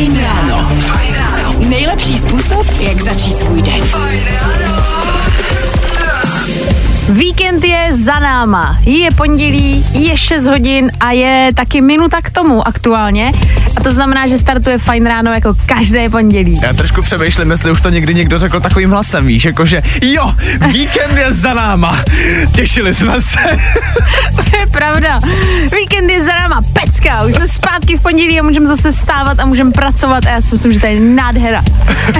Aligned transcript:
Fajn 0.00 0.18
ráno. 0.20 0.70
Nejlepší 1.68 2.18
způsob, 2.18 2.66
jak 2.78 3.00
začít 3.00 3.38
svůj 3.38 3.62
den. 3.62 3.80
Víkend 7.08 7.64
je 7.64 7.88
za 8.04 8.18
náma. 8.18 8.78
Je 8.86 9.10
pondělí, 9.10 9.84
je 9.92 10.16
6 10.16 10.46
hodin 10.46 10.92
a 11.00 11.10
je 11.12 11.50
taky 11.54 11.80
minuta 11.80 12.20
k 12.22 12.30
tomu 12.30 12.68
aktuálně. 12.68 13.32
A 13.76 13.80
to 13.80 13.92
znamená, 13.92 14.26
že 14.26 14.38
startuje 14.38 14.78
fajn 14.78 15.06
ráno 15.06 15.32
jako 15.32 15.54
každé 15.66 16.08
pondělí. 16.08 16.60
Já 16.62 16.72
trošku 16.72 17.02
přemýšlím, 17.02 17.50
jestli 17.50 17.70
už 17.70 17.80
to 17.80 17.90
někdy 17.90 18.14
někdo 18.14 18.38
řekl 18.38 18.60
takovým 18.60 18.90
hlasem, 18.90 19.26
víš, 19.26 19.44
jakože 19.44 19.82
jo, 20.02 20.34
víkend 20.72 21.18
je 21.18 21.32
za 21.32 21.54
náma. 21.54 22.04
Těšili 22.52 22.94
jsme 22.94 23.20
se. 23.20 23.38
to 24.36 24.56
je 24.58 24.66
pravda. 24.66 25.20
Víkend 25.80 26.10
je 26.10 26.24
za 26.24 26.32
náma. 26.32 26.62
Pecka, 26.72 27.22
už 27.24 27.34
jsme 27.34 27.48
zpátky 27.48 27.96
v 27.96 28.02
pondělí 28.02 28.40
a 28.40 28.42
můžeme 28.42 28.66
zase 28.66 28.92
stávat 28.92 29.40
a 29.40 29.46
můžeme 29.46 29.70
pracovat 29.72 30.26
a 30.26 30.30
já 30.30 30.40
si 30.40 30.54
myslím, 30.54 30.72
že 30.72 30.80
to 30.80 30.86
je 30.86 31.00
nádhera. 31.00 31.62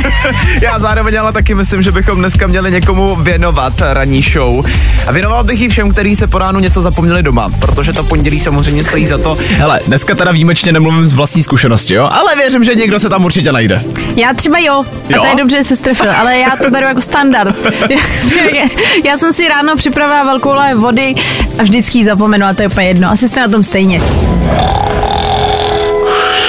já 0.63 0.79
zároveň 0.79 1.21
ale 1.21 1.33
taky 1.33 1.55
myslím, 1.55 1.83
že 1.83 1.93
bychom 1.93 2.19
dneska 2.19 2.47
měli 2.47 2.71
někomu 2.71 3.17
věnovat 3.17 3.73
ranní 3.93 4.23
show. 4.23 4.67
A 5.07 5.13
věnoval 5.13 5.45
bych 5.45 5.61
ji 5.61 5.69
všem, 5.69 5.91
kteří 5.93 6.17
se 6.17 6.27
po 6.27 6.39
ránu 6.39 6.61
něco 6.61 6.83
zapomněli 6.83 7.23
doma, 7.23 7.49
protože 7.59 7.93
to 7.93 8.05
pondělí 8.05 8.41
samozřejmě 8.41 8.85
stojí 8.85 9.07
za 9.07 9.19
to. 9.19 9.39
Hele, 9.57 9.81
dneska 9.87 10.15
teda 10.15 10.33
výjimečně 10.33 10.73
nemluvím 10.73 11.07
z 11.07 11.13
vlastní 11.13 11.40
zkušenosti, 11.43 11.95
jo, 11.95 12.09
ale 12.13 12.37
věřím, 12.37 12.65
že 12.65 12.75
někdo 12.75 13.01
se 13.01 13.09
tam 13.09 13.25
určitě 13.25 13.53
najde. 13.53 13.83
Já 14.17 14.35
třeba 14.35 14.59
jo, 14.59 14.85
a 15.09 15.13
jo? 15.13 15.21
to 15.21 15.27
je 15.27 15.35
dobře, 15.37 15.57
že 15.57 15.65
se 15.65 15.77
strefil, 15.77 16.11
ale 16.13 16.39
já 16.39 16.57
to 16.63 16.71
beru 16.71 16.87
jako 16.87 17.03
standard. 17.03 17.57
já 19.05 19.19
jsem 19.19 19.33
si 19.33 19.49
ráno 19.49 19.77
připravila 19.77 20.25
velkou 20.25 20.55
laje 20.55 20.75
vody 20.75 21.15
a 21.59 21.63
vždycky 21.63 21.99
ji 21.99 22.05
zapomenu 22.05 22.47
a 22.47 22.55
to 22.55 22.63
je 22.63 22.69
úplně 22.69 22.89
jedno. 22.89 23.11
Asi 23.11 23.29
jste 23.29 23.41
na 23.41 23.49
tom 23.49 23.65
stejně. 23.65 24.01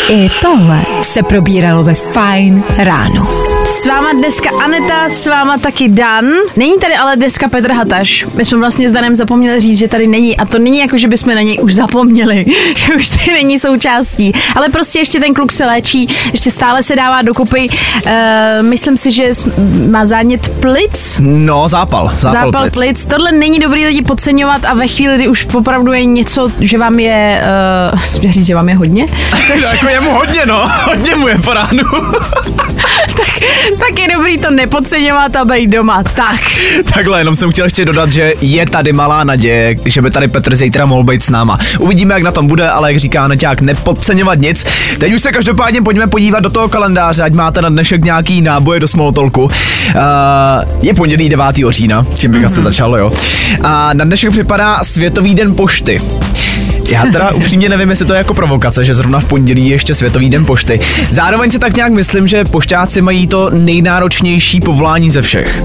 I 0.10 0.30
tohle 0.42 0.82
se 1.02 1.24
probíralo 1.24 1.84
ve 1.84 1.94
Fine 1.94 2.64
ráno. 2.78 3.41
S 3.72 3.88
váma 3.88 4.14
dneska 4.14 4.50
Aneta, 4.64 5.10
s 5.10 5.28
váma 5.28 5.58
taky 5.58 5.90
Dan. 5.90 6.26
Není 6.56 6.80
tady 6.80 6.96
ale 6.96 7.16
dneska 7.16 7.50
Petr 7.50 7.72
Hataš. 7.72 8.26
My 8.34 8.46
jsme 8.46 8.58
vlastně 8.58 8.90
s 8.90 8.92
Danem 8.92 9.16
zapomněli 9.16 9.60
říct, 9.60 9.78
že 9.80 9.88
tady 9.88 10.08
není. 10.08 10.38
A 10.38 10.46
to 10.46 10.60
není 10.60 10.80
jako, 10.80 10.98
že 10.98 11.08
bychom 11.08 11.36
na 11.36 11.42
něj 11.42 11.60
už 11.62 11.76
zapomněli, 11.76 12.46
že 12.76 12.96
už 12.96 13.10
tady 13.10 13.34
není 13.34 13.60
součástí. 13.60 14.34
Ale 14.56 14.70
prostě 14.70 15.00
ještě 15.00 15.20
ten 15.20 15.34
kluk 15.34 15.52
se 15.52 15.66
léčí, 15.66 16.08
ještě 16.32 16.52
stále 16.52 16.84
se 16.84 16.96
dává 16.96 17.22
dokupy. 17.22 17.68
Uh, 17.70 18.12
myslím 18.62 18.98
si, 18.98 19.12
že 19.12 19.32
má 19.90 20.06
zánět 20.06 20.50
plic. 20.50 21.18
No, 21.24 21.68
zápal. 21.68 22.12
Zápal, 22.18 22.42
zápal 22.42 22.62
plic. 22.62 22.74
plic. 22.74 23.06
Tohle 23.06 23.32
není 23.32 23.60
dobrý 23.60 23.86
lidi 23.86 24.02
podceňovat 24.02 24.66
a 24.66 24.74
ve 24.74 24.88
chvíli, 24.88 25.16
kdy 25.16 25.28
už 25.28 25.48
opravdu 25.54 25.94
je 25.94 26.06
něco, 26.06 26.52
že 26.60 26.78
vám 26.78 27.00
je, 27.00 27.44
uh, 28.24 28.32
říct, 28.32 28.46
že 28.46 28.56
vám 28.56 28.70
je 28.70 28.76
hodně. 28.76 29.08
jako 29.74 29.88
je 29.88 30.02
mu 30.02 30.12
hodně, 30.12 30.46
no. 30.46 30.70
Hodně 30.86 31.16
mu 31.16 31.28
je 31.28 31.38
po 31.38 31.54
ránu. 31.54 31.84
tak, 33.18 33.42
tak 33.80 34.00
je 34.00 34.16
dobrý 34.16 34.38
to 34.38 34.52
nepodceňovat 34.52 35.36
a 35.36 35.46
být 35.46 35.68
doma. 35.68 36.04
Tak. 36.04 36.42
Takhle, 36.94 37.20
jenom 37.20 37.36
jsem 37.36 37.52
chtěl 37.52 37.66
ještě 37.66 37.86
dodat, 37.86 38.10
že 38.10 38.34
je 38.42 38.66
tady 38.66 38.94
malá 38.94 39.24
naděje, 39.24 39.76
že 39.86 40.02
by 40.02 40.12
tady 40.12 40.28
Petr 40.28 40.56
zítra 40.56 40.86
mohl 40.86 41.04
být 41.04 41.24
s 41.24 41.30
náma. 41.30 41.58
Uvidíme, 41.80 42.14
jak 42.14 42.24
na 42.24 42.32
tom 42.32 42.48
bude, 42.48 42.70
ale 42.70 42.92
jak 42.92 43.00
říká 43.00 43.28
Neťák, 43.28 43.62
nepodceňovat 43.62 44.40
nic. 44.40 44.66
Teď 45.00 45.14
už 45.14 45.22
se 45.22 45.32
každopádně 45.32 45.82
pojďme 45.82 46.08
podívat 46.08 46.40
do 46.40 46.50
toho 46.50 46.70
kalendáře, 46.70 47.24
ať 47.24 47.34
máte 47.34 47.62
na 47.62 47.70
dnešek 47.70 48.04
nějaký 48.04 48.42
náboje 48.42 48.80
do 48.80 48.88
smolotolku. 48.88 49.44
Uh, 49.44 49.52
je 50.82 50.94
pondělí 50.94 51.30
9. 51.30 51.46
října, 51.70 52.06
čím 52.16 52.32
bych 52.32 52.42
mm-hmm. 52.42 52.46
asi 52.46 52.60
mhm. 52.60 52.64
začal, 52.64 52.98
jo. 52.98 53.10
A 53.64 53.94
na 53.94 54.06
dnešek 54.06 54.32
připadá 54.32 54.80
Světový 54.84 55.36
den 55.36 55.56
pošty. 55.56 56.02
Já 56.92 57.06
teda 57.12 57.32
upřímně 57.32 57.70
nevím, 57.70 57.90
jestli 57.90 58.06
to 58.06 58.14
je 58.14 58.18
jako 58.18 58.34
provokace, 58.34 58.86
že 58.86 58.94
zrovna 58.94 59.20
v 59.20 59.26
pondělí 59.26 59.68
je 59.68 59.76
ještě 59.76 59.96
Světový 59.96 60.30
den 60.30 60.46
pošty. 60.46 60.80
Zároveň 61.10 61.52
si 61.52 61.60
tak 61.60 61.76
nějak 61.76 61.92
myslím, 61.92 62.28
že 62.28 62.44
pošťáci 62.46 63.02
mají 63.02 63.28
to 63.28 63.50
nejnáročnější 63.50 64.60
povolání 64.60 65.12
ze 65.12 65.22
všech. 65.22 65.64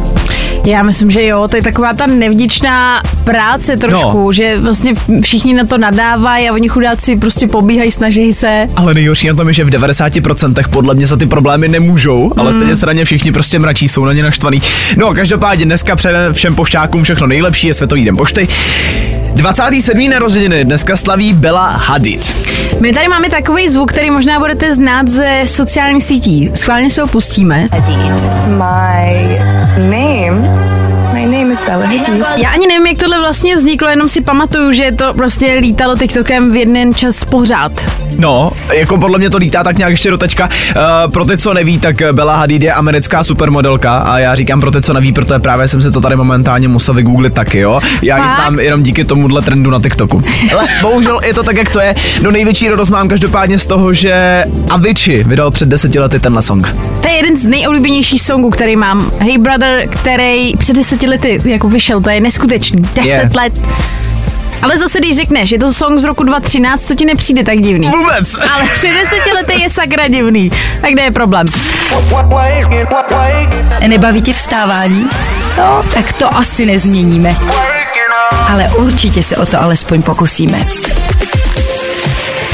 Já 0.66 0.82
myslím, 0.82 1.10
že 1.10 1.26
jo, 1.26 1.48
to 1.48 1.56
je 1.56 1.62
taková 1.62 1.92
ta 1.92 2.06
nevděčná 2.06 3.02
práce 3.24 3.76
trošku, 3.76 4.24
no. 4.24 4.32
že 4.32 4.58
vlastně 4.58 4.94
všichni 5.22 5.54
na 5.54 5.64
to 5.64 5.78
nadávají 5.78 6.48
a 6.48 6.52
oni 6.52 6.68
chudáci 6.68 7.16
prostě 7.16 7.46
pobíhají, 7.46 7.90
snaží 7.90 8.32
se. 8.32 8.66
Ale 8.76 8.94
nejhorší 8.94 9.28
na 9.28 9.34
tom 9.34 9.48
je, 9.48 9.54
že 9.54 9.64
v 9.64 9.70
90% 9.70 10.68
podle 10.70 10.94
mě 10.94 11.06
za 11.06 11.16
ty 11.16 11.26
problémy 11.26 11.68
nemůžou, 11.68 12.24
mm. 12.24 12.32
ale 12.36 12.52
stejně 12.52 12.76
se 12.76 12.86
na 12.86 12.92
ně 12.92 13.04
všichni 13.04 13.32
prostě 13.32 13.58
mračí, 13.58 13.88
jsou 13.88 14.04
na 14.04 14.12
ně 14.12 14.22
naštvaný. 14.22 14.62
No, 14.96 15.14
každopádně 15.14 15.64
dneska 15.64 15.96
přejeme 15.96 16.32
všem 16.32 16.54
pošťákům 16.54 17.02
všechno 17.02 17.26
nejlepší, 17.26 17.66
je 17.66 17.74
Světový 17.74 18.04
den 18.04 18.16
pošty. 18.16 18.48
27. 19.34 20.10
narozeniny 20.10 20.64
dneska 20.64 20.96
slaví 20.96 21.32
Bella 21.32 21.66
Hadid. 21.66 22.32
My 22.80 22.92
tady 22.92 23.08
máme 23.08 23.30
takový 23.30 23.68
zvuk, 23.68 23.92
který 23.92 24.10
možná 24.10 24.38
budete 24.38 24.74
znát 24.74 25.08
ze 25.08 25.42
sociálních 25.46 26.04
sítí. 26.04 26.50
Schválně 26.54 26.90
se 26.90 27.00
ho 27.02 27.08
pustíme. 27.08 27.68
Hadid. 27.72 28.22
My 28.46 29.38
name 29.78 30.55
name 31.46 31.52
is 31.52 31.62
Bella 31.66 31.86
Hadid. 31.86 32.08
Já 32.36 32.50
ani 32.50 32.66
nevím, 32.66 32.86
jak 32.86 32.98
tohle 32.98 33.18
vlastně 33.18 33.56
vzniklo, 33.56 33.88
jenom 33.88 34.08
si 34.08 34.20
pamatuju, 34.20 34.72
že 34.72 34.92
to 34.92 35.12
vlastně 35.12 35.54
lítalo 35.54 35.96
TikTokem 35.96 36.52
v 36.52 36.56
jeden 36.56 36.94
čas 36.94 37.24
pořád. 37.24 37.72
No, 38.18 38.52
jako 38.72 38.98
podle 38.98 39.18
mě 39.18 39.30
to 39.30 39.38
lítá 39.38 39.64
tak 39.64 39.78
nějak 39.78 39.90
ještě 39.90 40.10
do 40.10 40.18
tečka. 40.18 40.48
Uh, 40.76 41.12
pro 41.12 41.24
ty, 41.24 41.38
co 41.38 41.54
neví, 41.54 41.78
tak 41.78 41.96
Bella 42.12 42.36
Hadid 42.36 42.62
je 42.62 42.72
americká 42.72 43.24
supermodelka 43.24 43.98
a 43.98 44.18
já 44.18 44.34
říkám 44.34 44.60
pro 44.60 44.70
ty, 44.70 44.82
co 44.82 44.92
neví, 44.92 45.12
protože 45.12 45.38
právě 45.38 45.68
jsem 45.68 45.82
se 45.82 45.90
to 45.90 46.00
tady 46.00 46.16
momentálně 46.16 46.68
musel 46.68 46.94
vygooglit 46.94 47.34
taky, 47.34 47.58
jo. 47.58 47.80
Já 48.02 48.22
ji 48.22 48.28
znám 48.28 48.60
jenom 48.60 48.82
díky 48.82 49.04
tomuhle 49.04 49.42
trendu 49.42 49.70
na 49.70 49.80
TikToku. 49.80 50.22
Ale 50.52 50.64
bohužel 50.82 51.20
je 51.26 51.34
to 51.34 51.42
tak, 51.42 51.56
jak 51.56 51.70
to 51.70 51.80
je. 51.80 51.94
No 52.22 52.30
největší 52.30 52.68
radost 52.68 52.88
mám 52.88 53.08
každopádně 53.08 53.58
z 53.58 53.66
toho, 53.66 53.92
že 53.92 54.44
Avicii 54.70 55.24
vydal 55.24 55.50
před 55.50 55.68
deseti 55.68 55.98
lety 55.98 56.20
tenhle 56.20 56.42
song. 56.42 56.74
To 57.00 57.08
je 57.08 57.14
jeden 57.14 57.36
z 57.36 57.44
nejoblíbenějších 57.44 58.22
songů, 58.22 58.50
který 58.50 58.76
mám. 58.76 59.10
Hey 59.18 59.38
Brother, 59.38 59.88
který 59.88 60.56
před 60.56 60.76
deseti 60.76 61.06
lety 61.06 61.35
jako 61.44 61.68
vyšel, 61.68 62.00
to 62.00 62.10
je 62.10 62.20
neskutečný. 62.20 62.82
Deset 62.82 63.06
yeah. 63.06 63.34
let. 63.34 63.52
Ale 64.62 64.78
zase, 64.78 64.98
když 64.98 65.16
řekneš, 65.16 65.50
je 65.50 65.58
to 65.58 65.72
song 65.72 66.00
z 66.00 66.04
roku 66.04 66.24
2013, 66.24 66.84
to 66.84 66.94
ti 66.94 67.04
nepřijde 67.04 67.44
tak 67.44 67.60
divný. 67.60 67.88
Vůbec. 67.88 68.38
Ale 68.52 68.64
před 68.74 68.88
deseti 68.88 69.32
lety 69.34 69.60
je 69.60 69.70
sakra 69.70 70.08
divný. 70.08 70.50
Tak 70.80 70.92
kde 70.92 71.02
je 71.02 71.10
problém? 71.10 71.46
Nebaví 73.86 74.22
tě 74.22 74.32
vstávání? 74.32 75.08
No, 75.58 75.82
tak 75.94 76.12
to 76.12 76.36
asi 76.36 76.66
nezměníme. 76.66 77.36
Ale 78.48 78.68
určitě 78.68 79.22
se 79.22 79.36
o 79.36 79.46
to 79.46 79.62
alespoň 79.62 80.02
pokusíme. 80.02 80.66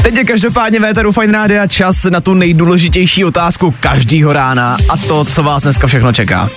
Teď 0.03 0.17
je 0.17 0.25
každopádně 0.25 0.81
Véteru 0.81 1.13
Fine 1.13 1.39
Radio 1.39 1.67
čas 1.69 2.05
na 2.05 2.21
tu 2.21 2.35
nejdůležitější 2.35 3.25
otázku 3.25 3.75
každýho 3.81 4.33
rána 4.33 4.77
a 4.89 4.97
to, 4.97 5.25
co 5.25 5.43
vás 5.43 5.63
dneska 5.63 5.87
všechno 5.87 6.13
čeká. 6.13 6.49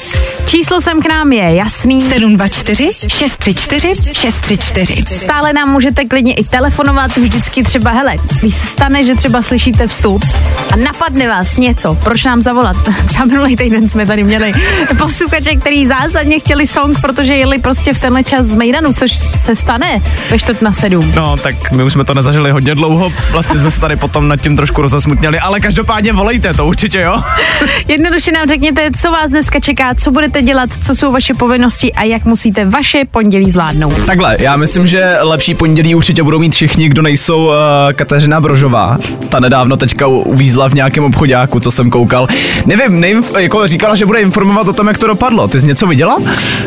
Číslo 0.47 0.81
sem 0.81 1.01
k 1.01 1.09
nám 1.09 1.31
je 1.31 1.55
jasný. 1.55 2.01
724 2.01 2.89
634 3.07 4.13
634. 4.13 5.03
Stále 5.17 5.53
nám 5.53 5.71
můžete 5.71 6.05
klidně 6.05 6.33
i 6.33 6.43
telefonovat, 6.43 7.17
vždycky 7.17 7.63
třeba, 7.63 7.91
hele, 7.91 8.15
když 8.39 8.55
se 8.55 8.67
stane, 8.67 9.03
že 9.03 9.15
třeba 9.15 9.41
slyšíte 9.41 9.87
vstup 9.87 10.25
a 10.71 10.75
napadne 10.75 11.27
vás 11.27 11.57
něco, 11.57 11.97
proč 12.03 12.23
nám 12.23 12.41
zavolat? 12.41 12.77
Třeba 13.07 13.25
minulý 13.25 13.55
týden 13.55 13.89
jsme 13.89 14.05
tady 14.05 14.23
měli 14.23 14.53
posluchače, 14.97 15.55
který 15.55 15.87
zásadně 15.87 16.39
chtěli 16.39 16.67
song, 16.67 17.01
protože 17.01 17.35
jeli 17.35 17.59
prostě 17.59 17.93
v 17.93 17.99
tenhle 17.99 18.23
čas 18.23 18.45
z 18.45 18.55
Mejdanu, 18.55 18.93
což 18.93 19.17
se 19.17 19.55
stane 19.55 20.01
ve 20.29 20.39
čtvrt 20.39 20.61
na 20.61 20.73
sedm. 20.73 21.11
No, 21.15 21.37
tak 21.37 21.71
my 21.71 21.83
už 21.83 21.93
jsme 21.93 22.05
to 22.05 22.13
nezažili 22.13 22.51
hodně 22.51 22.75
dlouho, 22.75 23.11
vlastně 23.35 23.59
jsme 23.59 23.71
se 23.71 23.79
tady 23.79 23.95
potom 23.95 24.27
nad 24.27 24.37
tím 24.37 24.55
trošku 24.55 24.81
rozesmutněli, 24.81 25.39
ale 25.39 25.59
každopádně 25.59 26.13
volejte 26.13 26.53
to 26.53 26.65
určitě, 26.65 26.99
jo? 26.99 27.21
Jednoduše 27.87 28.31
nám 28.31 28.47
řekněte, 28.47 28.89
co 29.01 29.11
vás 29.11 29.29
dneska 29.29 29.59
čeká, 29.59 29.95
co 29.95 30.11
budete 30.11 30.41
dělat, 30.41 30.69
co 30.85 30.95
jsou 30.95 31.11
vaše 31.11 31.33
povinnosti 31.33 31.93
a 31.93 32.03
jak 32.03 32.25
musíte 32.25 32.65
vaše 32.65 33.01
pondělí 33.11 33.51
zvládnout. 33.51 34.05
Takhle, 34.05 34.37
já 34.39 34.57
myslím, 34.57 34.87
že 34.87 35.17
lepší 35.21 35.55
pondělí 35.55 35.95
určitě 35.95 36.23
budou 36.23 36.39
mít 36.39 36.55
všichni, 36.55 36.89
kdo 36.89 37.01
nejsou 37.01 37.45
uh, 37.45 37.53
Kateřina 37.93 38.41
Brožová. 38.41 38.97
Ta 39.29 39.39
nedávno 39.39 39.77
teďka 39.77 40.07
uvízla 40.07 40.69
v 40.69 40.73
nějakém 40.73 41.03
obchodáku, 41.03 41.59
co 41.59 41.71
jsem 41.71 41.89
koukal. 41.89 42.27
Nevím, 42.65 42.99
nevím, 42.99 43.23
jako 43.39 43.67
říkala, 43.67 43.95
že 43.95 44.05
bude 44.05 44.19
informovat 44.19 44.67
o 44.67 44.73
tom, 44.73 44.87
jak 44.87 44.97
to 44.97 45.07
dopadlo. 45.07 45.47
Ty 45.47 45.59
jsi 45.59 45.67
něco 45.67 45.87
viděla? 45.87 46.17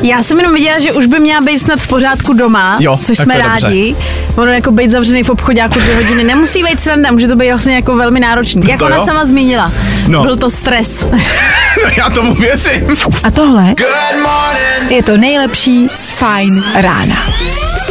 Já 0.03 0.23
jsem 0.23 0.39
jenom 0.39 0.55
viděla, 0.55 0.79
že 0.79 0.93
už 0.93 1.07
by 1.07 1.19
měla 1.19 1.41
být 1.41 1.59
snad 1.59 1.81
v 1.81 1.89
pořádku 1.89 2.33
doma, 2.33 2.77
jo, 2.81 2.99
což 3.05 3.19
jsme 3.19 3.39
rádi. 3.39 3.95
Dobře. 3.95 4.43
Ono 4.43 4.53
jako 4.53 4.71
být 4.71 4.91
zavřený 4.91 5.23
v 5.23 5.31
obchodáku 5.31 5.81
dvě 5.81 5.95
hodiny 5.95 6.25
nemusí 6.25 6.58
být 6.63 6.81
sranda, 6.81 7.11
může 7.11 7.29
to 7.29 7.37
být 7.37 7.51
vlastně 7.51 7.75
jako 7.75 7.97
velmi 7.97 8.21
náročný. 8.21 8.63
Jak 8.69 8.79
to 8.79 8.87
ona 8.87 8.97
jo? 8.97 9.07
sama 9.07 9.25
zmínila. 9.25 9.73
No. 10.09 10.23
Byl 10.23 10.37
to 10.37 10.51
stres. 10.51 11.07
Já 11.97 12.11
tomu 12.11 12.35
věřím. 12.35 12.87
A 13.23 13.31
tohle 13.31 13.75
je 14.89 15.03
to 15.03 15.17
nejlepší 15.17 15.89
z 15.89 16.13
Fine 16.13 16.63
rána. 16.75 17.17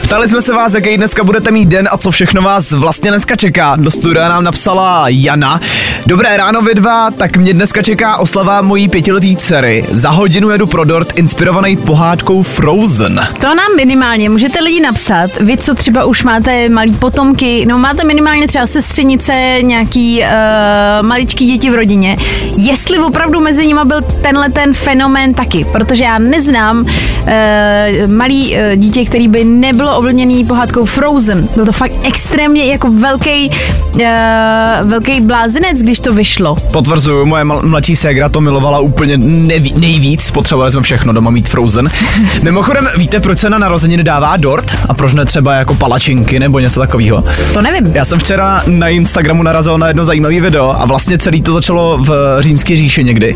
Ptali 0.07 0.29
jsme 0.29 0.41
se 0.41 0.53
vás, 0.53 0.73
jaký 0.73 0.97
dneska 0.97 1.23
budete 1.23 1.51
mít 1.51 1.69
den 1.69 1.87
a 1.91 1.97
co 1.97 2.11
všechno 2.11 2.41
vás 2.41 2.71
vlastně 2.71 3.11
dneska 3.11 3.35
čeká. 3.35 3.75
Do 3.75 3.91
studia 3.91 4.29
nám 4.29 4.43
napsala 4.43 5.05
Jana. 5.07 5.61
Dobré 6.05 6.37
ráno 6.37 6.61
vy 6.61 6.75
dva, 6.75 7.11
tak 7.11 7.37
mě 7.37 7.53
dneska 7.53 7.81
čeká 7.81 8.17
oslava 8.17 8.61
mojí 8.61 8.89
pětiletý 8.89 9.35
dcery. 9.35 9.85
Za 9.91 10.09
hodinu 10.09 10.49
jedu 10.49 10.67
pro 10.67 10.83
dort 10.83 11.17
inspirovaný 11.17 11.77
pohádkou 11.77 12.43
Frozen. 12.43 13.27
To 13.41 13.47
nám 13.47 13.75
minimálně 13.75 14.29
můžete 14.29 14.63
lidi 14.63 14.79
napsat. 14.79 15.29
Vy, 15.39 15.57
co 15.57 15.75
třeba 15.75 16.05
už 16.05 16.23
máte 16.23 16.69
malý 16.69 16.93
potomky, 16.93 17.65
no 17.65 17.77
máte 17.77 18.03
minimálně 18.03 18.47
třeba 18.47 18.67
sestřenice, 18.67 19.33
nějaký 19.61 20.21
uh, 20.21 20.27
maličký 21.07 21.45
děti 21.47 21.69
v 21.69 21.75
rodině. 21.75 22.15
Jestli 22.57 22.99
opravdu 22.99 23.41
mezi 23.41 23.67
nimi 23.67 23.81
byl 23.85 24.01
tenhle 24.01 24.49
ten 24.49 24.73
fenomén 24.73 25.33
taky, 25.33 25.65
protože 25.71 26.03
já 26.03 26.17
neznám 26.17 26.79
uh, 26.79 26.87
malý 28.07 28.55
uh, 28.55 28.75
dítě, 28.75 29.05
který 29.05 29.27
by 29.27 29.43
nebylo 29.43 29.96
ovlněný 29.97 30.45
pohádkou 30.45 30.85
Frozen. 30.85 31.47
Byl 31.55 31.65
to 31.65 31.71
fakt 31.71 31.91
extrémně 32.03 32.65
jako 32.65 32.91
velký, 32.91 33.51
uh, 33.95 34.01
velký 34.83 35.21
blázinec, 35.21 35.81
když 35.81 35.99
to 35.99 36.13
vyšlo. 36.13 36.55
Potvrzuju, 36.71 37.25
moje 37.25 37.43
mladší 37.43 37.95
ségra 37.95 38.29
to 38.29 38.41
milovala 38.41 38.79
úplně 38.79 39.17
neví, 39.17 39.73
nejvíc, 39.77 40.31
potřebovali 40.31 40.71
jsme 40.71 40.81
všechno 40.81 41.13
doma 41.13 41.31
mít 41.31 41.49
Frozen. 41.49 41.89
Mimochodem, 42.41 42.87
víte, 42.97 43.19
proč 43.19 43.39
se 43.39 43.49
na 43.49 43.57
narozeniny 43.57 44.03
dává 44.03 44.37
dort? 44.37 44.77
A 44.89 44.93
proč 44.93 45.13
ne 45.13 45.25
třeba 45.25 45.53
jako 45.53 45.73
palačinky 45.73 46.39
nebo 46.39 46.59
něco 46.59 46.79
takového? 46.79 47.23
To 47.53 47.61
nevím. 47.61 47.95
Já 47.95 48.05
jsem 48.05 48.19
včera 48.19 48.63
na 48.67 48.87
Instagramu 48.87 49.43
narazil 49.43 49.77
na 49.77 49.87
jedno 49.87 50.05
zajímavé 50.05 50.41
video 50.41 50.81
a 50.81 50.85
vlastně 50.85 51.17
celý 51.17 51.41
to 51.41 51.53
začalo 51.53 51.97
v 51.97 52.37
římské 52.39 52.77
říši 52.77 53.03
někdy. 53.03 53.35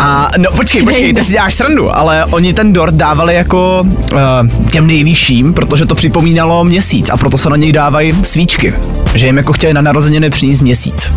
A 0.00 0.28
no 0.38 0.50
počkej, 0.56 0.82
počkej, 0.82 1.14
ty 1.14 1.24
si 1.24 1.32
děláš 1.32 1.54
srandu, 1.54 1.96
ale 1.96 2.24
oni 2.24 2.54
ten 2.54 2.72
dort 2.72 2.94
dávali 2.94 3.34
jako 3.34 3.86
uh, 4.12 4.68
těm 4.70 4.86
nejvyšším, 4.86 5.54
protože 5.54 5.86
to 5.86 5.95
připomínalo 5.96 6.64
měsíc 6.64 7.10
a 7.10 7.16
proto 7.16 7.36
se 7.36 7.50
na 7.50 7.56
něj 7.56 7.72
dávají 7.72 8.12
svíčky. 8.22 8.74
Že 9.14 9.26
jim 9.26 9.36
jako 9.36 9.52
chtěli 9.52 9.74
na 9.74 9.80
narozeniny 9.80 10.30
přinést 10.30 10.60
měsíc. 10.60 11.10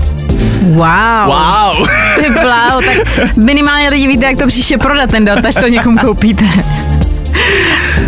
Wow. 0.62 1.26
Wow. 1.26 1.88
Ty 2.16 2.30
bláho, 2.30 2.82
tak 2.82 2.98
minimálně 3.38 3.90
lidi 3.90 4.08
víte, 4.08 4.26
jak 4.26 4.38
to 4.38 4.48
příště 4.48 4.78
prodat 4.78 5.10
ten 5.12 5.26
dort, 5.26 5.46
až 5.46 5.56
to 5.56 5.68
někomu 5.68 5.98
koupíte. 5.98 6.46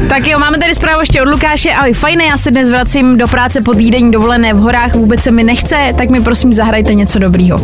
Tak 0.10 0.28
jo, 0.28 0.40
máme 0.40 0.58
tady 0.58 0.76
zprávu 0.76 1.00
ještě 1.00 1.22
od 1.22 1.28
Lukáše. 1.30 1.72
Ahoj, 1.72 1.94
fajné, 1.94 2.26
já 2.26 2.38
se 2.38 2.52
dnes 2.52 2.70
vracím 2.70 3.18
do 3.18 3.28
práce 3.28 3.62
po 3.62 3.74
týdenní 3.74 4.12
dovolené 4.12 4.54
v 4.54 4.58
horách, 4.58 4.96
vůbec 4.96 5.22
se 5.22 5.32
mi 5.32 5.44
nechce, 5.44 5.78
tak 5.98 6.10
mi 6.10 6.22
prosím 6.22 6.54
zahrajte 6.54 6.94
něco 6.94 7.20
dobrýho. 7.20 7.58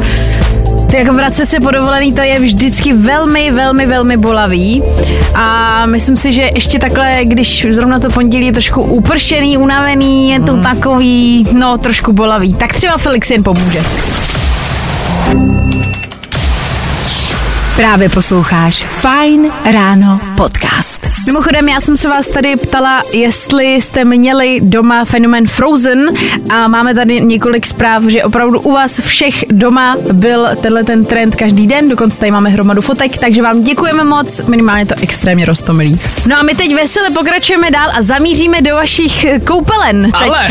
Ty 0.88 0.98
jako 0.98 1.13
vracet 1.13 1.45
se 1.45 1.60
po 1.60 1.72
dovolený, 1.72 2.13
to 2.13 2.22
je 2.22 2.39
vždycky 2.39 2.94
velmi, 2.94 3.51
velmi, 3.51 3.86
velmi 3.86 4.18
bolavý. 4.18 4.84
A 5.36 5.86
myslím 5.86 6.18
si, 6.18 6.31
že 6.31 6.50
ještě 6.56 6.80
takhle, 6.80 7.19
když 7.24 7.68
zrovna 7.69 8.00
to 8.00 8.10
pondělí 8.10 8.45
je 8.45 8.54
trošku 8.54 8.81
upršený, 8.81 9.57
unavený, 9.57 10.30
je 10.30 10.39
to 10.39 10.56
mm. 10.56 10.63
takový, 10.63 11.45
no, 11.54 11.78
trošku 11.78 12.13
bolavý. 12.13 12.54
Tak 12.54 12.74
třeba 12.74 12.98
Felix 12.98 13.31
jen 13.31 13.44
pomůže. 13.44 13.80
Právě 17.77 18.09
posloucháš 18.09 18.83
Fine 18.83 19.50
Ráno 19.71 20.19
podcast. 20.38 21.07
Mimochodem, 21.25 21.69
já 21.69 21.81
jsem 21.81 21.97
se 21.97 22.09
vás 22.09 22.27
tady 22.27 22.56
ptala, 22.56 23.03
jestli 23.13 23.75
jste 23.75 24.06
měli 24.06 24.59
doma 24.62 25.06
fenomen 25.06 25.47
Frozen 25.47 26.13
a 26.50 26.68
máme 26.68 26.95
tady 26.95 27.21
několik 27.21 27.65
zpráv, 27.65 28.03
že 28.03 28.24
opravdu 28.24 28.59
u 28.59 28.71
vás 28.71 29.00
všech 29.00 29.33
doma 29.51 29.97
byl 30.13 30.47
tenhle 30.62 30.83
ten 30.83 31.06
trend 31.06 31.35
každý 31.35 31.68
den, 31.68 31.89
dokonce 31.89 32.19
tady 32.19 32.31
máme 32.31 32.50
hromadu 32.50 32.81
fotek, 32.81 33.18
takže 33.18 33.41
vám 33.41 33.63
děkujeme 33.63 34.03
moc, 34.03 34.41
minimálně 34.41 34.85
to 34.85 34.95
extrémně 35.01 35.45
roztomilý. 35.45 36.00
No 36.27 36.39
a 36.39 36.44
my 36.44 36.56
teď 36.56 36.75
veselé 36.75 37.09
pokračujeme 37.09 37.71
dál 37.71 37.89
a 37.94 38.01
zamíříme 38.01 38.62
do 38.62 38.75
vašich 38.75 39.25
koupelen. 39.47 40.03
Teď. 40.03 40.13
Ale, 40.13 40.38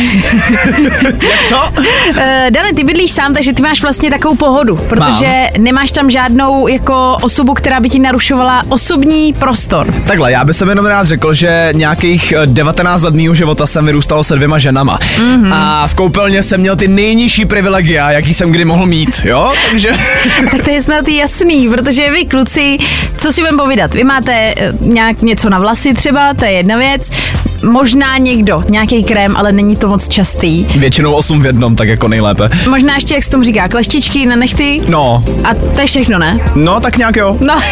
jak 1.02 1.49
to? 1.49 1.56
Uh, 1.76 2.17
Dane, 2.50 2.72
ty 2.76 2.84
bydlíš 2.84 3.11
sám, 3.11 3.34
takže 3.34 3.52
ty 3.52 3.62
máš 3.62 3.82
vlastně 3.82 4.11
takovou 4.11 4.34
pohodu, 4.34 4.76
protože 4.76 5.26
Mám. 5.26 5.64
nemáš 5.64 5.93
tam 5.93 6.11
žádnou 6.11 6.69
jako 6.69 7.16
osobu, 7.23 7.55
která 7.55 7.81
by 7.81 7.89
ti 7.89 7.99
narušovala 7.99 8.63
osobní 8.69 9.33
prostor. 9.33 9.95
Takhle, 10.07 10.33
já 10.33 10.45
bych 10.45 10.57
jsem 10.57 10.69
jenom 10.69 10.87
rád 10.87 11.07
řekl, 11.07 11.35
že 11.35 11.69
nějakých 11.73 12.35
19 12.47 13.03
let 13.03 13.15
mého 13.15 13.35
života 13.35 13.67
jsem 13.67 13.87
vyrůstal 13.87 14.25
se 14.25 14.35
dvěma 14.35 14.59
ženama. 14.59 14.99
Mm-hmm. 14.99 15.51
A 15.53 15.87
v 15.87 15.95
koupelně 15.95 16.43
jsem 16.43 16.61
měl 16.61 16.77
ty 16.77 16.89
nejnižší 16.89 17.45
privilegia, 17.45 18.11
jaký 18.11 18.35
jsem 18.35 18.53
kdy 18.53 18.65
mohl 18.65 18.87
mít, 18.87 19.21
jo? 19.25 19.53
Takže... 19.71 19.91
tak 20.51 20.65
to 20.65 20.71
je 20.71 20.83
snad 20.83 21.09
jasný, 21.09 21.69
protože 21.69 22.11
vy 22.11 22.25
kluci, 22.25 22.77
co 23.19 23.33
si 23.33 23.41
budeme 23.41 23.59
povídat, 23.59 23.95
vy 23.95 24.05
máte 24.05 24.33
eh, 24.33 24.73
nějak 24.81 25.23
něco 25.23 25.51
na 25.51 25.59
vlasy 25.59 25.95
třeba, 25.95 26.35
to 26.35 26.45
je 26.45 26.53
jedna 26.53 26.77
věc, 26.77 27.11
možná 27.64 28.19
někdo, 28.19 28.62
nějaký 28.70 29.05
krém, 29.05 29.37
ale 29.37 29.53
není 29.53 29.76
to 29.76 29.88
moc 29.88 30.08
častý. 30.08 30.64
Většinou 30.64 31.12
8 31.12 31.41
v 31.43 31.47
jednom, 31.47 31.76
tak 31.76 31.88
jako 31.88 32.08
nejlépe. 32.08 32.49
Možná 32.70 32.94
ještě, 32.94 33.14
jak 33.14 33.25
se 33.25 33.31
tomu 33.31 33.43
říká, 33.43 33.69
kleštičky 33.69 34.26
na 34.26 34.37
nechty. 34.37 34.81
No. 34.88 35.25
A 35.44 35.55
to 35.55 35.81
je 35.81 35.87
všechno, 35.87 36.19
ne? 36.19 36.41
No, 36.55 36.81
tak 36.81 36.97
nějak 36.97 37.17
jo. 37.17 37.37
No. 37.41 37.55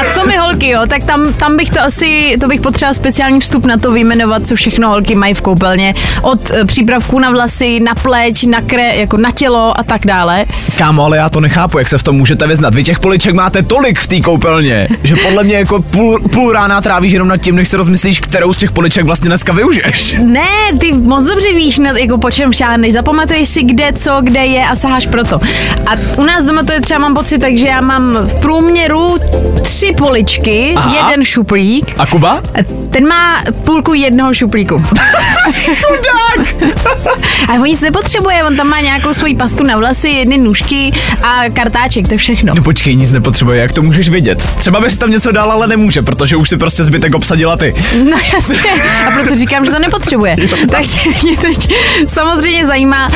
A 0.00 0.04
co 0.14 0.26
my 0.26 0.36
holky, 0.36 0.68
jo? 0.68 0.80
Tak 0.88 1.04
tam, 1.04 1.32
tam 1.32 1.56
bych 1.56 1.70
to 1.70 1.80
asi, 1.82 2.36
to 2.40 2.48
bych 2.48 2.60
potřeboval 2.60 2.94
speciální 2.94 3.40
vstup 3.40 3.66
na 3.66 3.76
to 3.76 3.92
vyjmenovat, 3.92 4.46
co 4.46 4.54
všechno 4.54 4.88
holky 4.88 5.14
mají 5.14 5.34
v 5.34 5.40
koupelně. 5.40 5.94
Od 6.22 6.50
e, 6.50 6.64
přípravků 6.64 7.18
na 7.18 7.30
vlasy, 7.30 7.80
na 7.80 7.94
pleť, 7.94 8.46
na 8.46 8.60
kre, 8.60 8.96
jako 8.96 9.16
na 9.16 9.30
tělo 9.30 9.80
a 9.80 9.82
tak 9.82 10.06
dále. 10.06 10.44
Kámo, 10.78 11.04
ale 11.04 11.16
já 11.16 11.28
to 11.28 11.40
nechápu, 11.40 11.78
jak 11.78 11.88
se 11.88 11.98
v 11.98 12.02
tom 12.02 12.16
můžete 12.16 12.46
vyznat. 12.46 12.74
Vy 12.74 12.84
těch 12.84 12.98
poliček 13.00 13.34
máte 13.34 13.62
tolik 13.62 13.98
v 13.98 14.06
té 14.06 14.20
koupelně, 14.20 14.88
že 15.02 15.16
podle 15.16 15.44
mě 15.44 15.56
jako 15.56 15.82
půl, 15.82 16.20
půl 16.32 16.52
rána 16.52 16.80
trávíš 16.80 17.12
jenom 17.12 17.28
nad 17.28 17.36
tím, 17.36 17.56
než 17.56 17.68
se 17.68 17.76
rozmyslíš, 17.76 18.20
kterou 18.20 18.52
z 18.52 18.58
těch 18.58 18.72
poliček 18.72 18.87
vlastně 19.02 19.28
dneska 19.28 19.52
využiješ. 19.52 20.16
Ne, 20.24 20.48
ty 20.80 20.92
moc 20.92 21.26
dobře 21.26 21.54
víš, 21.54 21.78
na, 21.78 21.98
jako 21.98 22.18
po 22.18 22.30
čem 22.30 22.52
šáhneš. 22.52 22.92
Zapamatuješ 22.92 23.48
si, 23.48 23.62
kde, 23.62 23.92
co, 23.92 24.18
kde 24.20 24.46
je 24.46 24.64
a 24.66 24.76
saháš 24.76 25.06
proto. 25.06 25.40
A 25.86 25.92
u 26.16 26.22
nás 26.22 26.44
doma 26.44 26.62
to 26.62 26.72
je 26.72 26.80
třeba 26.80 27.00
mám 27.00 27.14
pocit, 27.14 27.38
takže 27.38 27.66
já 27.66 27.80
mám 27.80 28.12
v 28.12 28.40
průměru 28.40 29.18
tři 29.62 29.92
poličky, 29.98 30.74
Aha. 30.76 30.96
jeden 31.10 31.24
šuplík. 31.24 31.94
A 31.98 32.06
Kuba? 32.06 32.42
Ten 32.90 33.08
má 33.08 33.42
půlku 33.64 33.94
jednoho 33.94 34.34
šuplíku. 34.34 34.78
Chudák! 35.54 36.72
a 37.48 37.52
on 37.52 37.62
nic 37.66 37.80
nepotřebuje, 37.80 38.44
on 38.44 38.56
tam 38.56 38.68
má 38.68 38.80
nějakou 38.80 39.14
svoji 39.14 39.36
pastu 39.36 39.64
na 39.64 39.76
vlasy, 39.78 40.08
jedny 40.08 40.36
nůžky 40.36 40.92
a 41.22 41.50
kartáček, 41.52 42.08
to 42.08 42.14
je 42.14 42.18
všechno. 42.18 42.52
No 42.56 42.62
počkej, 42.62 42.96
nic 42.96 43.12
nepotřebuje, 43.12 43.60
jak 43.60 43.72
to 43.72 43.82
můžeš 43.82 44.08
vidět? 44.08 44.50
Třeba 44.58 44.80
bys 44.80 44.96
tam 44.96 45.10
něco 45.10 45.32
dal, 45.32 45.52
ale 45.52 45.66
nemůže, 45.66 46.02
protože 46.02 46.36
už 46.36 46.48
si 46.48 46.56
prostě 46.56 46.84
zbytek 46.84 47.14
obsadila 47.14 47.56
ty. 47.56 47.74
No 48.10 48.18
jasně, 48.34 48.77
a 49.06 49.10
proto 49.10 49.34
říkám, 49.34 49.64
že 49.64 49.70
to 49.70 49.78
nepotřebuje. 49.78 50.36
tak 50.70 50.84
mě 51.22 51.36
teď 51.36 51.74
samozřejmě 52.08 52.66
zajímá, 52.66 53.08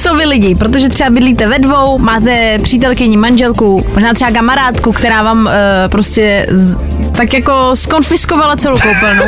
co 0.00 0.14
vy 0.14 0.24
lidi, 0.24 0.54
protože 0.54 0.88
třeba 0.88 1.10
bydlíte 1.10 1.46
ve 1.46 1.58
dvou, 1.58 1.98
máte 1.98 2.58
přítelkyni, 2.62 3.16
manželku, 3.16 3.86
možná 3.94 4.14
třeba 4.14 4.30
kamarádku, 4.30 4.92
která 4.92 5.22
vám 5.22 5.46
uh, 5.46 5.52
prostě 5.88 6.46
z, 6.50 6.78
tak 7.16 7.34
jako 7.34 7.70
skonfiskovala 7.74 8.56
celou 8.56 8.76
koupelnu. 8.76 9.24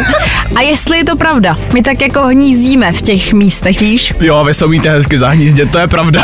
A 0.56 0.60
jestli 0.60 0.98
je 0.98 1.04
to 1.04 1.16
pravda, 1.16 1.56
my 1.74 1.82
tak 1.82 2.00
jako 2.00 2.22
hnízdíme 2.22 2.92
v 2.92 3.02
těch 3.02 3.32
místech, 3.32 3.80
víš? 3.80 4.14
Jo, 4.20 4.44
vy 4.44 4.54
se 4.54 4.66
umíte 4.66 4.90
hezky 4.90 5.18
zahnízdět, 5.18 5.70
to 5.70 5.78
je 5.78 5.88
pravda. 5.88 6.22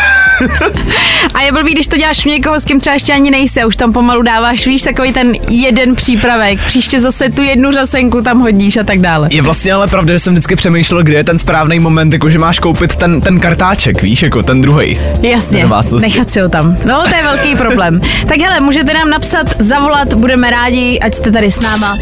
A 1.34 1.42
je 1.42 1.52
blbý, 1.52 1.72
když 1.72 1.86
to 1.86 1.96
děláš 1.96 2.24
někoho, 2.24 2.60
s 2.60 2.64
kým 2.64 2.80
třeba 2.80 2.94
ještě 2.94 3.12
ani 3.12 3.30
nejsi, 3.30 3.64
už 3.64 3.76
tam 3.76 3.92
pomalu 3.92 4.22
dáváš, 4.22 4.66
víš, 4.66 4.82
takový 4.82 5.12
ten 5.12 5.32
jeden 5.48 5.94
přípravek, 5.94 6.64
příště 6.66 7.00
zase 7.00 7.28
tu 7.28 7.42
jednu 7.42 7.72
řasenku 7.72 8.20
tam 8.20 8.40
hodíš 8.40 8.76
a 8.76 8.84
tak 8.84 8.98
dále. 8.98 9.28
Je 9.32 9.42
vlastně 9.42 9.72
ale 9.72 9.86
pravda, 9.86 10.14
že 10.14 10.18
jsem 10.18 10.32
vždycky 10.32 10.56
přemýšlel, 10.56 11.02
kde 11.02 11.14
je 11.14 11.24
ten 11.24 11.38
správný 11.38 11.78
moment, 11.80 12.12
jako 12.12 12.30
že 12.30 12.38
máš 12.38 12.58
koupit 12.58 12.96
ten, 12.96 13.20
ten 13.20 13.40
kartáček, 13.40 14.02
víš, 14.02 14.22
jako 14.22 14.42
ten 14.42 14.60
druhý. 14.60 15.00
Jasně, 15.22 15.66
nechat 16.00 16.30
si 16.30 16.40
ho 16.40 16.48
tam. 16.48 16.76
No, 16.84 17.02
to 17.08 17.14
je 17.14 17.22
velký 17.22 17.56
problém. 17.56 18.00
Tak 18.28 18.38
hele, 18.42 18.60
můžete 18.60 18.94
nám 18.94 19.10
napsat, 19.10 19.46
zavolat, 19.58 20.14
budeme 20.14 20.50
rádi, 20.50 21.00
ať 21.00 21.14
jste 21.14 21.32
tady 21.32 21.50
s 21.50 21.60
náma. 21.60 21.94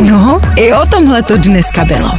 No, 0.00 0.40
i 0.56 0.72
o 0.72 0.86
tomhle 0.86 1.22
to 1.22 1.36
dneska 1.36 1.84
bylo. 1.84 2.10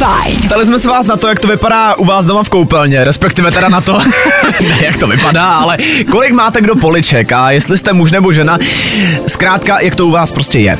Fajn. 0.00 0.40
Ptali 0.46 0.66
jsme 0.66 0.78
se 0.78 0.88
vás 0.88 1.06
na 1.06 1.16
to, 1.16 1.28
jak 1.28 1.40
to 1.40 1.48
vypadá 1.48 1.94
u 1.94 2.04
vás 2.04 2.24
doma 2.24 2.42
v 2.42 2.48
koupelně, 2.48 3.04
respektive 3.04 3.52
teda 3.52 3.68
na 3.68 3.80
to, 3.80 3.98
ne 4.68 4.78
jak 4.84 4.96
to 4.98 5.06
vypadá, 5.06 5.54
ale 5.54 5.76
kolik 6.10 6.32
máte 6.32 6.60
kdo 6.60 6.76
poliček 6.76 7.32
a 7.32 7.50
jestli 7.50 7.78
jste 7.78 7.92
muž 7.92 8.12
nebo 8.12 8.32
žena, 8.32 8.58
zkrátka, 9.26 9.80
jak 9.80 9.96
to 9.96 10.06
u 10.06 10.10
vás 10.10 10.32
prostě 10.32 10.58
je. 10.58 10.78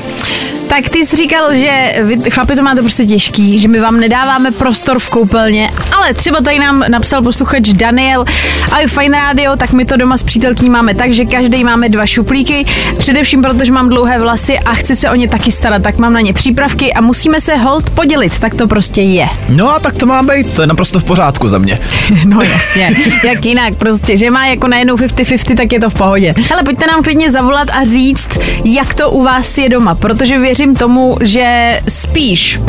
Tak 0.71 0.89
ty 0.89 1.07
jsi 1.07 1.17
říkal, 1.17 1.55
že 1.55 1.95
vy 2.03 2.31
chlapi 2.31 2.57
to 2.57 2.63
máte 2.63 2.81
prostě 2.81 3.05
těžký, 3.05 3.59
že 3.59 3.69
my 3.69 3.81
vám 3.81 4.01
nedáváme 4.01 4.51
prostor 4.51 4.99
v 4.99 5.09
koupelně, 5.09 5.71
ale 5.97 6.15
třeba 6.15 6.41
tady 6.41 6.59
nám 6.59 6.85
napsal 6.89 7.23
posluchač 7.23 7.69
Daniel 7.69 8.25
a 8.73 8.81
je 8.81 8.89
fajn 8.89 9.13
rádio, 9.13 9.57
tak 9.57 9.73
my 9.73 9.85
to 9.85 9.97
doma 9.97 10.17
s 10.17 10.23
přítelkyní 10.23 10.71
máme 10.71 10.95
tak, 10.95 11.13
že 11.13 11.25
každý 11.25 11.65
máme 11.65 11.89
dva 11.89 12.07
šuplíky, 12.07 12.67
především 12.99 13.43
protože 13.43 13.73
mám 13.73 13.89
dlouhé 13.89 14.19
vlasy 14.19 14.59
a 14.59 14.75
chci 14.75 14.97
se 14.97 15.11
o 15.11 15.15
ně 15.15 15.29
taky 15.29 15.53
starat, 15.53 15.83
tak 15.83 15.99
mám 15.99 16.13
na 16.13 16.21
ně 16.21 16.33
přípravky 16.33 16.93
a 16.93 17.01
musíme 17.01 17.41
se 17.41 17.57
hold 17.57 17.91
podělit, 17.91 18.39
tak 18.39 18.55
to 18.55 18.69
prostě 18.69 19.03
je. 19.03 19.29
No 19.49 19.75
a 19.75 19.79
tak 19.79 19.95
to 19.95 20.07
má 20.07 20.23
být, 20.23 20.55
to 20.55 20.63
je 20.63 20.67
naprosto 20.67 21.01
v 21.01 21.05
pořádku 21.05 21.49
za 21.49 21.59
mě. 21.59 21.79
no 22.27 22.43
jasně, 22.43 22.97
jak 23.25 23.45
jinak 23.45 23.75
prostě, 23.75 24.17
že 24.17 24.31
má 24.31 24.47
jako 24.47 24.69
najednou 24.69 24.97
50-50, 24.97 25.57
tak 25.57 25.73
je 25.73 25.81
to 25.81 25.91
v 25.91 25.95
pohodě. 25.95 26.35
Ale 26.53 26.63
pojďte 26.63 26.87
nám 26.87 27.03
klidně 27.03 27.31
zavolat 27.31 27.69
a 27.73 27.85
říct, 27.85 28.29
jak 28.65 28.95
to 28.95 29.11
u 29.11 29.23
vás 29.23 29.59
je 29.59 29.69
doma, 29.69 29.95
protože 29.95 30.39
věřím, 30.39 30.60
věřím 30.61 30.77
tomu, 30.77 31.17
že 31.21 31.81
spíš, 31.89 32.61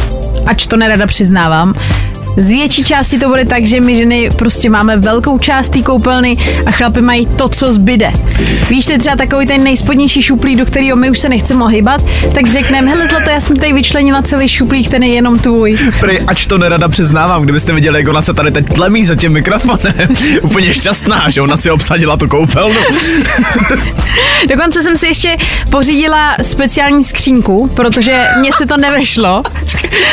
ač 0.48 0.68
to 0.68 0.78
nerada 0.78 1.08
přiznávám, 1.08 1.74
z 2.38 2.50
větší 2.50 2.84
části 2.84 3.20
to 3.20 3.28
bude 3.28 3.46
tak, 3.46 3.66
že 3.66 3.82
my 3.82 3.96
ženy 3.96 4.30
prostě 4.36 4.70
máme 4.70 4.98
velkou 4.98 5.40
část 5.40 5.70
té 5.70 5.82
koupelny 5.82 6.38
a 6.66 6.72
chlapy 6.72 7.02
mají 7.02 7.26
to, 7.26 7.50
co 7.50 7.74
zbyde. 7.74 8.12
Víš, 8.70 8.86
to 8.86 8.92
je 8.92 9.00
třeba 9.00 9.16
takový 9.16 9.48
ten 9.48 9.64
nejspodnější 9.64 10.22
šuplík, 10.22 10.58
do 10.58 10.66
kterého 10.66 10.98
my 10.98 11.12
už 11.12 11.20
se 11.20 11.30
nechceme 11.30 11.64
ohybat, 11.64 12.02
tak 12.34 12.48
řekneme, 12.48 12.90
hele 12.90 13.08
zlato, 13.08 13.30
já 13.30 13.42
jsem 13.42 13.56
tady 13.58 13.74
vyčlenila 13.74 14.22
celý 14.22 14.48
šuplík, 14.48 14.90
ten 14.90 15.04
je 15.04 15.14
jenom 15.14 15.40
tvůj. 15.40 15.78
Prý, 16.00 16.20
ač 16.20 16.46
to 16.46 16.58
nerada 16.58 16.90
přiznávám, 16.90 17.44
kdybyste 17.44 17.74
viděli, 17.74 18.00
jak 18.00 18.08
ona 18.08 18.22
se 18.22 18.34
tady 18.34 18.52
teď 18.52 18.66
tlemí 18.66 19.06
za 19.06 19.16
tím 19.16 19.34
mikrofonem. 19.34 19.94
Úplně 20.42 20.74
šťastná, 20.74 21.30
že 21.30 21.42
ona 21.42 21.58
si 21.58 21.72
obsadila 21.72 22.18
tu 22.18 22.28
koupelnu. 22.28 22.80
Dokonce 24.50 24.84
jsem 24.84 24.98
si 24.98 25.08
ještě 25.08 25.38
pořídila 25.70 26.36
speciální 26.42 27.04
skřínku, 27.04 27.68
protože 27.76 28.28
mě 28.40 28.52
se 28.58 28.66
to 28.66 28.78
nevešlo. 28.78 29.44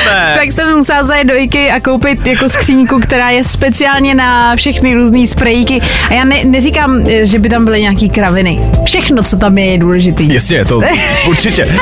Ne. 0.06 0.34
Tak 0.38 0.52
jsem 0.52 0.76
musela 0.76 1.04
zajet 1.04 1.26
do 1.26 1.36
IKEA 1.36 1.76
a 1.76 1.80
koupit 1.80 2.07
jako 2.24 2.48
skříňku, 2.48 3.00
která 3.00 3.30
je 3.30 3.44
speciálně 3.44 4.14
na 4.14 4.56
všechny 4.56 4.94
různé 4.94 5.26
sprejky. 5.26 5.80
A 6.10 6.14
já 6.14 6.24
ne, 6.24 6.44
neříkám, 6.44 7.04
že 7.22 7.38
by 7.38 7.48
tam 7.48 7.64
byly 7.64 7.80
nějaký 7.82 8.08
kraviny. 8.08 8.60
Všechno, 8.84 9.22
co 9.22 9.36
tam 9.36 9.58
je, 9.58 9.64
je 9.64 9.78
důležitý. 9.78 10.24
Jistě, 10.32 10.64
to 10.64 10.80
určitě. 11.28 11.78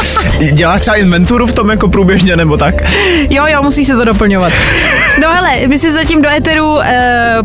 Děláš 0.52 0.80
třeba 0.80 0.96
inventuru 0.96 1.46
v 1.46 1.54
tom 1.54 1.70
jako 1.70 1.88
průběžně 1.88 2.36
nebo 2.36 2.56
tak? 2.56 2.74
Jo, 3.30 3.46
jo, 3.46 3.62
musí 3.62 3.84
se 3.84 3.96
to 3.96 4.04
doplňovat. 4.04 4.52
No 5.20 5.32
hele, 5.32 5.66
my 5.66 5.78
si 5.78 5.92
zatím 5.92 6.22
do 6.22 6.28
Eteru 6.28 6.68
uh, 6.68 6.82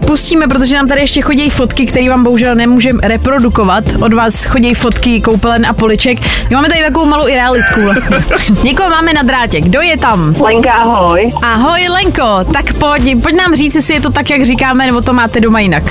pustíme, 0.06 0.48
protože 0.48 0.76
nám 0.76 0.88
tady 0.88 1.02
ještě 1.02 1.22
chodí 1.22 1.50
fotky, 1.50 1.86
které 1.86 2.10
vám 2.10 2.24
bohužel 2.24 2.56
nemůžeme 2.56 3.00
reprodukovat. 3.04 3.84
Od 4.02 4.14
vás 4.14 4.44
chodí 4.44 4.74
fotky 4.74 5.22
koupelen 5.22 5.66
a 5.66 5.74
poliček. 5.74 6.18
My 6.50 6.56
máme 6.56 6.70
tady 6.70 6.82
takovou 6.82 7.06
malou 7.06 7.28
i 7.28 7.34
realitku 7.36 7.82
vlastně. 7.82 8.18
Někoho 8.64 8.90
máme 8.90 9.14
na 9.14 9.22
drátě. 9.24 9.62
Kdo 9.62 9.82
je 9.82 9.98
tam? 9.98 10.36
Lenka, 10.42 10.72
ahoj. 10.72 11.30
Ahoj 11.42 11.88
Lenko, 11.90 12.52
tak 12.54 12.71
pojď, 12.74 13.22
pojď 13.22 13.36
nám 13.36 13.56
říct, 13.56 13.76
jestli 13.76 13.94
je 13.94 14.02
to 14.02 14.12
tak, 14.12 14.30
jak 14.30 14.44
říkáme, 14.46 14.86
nebo 14.86 15.02
to 15.02 15.14
máte 15.14 15.40
doma 15.40 15.60
jinak. 15.60 15.84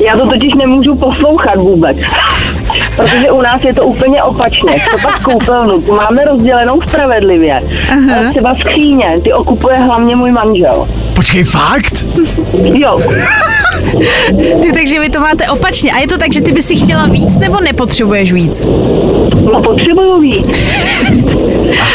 Já 0.00 0.16
to 0.16 0.26
totiž 0.28 0.54
nemůžu 0.54 0.94
poslouchat 0.96 1.56
vůbec, 1.56 1.98
protože 2.96 3.30
u 3.30 3.40
nás 3.40 3.64
je 3.64 3.74
to 3.74 3.84
úplně 3.84 4.22
opačně. 4.22 4.74
Co 4.90 4.98
pak 5.02 5.22
koupelnu, 5.22 5.80
tu 5.80 5.96
máme 5.96 6.24
rozdělenou 6.24 6.80
spravedlivě. 6.88 7.58
Ale 8.16 8.30
třeba 8.30 8.54
skříně, 8.54 9.14
ty 9.24 9.32
okupuje 9.32 9.76
hlavně 9.76 10.16
můj 10.16 10.32
manžel. 10.32 10.88
Počkej, 11.14 11.44
fakt? 11.44 12.04
Jo, 12.62 13.00
Ty, 14.62 14.72
takže 14.72 15.00
vy 15.00 15.08
to 15.10 15.20
máte 15.20 15.48
opačně. 15.48 15.92
A 15.92 15.98
je 15.98 16.08
to 16.08 16.18
tak, 16.18 16.32
že 16.32 16.40
ty 16.40 16.52
bys 16.52 16.66
si 16.66 16.76
chtěla 16.76 17.06
víc, 17.06 17.38
nebo 17.38 17.60
nepotřebuješ 17.60 18.32
víc? 18.32 18.66
no 19.52 19.62
potřebuju 19.62 20.20
víc. 20.20 20.46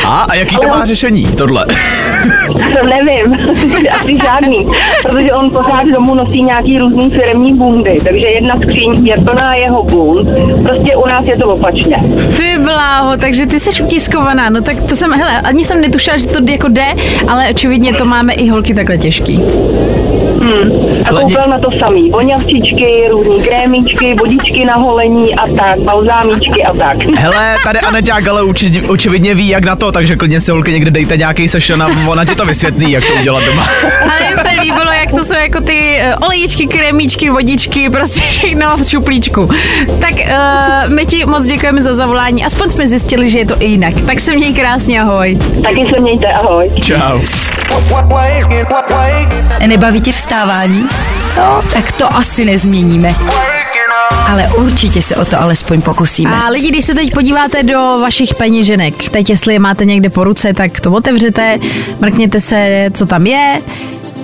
A, 0.06 0.22
a 0.30 0.36
jaký 0.36 0.58
to 0.58 0.68
má 0.68 0.86
řešení, 0.86 1.28
tohle? 1.38 1.66
Nevím, 2.84 3.34
asi 4.00 4.18
žádný, 4.24 4.60
protože 5.02 5.32
on 5.32 5.50
pořád 5.50 5.86
domů 5.94 6.16
nosí 6.16 6.44
nějaký 6.44 6.80
různý 6.80 7.10
firmní 7.10 7.54
bundy, 7.54 7.96
takže 8.04 8.28
jedna 8.28 8.56
skříň 8.58 9.08
je 9.08 9.16
plná 9.24 9.56
jeho 9.56 9.84
bund. 9.84 10.30
Prostě 10.64 10.96
u 10.96 11.08
nás 11.08 11.26
je 11.26 11.38
to 11.38 11.46
opačně. 11.50 11.98
Ty 12.38 12.49
bláho, 12.64 13.18
takže 13.18 13.46
ty 13.46 13.60
jsi 13.60 13.84
utiskovaná. 13.84 14.50
No 14.50 14.62
tak 14.62 14.84
to 14.84 14.96
jsem, 14.96 15.14
hele, 15.14 15.42
ani 15.42 15.66
jsem 15.66 15.82
netušila, 15.82 16.18
že 16.18 16.28
to 16.28 16.52
jako 16.52 16.68
jde, 16.68 16.86
ale 17.28 17.50
očividně 17.50 17.94
to 17.94 18.06
máme 18.06 18.34
i 18.34 18.50
holky 18.50 18.74
takhle 18.74 18.98
těžký. 18.98 19.42
A 20.40 21.06
Hele, 21.06 21.22
koupil 21.22 21.48
na 21.50 21.60
to 21.60 21.70
samý. 21.80 22.10
Voňavčičky, 22.10 23.08
různý 23.12 23.44
krémičky, 23.44 24.14
vodičky 24.20 24.66
na 24.66 24.76
holení 24.76 25.36
a 25.36 25.48
tak, 25.48 25.80
balzámičky 25.80 26.64
a 26.64 26.74
tak. 26.74 26.98
Hele, 27.16 27.58
tady 27.64 27.80
Aneťák 27.80 28.28
ale 28.28 28.44
uči, 28.44 28.82
očividně 28.90 29.36
ví, 29.36 29.48
jak 29.48 29.64
na 29.64 29.76
to, 29.76 29.92
takže 29.92 30.16
klidně 30.16 30.40
si 30.40 30.52
holky 30.52 30.72
někde 30.72 30.92
dejte 30.92 31.18
nějaký 31.18 31.48
session 31.48 31.84
a 31.84 31.88
ona 32.08 32.26
ti 32.26 32.36
to 32.36 32.46
vysvětlí, 32.46 32.92
jak 32.92 33.06
to 33.06 33.14
udělat 33.14 33.44
doma. 33.44 33.68
Ale 34.04 34.44
se 34.60 34.66
líbilo, 34.66 34.92
jak 34.92 35.12
to 35.12 35.26
jsou 35.26 35.34
jako 35.34 35.62
ty 35.62 35.98
eh, 35.98 36.16
olejíčky, 36.16 36.68
kremičky, 36.68 37.30
vodičky, 37.30 37.90
prostě 37.90 38.22
všechno 38.22 38.78
v 38.78 38.90
šuplíčku. 38.90 39.50
Tak 40.00 40.14
uh, 40.14 40.94
my 40.94 41.06
ti 41.06 41.26
moc 41.26 41.48
děkujeme 41.48 41.82
za 41.82 41.94
zavolání. 41.94 42.46
Aspoň 42.46 42.72
jsme 42.72 42.88
zjistili, 42.88 43.32
že 43.32 43.40
je 43.40 43.46
to 43.46 43.56
i 43.60 43.66
jinak. 43.66 43.94
Tak 44.08 44.20
se 44.20 44.36
měj 44.36 44.54
krásně, 44.54 45.02
ahoj. 45.02 45.40
Taky 45.64 45.90
se 45.94 46.00
mějte, 46.00 46.28
ahoj. 46.28 46.72
Čau. 46.82 47.20
Nebaví 49.68 50.02
tě 50.02 50.12
vstávání? 50.12 50.88
No, 51.38 51.62
tak 51.74 51.92
to 51.92 52.16
asi 52.16 52.46
nezměníme. 52.46 53.16
Ale 54.30 54.48
určitě 54.58 55.02
se 55.02 55.16
o 55.16 55.26
to 55.26 55.42
alespoň 55.42 55.82
pokusíme. 55.82 56.36
A 56.36 56.50
lidi, 56.50 56.68
když 56.68 56.86
se 56.86 56.94
teď 56.94 57.14
podíváte 57.14 57.64
do 57.64 57.80
vašich 58.02 58.36
peněženek, 58.36 59.10
teď 59.10 59.30
jestli 59.30 59.54
je 59.54 59.60
máte 59.60 59.86
někde 59.86 60.10
po 60.10 60.24
ruce, 60.24 60.54
tak 60.54 60.80
to 60.80 60.92
otevřete, 60.92 61.60
mrkněte 62.00 62.40
se, 62.40 62.90
co 62.94 63.06
tam 63.06 63.28
je. 63.28 63.62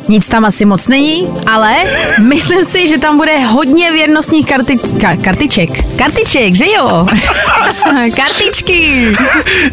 Nic 0.08 0.28
tam 0.28 0.46
asi 0.46 0.66
moc 0.66 0.88
není, 0.88 1.28
ale 1.48 1.74
myslím 2.22 2.66
si, 2.66 2.88
že 2.88 2.98
tam 2.98 3.18
bude 3.18 3.40
hodně 3.40 3.92
věrnostních 3.92 4.46
karti- 4.48 4.80
ka- 4.98 5.22
kartiček. 5.22 5.96
Kartiček, 5.96 6.56
že 6.56 6.66
jo? 6.78 7.08
Kartičky. 8.16 9.12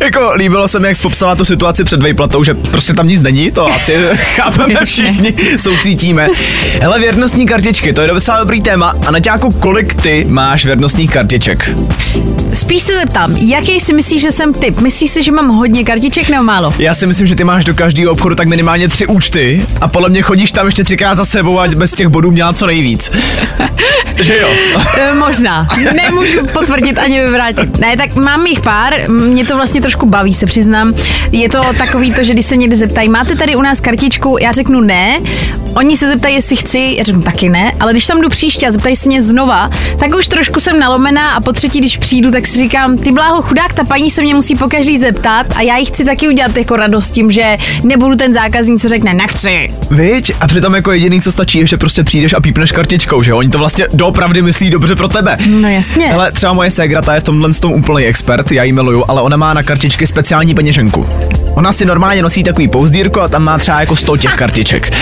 Jako 0.01 0.33
líbilo 0.35 0.69
se 0.69 0.79
mi, 0.79 0.89
jak 0.89 1.03
popsala 1.03 1.35
tu 1.35 1.45
situaci 1.45 1.85
před 1.85 2.03
vejplatou, 2.03 2.45
že 2.45 2.55
prostě 2.55 2.93
tam 2.93 3.09
nic 3.09 3.23
není, 3.23 3.51
to 3.53 3.67
asi 3.75 3.97
chápeme 4.35 4.81
všichni, 4.85 5.35
soucítíme. 5.59 6.29
Hele, 6.81 6.99
věrnostní 6.99 7.47
kartičky, 7.47 7.93
to 7.93 8.01
je 8.03 8.09
docela 8.09 8.39
dobrý 8.39 8.61
téma. 8.61 8.95
A 9.07 9.11
na 9.11 9.21
kolik 9.61 9.95
ty 9.95 10.25
máš 10.29 10.65
věrnostních 10.65 11.11
kartiček? 11.11 11.71
Spíš 12.54 12.82
se 12.82 12.99
zeptám, 12.99 13.37
jaký 13.37 13.80
si 13.80 13.92
myslíš, 13.92 14.23
že 14.23 14.32
jsem 14.32 14.54
typ? 14.54 14.80
Myslíš 14.80 15.11
si, 15.11 15.23
že 15.23 15.32
mám 15.32 15.49
hodně 15.49 15.85
kartiček 15.85 16.28
nebo 16.28 16.42
málo? 16.42 16.75
Já 16.78 16.94
si 16.94 17.06
myslím, 17.06 17.26
že 17.26 17.35
ty 17.35 17.44
máš 17.44 17.64
do 17.64 17.75
každého 17.75 18.12
obchodu 18.12 18.35
tak 18.35 18.49
minimálně 18.49 18.88
tři 18.88 19.06
účty 19.06 19.66
a 19.80 19.88
podle 19.88 20.09
mě 20.09 20.23
chodíš 20.23 20.52
tam 20.52 20.66
ještě 20.66 20.85
třikrát 20.85 21.14
za 21.14 21.25
sebou, 21.25 21.59
ať 21.59 21.75
bez 21.75 21.92
těch 21.92 22.09
bodů 22.09 22.30
měla 22.30 22.52
co 22.52 22.66
nejvíc. 22.66 23.12
že 24.21 24.38
jo? 24.38 24.49
E, 24.99 25.14
možná. 25.14 25.68
Nemůžu 25.97 26.47
potvrdit 26.52 26.99
ani 26.99 27.21
vyvrátit. 27.21 27.78
Ne, 27.78 27.97
tak 27.97 28.14
mám 28.14 28.47
jich 28.47 28.61
pár, 28.61 28.94
mě 29.11 29.47
to 29.47 29.56
vlastně 29.56 29.80
trošku 29.80 30.06
baví, 30.06 30.35
se 30.35 30.47
přiznám. 30.47 30.94
Je 31.32 31.49
to 31.49 31.61
takový 31.78 32.12
to, 32.12 32.25
že 32.25 32.32
když 32.32 32.47
se 32.47 32.56
někdy 32.56 32.76
zeptají, 32.76 33.09
máte 33.09 33.37
tady 33.37 33.56
u 33.56 33.62
nás 33.62 33.80
kartičku, 33.80 34.37
já 34.40 34.52
řeknu 34.52 34.80
ne, 34.80 35.18
oni 35.75 35.97
se 35.97 36.09
zeptají, 36.09 36.35
jestli 36.35 36.57
chci, 36.57 36.95
já 36.99 37.05
řeknu 37.05 37.23
taky 37.23 37.49
ne, 37.49 37.73
ale 37.81 37.93
když 37.93 38.07
tam 38.07 38.21
jdu 38.21 38.29
příště 38.29 38.67
a 38.67 38.71
zeptají 38.71 38.97
se 38.97 39.09
mě 39.09 39.23
znova, 39.23 39.71
tak 39.99 40.14
už 40.14 40.29
trošku 40.29 40.61
jsem 40.61 40.79
nalomená 40.79 41.31
a 41.31 41.41
po 41.41 41.52
třetí, 41.52 41.79
když 41.79 41.97
přijdu, 41.97 42.31
tak 42.31 42.47
si 42.47 42.59
říkám, 42.59 42.99
ty 42.99 43.12
bláho 43.12 43.43
chudák, 43.43 43.73
ta 43.73 43.85
paní 43.85 44.11
se 44.11 44.23
mě 44.23 44.35
musí 44.35 44.55
po 44.55 44.69
každý 44.69 44.99
zeptat 44.99 45.47
a 45.57 45.62
já 45.62 45.76
jí 45.76 45.85
chci 45.85 46.05
taky 46.05 46.29
udělat 46.29 46.57
jako 46.57 46.76
radost 46.76 47.11
tím, 47.11 47.31
že 47.31 47.57
nebudu 47.83 48.17
ten 48.17 48.35
zákazník, 48.35 48.81
co 48.81 48.88
řekne, 48.88 49.14
nechci. 49.14 49.75
Viď? 49.91 50.33
A 50.41 50.47
přitom 50.47 50.75
jako 50.75 50.93
jediný, 50.93 51.23
co 51.23 51.33
stačí, 51.33 51.59
je, 51.59 51.67
že 51.67 51.76
prostě 51.76 52.05
přijdeš 52.05 52.33
a 52.33 52.41
pípneš 52.41 52.73
kartičkou, 52.73 53.23
že? 53.23 53.35
Oni 53.35 53.49
to 53.49 53.59
vlastně 53.59 53.87
doopravdy 53.95 54.43
myslí 54.43 54.71
dobře 54.71 54.97
pro 54.97 55.09
tebe. 55.09 55.37
No 55.47 55.69
jasně. 55.69 56.07
Hele, 56.07 56.33
třeba 56.33 56.52
moje 56.52 56.71
ségra, 56.71 57.02
ta 57.02 57.14
je 57.14 57.21
v 57.21 57.25
tomhle 57.25 57.55
tom 57.55 57.73
úplný 57.73 58.05
expert, 58.05 58.52
já 58.52 58.64
ji 58.64 58.73
miluju, 58.73 59.05
ale 59.09 59.23
ona 59.23 59.37
má 59.37 59.55
na 59.55 59.62
kartičky 59.62 60.07
speciální 60.07 60.55
peněženku. 60.55 61.09
Ona 61.55 61.73
si 61.73 61.85
normálně 61.85 62.23
nosí 62.23 62.43
takový 62.43 62.69
pouzdírko 62.69 63.21
a 63.21 63.29
tam 63.29 63.43
má 63.43 63.59
třeba 63.59 63.81
jako 63.81 63.97
100 63.97 64.17
těch 64.17 64.35
kartiček. 64.35 64.93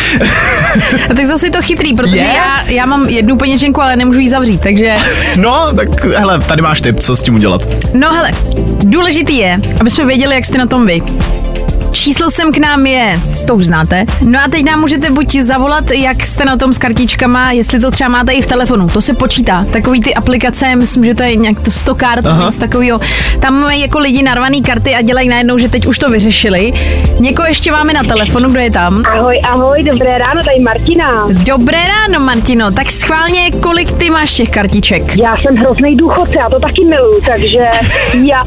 A 1.11 1.15
tak 1.15 1.27
zase 1.27 1.47
je 1.47 1.51
to 1.51 1.63
chytrý, 1.63 1.95
protože 1.95 2.17
Je? 2.17 2.23
já, 2.37 2.63
já 2.67 2.87
mám 2.87 3.09
jednu 3.09 3.37
peněženku, 3.37 3.83
ale 3.83 3.97
nemůžu 3.97 4.21
ji 4.21 4.29
zavřít, 4.31 4.61
takže 4.61 4.97
No, 5.37 5.69
tak 5.77 6.05
hele, 6.05 6.39
tady 6.39 6.63
máš 6.63 6.81
tip, 6.81 7.01
co 7.01 7.17
s 7.17 7.23
tím 7.23 7.35
udělat. 7.35 7.63
No 7.95 8.13
hele, 8.15 8.31
důležitý 8.85 9.37
je, 9.39 9.61
aby 9.81 9.91
jsme 9.91 10.07
věděli, 10.07 10.35
jak 10.35 10.45
jste 10.45 10.59
na 10.59 10.67
tom 10.67 10.87
vy. 10.87 11.03
Číslo 11.93 12.31
sem 12.31 12.53
k 12.53 12.59
nám 12.59 12.87
je, 12.87 13.21
to 13.47 13.55
už 13.55 13.67
znáte. 13.67 14.05
No 14.27 14.39
a 14.45 14.49
teď 14.49 14.65
nám 14.65 14.81
můžete 14.81 15.11
buď 15.11 15.37
zavolat, 15.37 15.91
jak 15.91 16.23
jste 16.23 16.45
na 16.45 16.57
tom 16.57 16.73
s 16.73 16.79
kartičkama, 16.79 17.53
jestli 17.53 17.81
to 17.81 17.91
třeba 17.91 18.09
máte 18.11 18.33
i 18.33 18.43
v 18.43 18.47
telefonu, 18.47 18.89
to 18.89 19.01
se 19.01 19.15
počítá. 19.15 19.65
Takový 19.73 20.01
ty 20.01 20.15
aplikace, 20.15 20.77
myslím, 20.77 21.05
že 21.05 21.15
to 21.15 21.23
je 21.23 21.37
nějak 21.37 21.61
to 21.61 21.71
100 21.71 21.95
kart, 21.95 22.25
něco 22.45 22.61
takového. 22.61 23.01
Tam 23.41 23.55
mají 23.61 23.81
jako 23.81 23.99
lidi 23.99 24.23
narvaný 24.23 24.63
karty 24.63 24.95
a 24.95 25.03
dělají 25.03 25.29
najednou, 25.29 25.59
že 25.59 25.69
teď 25.69 25.87
už 25.87 25.99
to 25.99 26.11
vyřešili. 26.11 26.73
Někoho 27.21 27.49
ještě 27.49 27.73
máme 27.73 27.93
na 27.93 28.03
telefonu, 28.03 28.51
kdo 28.51 28.61
je 28.61 28.71
tam? 28.71 29.03
Ahoj, 29.07 29.41
ahoj, 29.45 29.83
dobré 29.83 30.19
ráno, 30.19 30.45
tady 30.45 30.61
Martina. 30.61 31.11
Dobré 31.33 31.79
ráno, 31.89 32.25
Martino. 32.25 32.73
Tak 32.73 32.91
schválně, 32.91 33.51
kolik 33.51 33.93
ty 33.93 34.11
máš 34.11 34.33
těch 34.33 34.51
kartiček? 34.51 35.17
Já 35.17 35.37
jsem 35.37 35.57
hrozný 35.57 35.97
důchodce, 35.97 36.35
já 36.41 36.49
to 36.51 36.61
taky 36.61 36.85
miluju, 36.85 37.21
takže 37.27 37.59
já, 38.25 38.43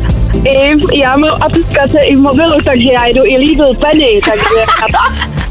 i, 0.46 1.00
já 1.00 1.18
mám 1.18 1.42
aplikace 1.42 2.00
i 2.06 2.16
v 2.16 2.20
mobilu, 2.20 2.58
takže 2.66 2.92
já 2.94 3.06
jedu 3.06 3.22
i 3.26 3.33
Lidl 3.38 3.76
Penny, 3.76 4.22
takže 4.26 4.66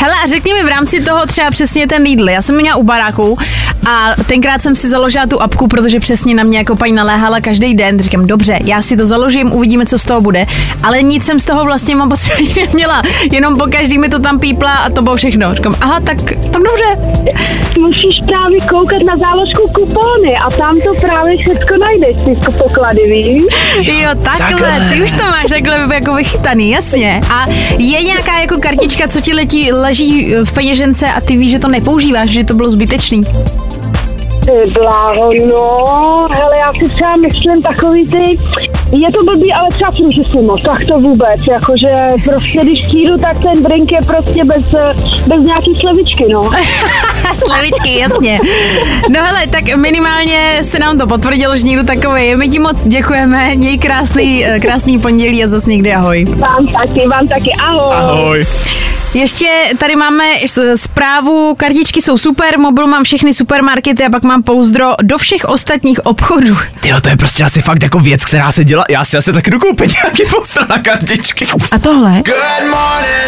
Hele, 0.00 0.14
a 0.24 0.26
řekni 0.26 0.54
mi 0.54 0.62
v 0.64 0.68
rámci 0.68 1.00
toho 1.00 1.26
třeba 1.26 1.50
přesně 1.50 1.86
ten 1.86 2.02
Lidl. 2.02 2.28
Já 2.28 2.42
jsem 2.42 2.56
měla 2.56 2.76
u 2.76 2.82
baráku 2.82 3.38
a 3.86 4.14
tenkrát 4.26 4.62
jsem 4.62 4.76
si 4.76 4.88
založila 4.88 5.26
tu 5.26 5.42
apku, 5.42 5.68
protože 5.68 6.00
přesně 6.00 6.34
na 6.34 6.42
mě 6.42 6.58
jako 6.58 6.76
paní 6.76 6.92
naléhala 6.92 7.40
každý 7.40 7.74
den. 7.74 8.00
Říkám, 8.00 8.26
dobře, 8.26 8.58
já 8.64 8.82
si 8.82 8.96
to 8.96 9.06
založím, 9.06 9.52
uvidíme, 9.52 9.86
co 9.86 9.98
z 9.98 10.04
toho 10.04 10.20
bude. 10.20 10.46
Ale 10.82 11.02
nic 11.02 11.24
jsem 11.24 11.40
z 11.40 11.44
toho 11.44 11.64
vlastně 11.64 11.96
mám 11.96 12.08
pocit 12.08 12.56
neměla. 12.56 13.02
Jenom 13.32 13.56
po 13.58 13.66
každý 13.66 13.98
mi 13.98 14.08
to 14.08 14.18
tam 14.18 14.38
pípla 14.38 14.72
a 14.72 14.90
to 14.90 15.02
bylo 15.02 15.16
všechno. 15.16 15.54
Říkám, 15.54 15.76
aha, 15.80 16.00
tak, 16.00 16.16
tak 16.52 16.62
dobře. 16.62 16.84
musíš 17.80 18.20
právě 18.26 18.60
koukat 18.60 19.02
na 19.02 19.16
záložku 19.16 19.62
kupony 19.74 20.36
a 20.46 20.50
tam 20.50 20.74
to 20.80 20.94
právě 21.00 21.36
všechno 21.36 21.76
najdeš, 21.78 22.22
ty 22.22 22.52
poklady, 22.58 23.00
víš? 23.10 23.42
Jo, 23.88 24.10
takhle, 24.22 24.48
Takhle. 24.48 24.88
ty 24.92 25.02
už 25.02 25.10
to 25.10 25.16
máš 25.24 25.44
takhle 25.48 25.94
jako 25.94 26.14
vychytaný, 26.14 26.70
jasně. 26.70 27.20
A 27.32 27.44
je 27.78 28.02
nějaká 28.02 28.40
jako 28.40 28.58
kartička, 28.60 29.08
co 29.08 29.20
ti 29.20 29.34
letí, 29.34 29.72
leží 29.80 30.34
v 30.44 30.52
peněžence 30.52 31.06
a 31.06 31.20
ty 31.20 31.36
víš, 31.36 31.50
že 31.50 31.58
to 31.58 31.68
nepoužíváš, 31.68 32.30
že 32.30 32.44
to 32.44 32.54
bylo 32.54 32.70
zbytečný. 32.70 33.22
Ty 34.44 34.72
bláho, 34.72 35.32
no, 35.48 36.28
hele, 36.30 36.58
já 36.58 36.72
si 36.72 36.88
třeba 36.94 37.16
myslím 37.16 37.62
takový 37.62 38.08
ty, 38.08 38.36
je 38.96 39.12
to 39.12 39.22
blbý, 39.24 39.52
ale 39.52 39.68
třeba 39.72 39.90
fružisimo, 39.90 40.58
tak 40.58 40.78
to 40.88 40.98
vůbec, 40.98 41.46
jakože 41.50 42.10
prostě 42.24 42.60
když 42.62 42.86
přijdu, 42.86 43.18
tak 43.18 43.42
ten 43.42 43.62
drink 43.62 43.92
je 43.92 43.98
prostě 44.06 44.44
bez, 44.44 44.66
eh, 44.74 44.94
bez 45.28 45.40
nějaký 45.40 45.74
slevičky, 45.80 46.24
no. 46.32 46.50
Slevičky, 47.34 47.98
jasně. 47.98 48.40
No 49.10 49.20
hele, 49.22 49.46
tak 49.46 49.76
minimálně 49.76 50.58
se 50.62 50.78
nám 50.78 50.98
to 50.98 51.06
potvrdilo, 51.06 51.56
že 51.56 51.62
někdo 51.62 51.84
takový 51.84 52.26
je. 52.26 52.36
My 52.36 52.48
ti 52.48 52.58
moc 52.58 52.84
děkujeme, 52.84 53.54
měj 53.54 53.78
krásný, 53.78 54.46
eh, 54.46 54.60
krásný 54.60 54.98
pondělí 54.98 55.44
a 55.44 55.48
zase 55.48 55.70
někdy 55.70 55.92
ahoj. 55.92 56.24
Vám 56.24 56.66
taky, 56.66 57.08
vám 57.08 57.28
taky, 57.28 57.50
ahoj. 57.60 57.96
Ahoj. 57.96 58.42
Ještě 59.14 59.46
tady 59.78 59.96
máme 59.96 60.24
zprávu, 60.76 61.54
kartičky 61.54 62.02
jsou 62.02 62.18
super, 62.18 62.58
mobil 62.58 62.86
mám 62.86 63.04
všechny 63.04 63.34
supermarkety 63.34 64.04
a 64.04 64.10
pak 64.10 64.24
mám 64.24 64.42
pouzdro 64.42 64.94
do 65.02 65.18
všech 65.18 65.44
ostatních 65.44 66.06
obchodů. 66.06 66.56
Tyjo, 66.80 67.00
to 67.00 67.08
je 67.08 67.16
prostě 67.16 67.44
asi 67.44 67.62
fakt 67.62 67.82
jako 67.82 67.98
věc, 68.00 68.24
která 68.24 68.52
se 68.52 68.64
dělá. 68.64 68.84
Já 68.90 69.04
si 69.04 69.16
asi 69.16 69.32
taky 69.32 69.50
jdu 69.50 69.58
koupit 69.58 69.92
nějaký 69.92 70.22
poster 70.36 70.68
na 70.68 70.78
kartičky. 70.78 71.46
A 71.70 71.78
tohle 71.78 72.22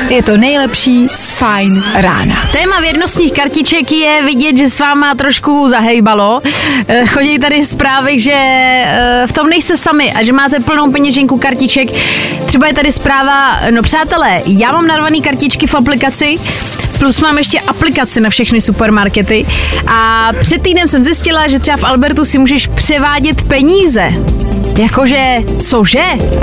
je 0.09 0.23
to 0.23 0.37
nejlepší 0.37 1.09
z 1.09 1.33
Fine 1.33 1.83
rána. 1.95 2.35
Téma 2.53 2.81
věrnostních 2.81 3.33
kartiček 3.33 3.93
je 3.93 4.23
vidět, 4.25 4.57
že 4.59 4.71
s 4.71 4.81
váma 4.81 5.15
trošku 5.15 5.69
zahejbalo. 5.69 6.41
Eh, 6.89 7.07
Chodí 7.07 7.39
tady 7.39 7.65
zprávy, 7.67 8.19
že 8.21 8.33
eh, 8.35 9.23
v 9.27 9.33
tom 9.33 9.49
nejste 9.49 9.77
sami 9.77 10.13
a 10.13 10.23
že 10.23 10.33
máte 10.33 10.61
plnou 10.61 10.93
peněženku 10.93 11.39
kartiček. 11.39 11.89
Třeba 12.47 12.67
je 12.67 12.75
tady 12.75 12.93
zpráva, 12.93 13.61
no 13.71 13.83
přátelé, 13.83 14.43
já 14.47 14.73
mám 14.73 14.87
narvaný 14.87 15.23
kartičky 15.23 15.67
v 15.67 15.75
aplikaci, 15.77 16.39
Plus 16.99 17.21
mám 17.21 17.39
ještě 17.39 17.61
aplikaci 17.61 18.21
na 18.21 18.31
všechny 18.31 18.61
supermarkety 18.61 19.47
a 19.87 20.31
před 20.41 20.63
týdnem 20.63 20.89
jsem 20.89 21.03
zjistila, 21.03 21.49
že 21.49 21.59
třeba 21.59 21.77
v 21.77 21.85
Albertu 21.85 22.25
si 22.25 22.39
můžeš 22.39 22.67
převádět 22.67 23.43
peníze. 23.43 24.13
Jakože, 24.79 25.37
cože? 25.61 26.05
Uh, 26.19 26.43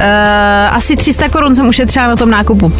asi 0.72 0.96
300 0.96 1.30
korun 1.30 1.56
jsem 1.56 1.68
ušetřila 1.68 2.08
na 2.08 2.16
tom 2.16 2.30
nákupu. 2.30 2.74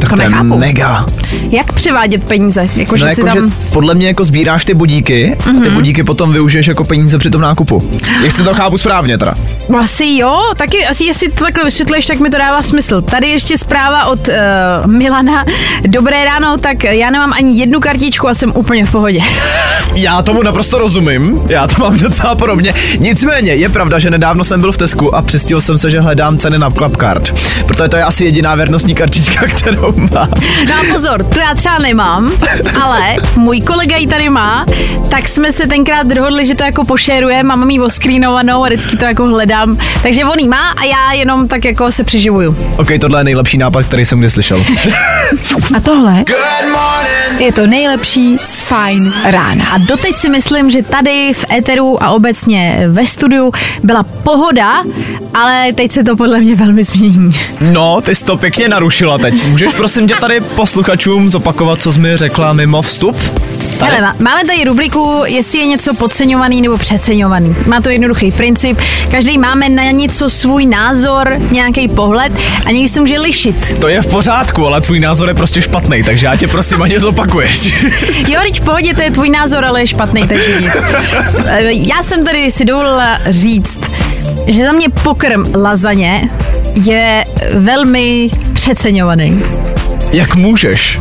Tak 0.00 0.12
to 0.12 0.22
je 0.22 0.28
nechápu. 0.28 0.58
mega. 0.58 1.06
Jak 1.50 1.72
převádět 1.72 2.24
peníze? 2.24 2.68
Jakože 2.76 3.04
No 3.04 3.14
si 3.14 3.20
jako, 3.20 3.34
tam... 3.34 3.48
že 3.48 3.54
podle 3.72 3.94
mě 3.94 4.06
jako 4.06 4.24
sbíráš 4.24 4.64
ty 4.64 4.74
budíky 4.74 5.36
a 5.50 5.60
ty 5.62 5.70
budíky 5.70 6.04
potom 6.04 6.32
využiješ 6.32 6.66
jako 6.66 6.84
peníze 6.84 7.18
při 7.18 7.30
tom 7.30 7.40
nákupu. 7.40 7.90
Jestli 8.22 8.44
to 8.44 8.54
chápu 8.54 8.78
správně 8.78 9.18
teda. 9.18 9.34
Asi 9.78 10.16
jo, 10.16 10.40
taky 10.56 10.86
asi 10.86 11.04
jestli 11.04 11.28
to 11.28 11.44
takhle 11.44 11.64
vysvětluješ, 11.64 12.06
tak 12.06 12.20
mi 12.20 12.30
to 12.30 12.38
dává 12.38 12.62
smysl. 12.62 13.02
Tady 13.02 13.28
ještě 13.28 13.58
zpráva 13.58 14.06
od 14.06 14.28
uh, 14.28 14.34
Milana. 14.90 15.44
Dobré 15.82 16.24
ráno, 16.24 16.58
tak 16.58 16.84
já 16.84 17.10
nemám 17.10 17.32
ani 17.32 17.58
jednu 17.60 17.80
kartičku 17.80 18.28
a 18.28 18.34
jsem 18.34 18.52
úplně 18.56 18.84
v 18.84 18.90
pohodě. 18.90 19.20
Já 19.94 20.22
tomu 20.22 20.42
naprosto 20.42 20.78
rozumím, 20.78 21.42
já 21.50 21.66
to 21.66 21.82
mám 21.82 21.98
docela 21.98 22.34
podobně. 22.34 22.74
Nicméně 22.98 23.54
je 23.54 23.68
pravda, 23.68 23.98
že 23.98 24.10
nedávno 24.10 24.44
jsem 24.44 24.60
byl 24.60 24.72
v 24.72 24.76
Tesku 24.78 25.14
a 25.14 25.22
přistil 25.22 25.60
jsem 25.60 25.78
se, 25.78 25.90
že 25.90 26.00
hledám 26.00 26.38
ceny 26.38 26.58
na 26.58 26.70
Clubcard. 26.70 27.34
Protože 27.66 27.88
to 27.88 27.96
je 27.96 28.04
asi 28.04 28.24
jediná 28.24 28.54
věrnostní 28.54 28.94
kartička, 28.94 29.46
kterou 29.56 29.94
mám. 29.96 30.08
No 30.68 30.74
a 30.74 30.92
pozor, 30.92 31.24
to 31.24 31.40
já 31.40 31.54
třeba 31.54 31.78
nemám, 31.78 32.32
ale 32.82 33.16
můj 33.36 33.60
kolega 33.60 33.96
ji 33.96 34.06
tady 34.06 34.28
má, 34.28 34.66
tak 35.10 35.28
jsme 35.28 35.52
se 35.52 35.66
tenkrát 35.66 36.06
dohodli, 36.06 36.46
že 36.46 36.54
to 36.54 36.64
jako 36.64 36.84
pošerujeme, 36.84 37.56
mám 37.56 37.70
ji 37.70 37.80
oskrínovanou 37.80 38.64
a 38.64 38.68
vždycky 38.68 38.96
to 38.96 39.04
jako 39.04 39.24
hledám. 39.24 39.78
Takže 40.02 40.24
on 40.24 40.38
ji 40.38 40.48
má 40.48 40.68
a 40.68 40.84
já 40.84 41.12
jenom 41.12 41.48
tak 41.48 41.64
jako 41.64 41.92
se 41.92 42.04
přiživuju. 42.04 42.56
OK, 42.76 42.88
tohle 43.00 43.20
je 43.20 43.24
nejlepší 43.24 43.58
nápad, 43.58 43.82
který 43.82 44.04
jsem 44.04 44.18
kdy 44.18 44.30
slyšel. 44.30 44.64
A 45.76 45.80
tohle 45.80 46.24
je 47.38 47.52
to 47.52 47.66
nejlepší 47.66 48.38
z 48.38 48.60
Fine 48.60 49.10
rána. 49.24 49.64
A 49.72 49.78
doteď 49.78 50.16
si 50.16 50.28
myslím, 50.28 50.70
že 50.70 50.82
tady 50.82 51.32
v 51.34 51.44
Eteru 51.50 52.02
a 52.02 52.10
obecně 52.10 52.84
ve 52.88 53.06
studiu 53.06 53.52
byla 53.82 54.02
pohoda, 54.02 54.82
ale 55.34 55.72
teď 55.72 55.92
se 55.92 56.04
to 56.04 56.16
podle 56.16 56.40
mě 56.40 56.54
velmi 56.54 56.84
změní. 56.84 57.30
No, 57.72 58.00
ty 58.00 58.14
jsi 58.14 58.24
to 58.24 58.36
pěkně 58.36 58.68
narušila 58.68 59.18
teď. 59.18 59.44
Můžeš 59.46 59.72
prosím 59.72 60.08
tě 60.08 60.14
tady 60.14 60.40
posluchačům 60.40 61.30
zopakovat, 61.30 61.82
co 61.82 61.92
jsi 61.92 61.98
mi 61.98 62.16
řekla 62.16 62.52
mimo 62.52 62.82
vstup? 62.82 63.16
Tady? 63.86 63.96
Hele, 63.96 64.06
má- 64.06 64.14
máme 64.30 64.44
tady 64.46 64.64
rubriku, 64.64 65.22
jestli 65.26 65.58
je 65.58 65.66
něco 65.66 65.94
podceňovaný 65.94 66.62
nebo 66.62 66.78
přeceňovaný. 66.78 67.56
Má 67.66 67.80
to 67.80 67.88
jednoduchý 67.88 68.32
princip. 68.32 68.78
Každý 69.10 69.38
máme 69.38 69.68
na 69.68 69.90
něco 69.90 70.30
svůj 70.30 70.66
názor, 70.66 71.36
nějaký 71.50 71.88
pohled 71.88 72.32
a 72.66 72.70
někdy 72.70 72.88
se 72.88 73.00
může 73.00 73.18
lišit. 73.18 73.78
To 73.80 73.88
je 73.88 74.02
v 74.02 74.06
pořádku, 74.06 74.66
ale 74.66 74.80
tvůj 74.80 75.00
názor 75.00 75.28
je 75.28 75.34
prostě 75.34 75.62
špatný, 75.62 76.02
takže 76.02 76.26
já 76.26 76.36
tě 76.36 76.48
prosím 76.48 76.82
ani 76.82 77.00
zopakuješ. 77.00 77.74
Jo, 78.28 78.40
teď 78.42 78.60
v 78.60 78.64
pohodě, 78.64 78.94
to 78.94 79.02
je 79.02 79.10
tvůj 79.10 79.30
názor, 79.30 79.64
ale 79.64 79.80
je 79.80 79.86
špatný, 79.86 80.28
takže 80.28 80.60
nic. 80.60 80.70
Eh, 81.46 81.62
Já 81.72 82.02
jsem 82.02 82.24
tady 82.24 82.50
si 82.50 82.64
dovolila 82.64 83.18
říct, 83.26 83.80
že 84.46 84.64
za 84.64 84.72
mě 84.72 84.88
pokrm 85.02 85.44
lazaně 85.54 86.28
je 86.74 87.24
velmi 87.54 88.30
přeceňovaný. 88.52 89.42
Jak 90.14 90.34
můžeš? 90.36 90.98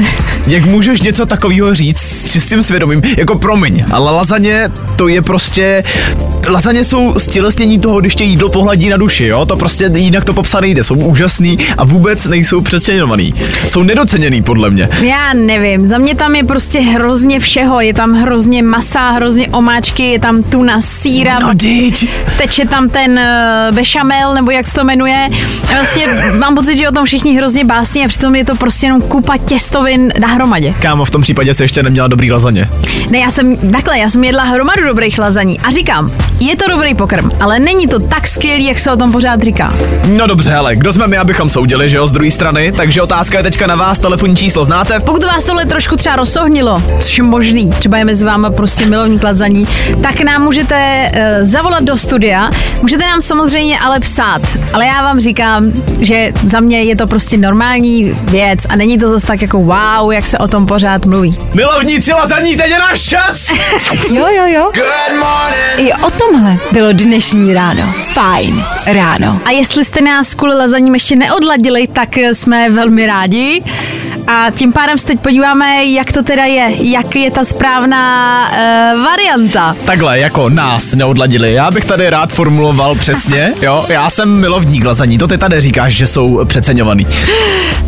Jak 0.47 0.65
můžeš 0.65 1.01
něco 1.01 1.25
takového 1.25 1.75
říct 1.75 1.99
s 2.01 2.31
čistým 2.31 2.63
svědomím? 2.63 3.01
Jako 3.17 3.37
promiň, 3.37 3.85
ale 3.91 4.11
lazaně 4.11 4.71
to 4.95 5.07
je 5.07 5.21
prostě... 5.21 5.83
Lazaně 6.49 6.83
jsou 6.83 7.13
stělesnění 7.17 7.79
toho, 7.79 7.99
když 8.01 8.15
tě 8.15 8.23
jídlo 8.23 8.49
pohladí 8.49 8.89
na 8.89 8.97
duši, 8.97 9.25
jo? 9.25 9.45
To 9.45 9.55
prostě 9.55 9.91
jinak 9.95 10.25
to 10.25 10.33
popsat 10.33 10.59
nejde. 10.61 10.83
Jsou 10.83 10.95
úžasný 10.95 11.57
a 11.77 11.85
vůbec 11.85 12.25
nejsou 12.25 12.61
přeceňovaný. 12.61 13.33
Jsou 13.67 13.83
nedoceněný 13.83 14.43
podle 14.43 14.69
mě. 14.69 14.89
Já 15.01 15.33
nevím, 15.33 15.87
za 15.87 15.97
mě 15.97 16.15
tam 16.15 16.35
je 16.35 16.43
prostě 16.43 16.79
hrozně 16.79 17.39
všeho. 17.39 17.81
Je 17.81 17.93
tam 17.93 18.13
hrozně 18.13 18.63
masa, 18.63 19.11
hrozně 19.11 19.47
omáčky, 19.47 20.03
je 20.03 20.19
tam 20.19 20.43
tuna, 20.43 20.81
síra, 20.81 21.39
No 21.39 21.49
dyť. 21.53 22.09
teče 22.37 22.65
tam 22.65 22.89
ten 22.89 23.11
uh, 23.69 23.75
bešamel, 23.75 24.33
nebo 24.33 24.51
jak 24.51 24.67
se 24.67 24.73
to 24.73 24.83
jmenuje. 24.83 25.29
A 25.69 25.73
Vlastně 25.73 26.05
mám 26.39 26.55
pocit, 26.55 26.77
že 26.77 26.89
o 26.89 26.91
tom 26.91 27.05
všichni 27.05 27.35
hrozně 27.37 27.65
básní 27.65 28.05
a 28.05 28.07
přitom 28.07 28.35
je 28.35 28.45
to 28.45 28.55
prostě 28.55 28.85
jenom 28.85 29.01
kupa 29.01 29.37
těstovin 29.37 30.13
na 30.21 30.27
hromadě. 30.27 30.73
Kámo, 30.81 31.05
v 31.05 31.09
tom 31.11 31.21
případě 31.21 31.53
se 31.53 31.63
ještě 31.63 31.83
neměla 31.83 32.07
dobrý 32.07 32.31
lazaně. 32.31 32.69
Ne, 33.11 33.19
já 33.19 33.31
jsem, 33.31 33.57
takhle, 33.71 33.99
já 33.99 34.09
jsem 34.09 34.23
jedla 34.23 34.43
hromadu 34.43 34.83
dobrých 34.87 35.19
lazaní 35.19 35.59
a 35.59 35.71
říkám, 35.71 36.11
je 36.47 36.57
to 36.57 36.67
dobrý 36.69 36.95
pokrm, 36.95 37.31
ale 37.41 37.59
není 37.59 37.87
to 37.87 37.99
tak 37.99 38.27
skvělý, 38.27 38.65
jak 38.65 38.79
se 38.79 38.91
o 38.91 38.97
tom 38.97 39.11
pořád 39.11 39.41
říká. 39.43 39.73
No 40.07 40.27
dobře, 40.27 40.51
hele, 40.51 40.75
kdo 40.75 40.93
jsme 40.93 41.07
my, 41.07 41.17
abychom 41.17 41.49
soudili, 41.49 41.89
že 41.89 41.97
jo, 41.97 42.07
z 42.07 42.11
druhé 42.11 42.31
strany, 42.31 42.71
takže 42.71 43.01
otázka 43.01 43.37
je 43.37 43.43
teďka 43.43 43.67
na 43.67 43.75
vás, 43.75 43.99
telefonní 43.99 44.35
číslo 44.35 44.63
znáte? 44.63 44.99
Pokud 44.99 45.23
vás 45.23 45.43
tohle 45.43 45.65
trošku 45.65 45.95
třeba 45.95 46.15
rozsohnilo, 46.15 46.83
což 46.99 47.17
je 47.17 47.23
možný, 47.23 47.69
třeba 47.69 47.97
je 47.97 48.05
mezi 48.05 48.25
váma 48.25 48.49
prostě 48.49 48.85
milovník 48.85 49.23
lazaní, 49.23 49.67
tak 50.03 50.21
nám 50.21 50.41
můžete 50.41 51.11
uh, 51.11 51.47
zavolat 51.47 51.83
do 51.83 51.97
studia, 51.97 52.49
můžete 52.81 53.03
nám 53.03 53.21
samozřejmě 53.21 53.79
ale 53.79 53.99
psát, 53.99 54.41
ale 54.73 54.85
já 54.85 55.01
vám 55.03 55.19
říkám, 55.19 55.71
že 55.99 56.31
za 56.43 56.59
mě 56.59 56.83
je 56.83 56.95
to 56.95 57.07
prostě 57.07 57.37
normální 57.37 58.15
věc 58.23 58.59
a 58.69 58.75
není 58.75 58.97
to 58.97 59.09
zase 59.09 59.27
tak 59.27 59.41
jako 59.41 59.57
wow, 59.59 60.11
jak 60.11 60.27
se 60.27 60.37
o 60.37 60.47
tom 60.47 60.65
pořád 60.65 61.05
mluví. 61.05 61.37
Milovníci 61.53 62.13
lazaní, 62.13 62.55
teď 62.57 62.69
je 62.69 62.79
náš 62.79 63.01
čas! 63.01 63.51
Jo, 64.13 64.27
jo, 64.37 64.45
jo. 64.47 64.71
I 65.77 65.93
o 65.93 66.11
tomhle 66.33 66.57
bylo 66.71 66.93
dnešní 66.93 67.53
ráno. 67.53 67.93
Fajn 68.13 68.63
ráno. 68.85 69.41
A 69.45 69.51
jestli 69.51 69.85
jste 69.85 70.01
nás 70.01 70.33
kvůli 70.33 70.55
lazaním 70.55 70.93
ještě 70.93 71.15
neodladili, 71.15 71.87
tak 71.87 72.17
eh, 72.17 72.35
jsme 72.35 72.69
velmi 72.69 73.05
rádi. 73.05 73.63
A 74.27 74.51
tím 74.51 74.73
pádem 74.73 74.97
se 74.97 75.05
teď 75.05 75.19
podíváme, 75.19 75.85
jak 75.85 76.11
to 76.11 76.23
teda 76.23 76.45
je, 76.45 76.71
jak 76.91 77.15
je 77.15 77.31
ta 77.31 77.45
správná 77.45 78.47
uh, 78.49 79.03
varianta. 79.03 79.75
Takhle, 79.85 80.19
jako 80.19 80.49
nás 80.49 80.93
neodladili. 80.93 81.53
Já 81.53 81.71
bych 81.71 81.85
tady 81.85 82.09
rád 82.09 82.33
formuloval 82.33 82.95
přesně, 82.95 83.53
jo. 83.61 83.85
Já 83.89 84.09
jsem 84.09 84.39
milovník 84.39 84.85
lazaní, 84.85 85.17
to 85.17 85.27
ty 85.27 85.37
tady 85.37 85.61
říkáš, 85.61 85.93
že 85.93 86.07
jsou 86.07 86.45
přeceňovaný. 86.45 87.07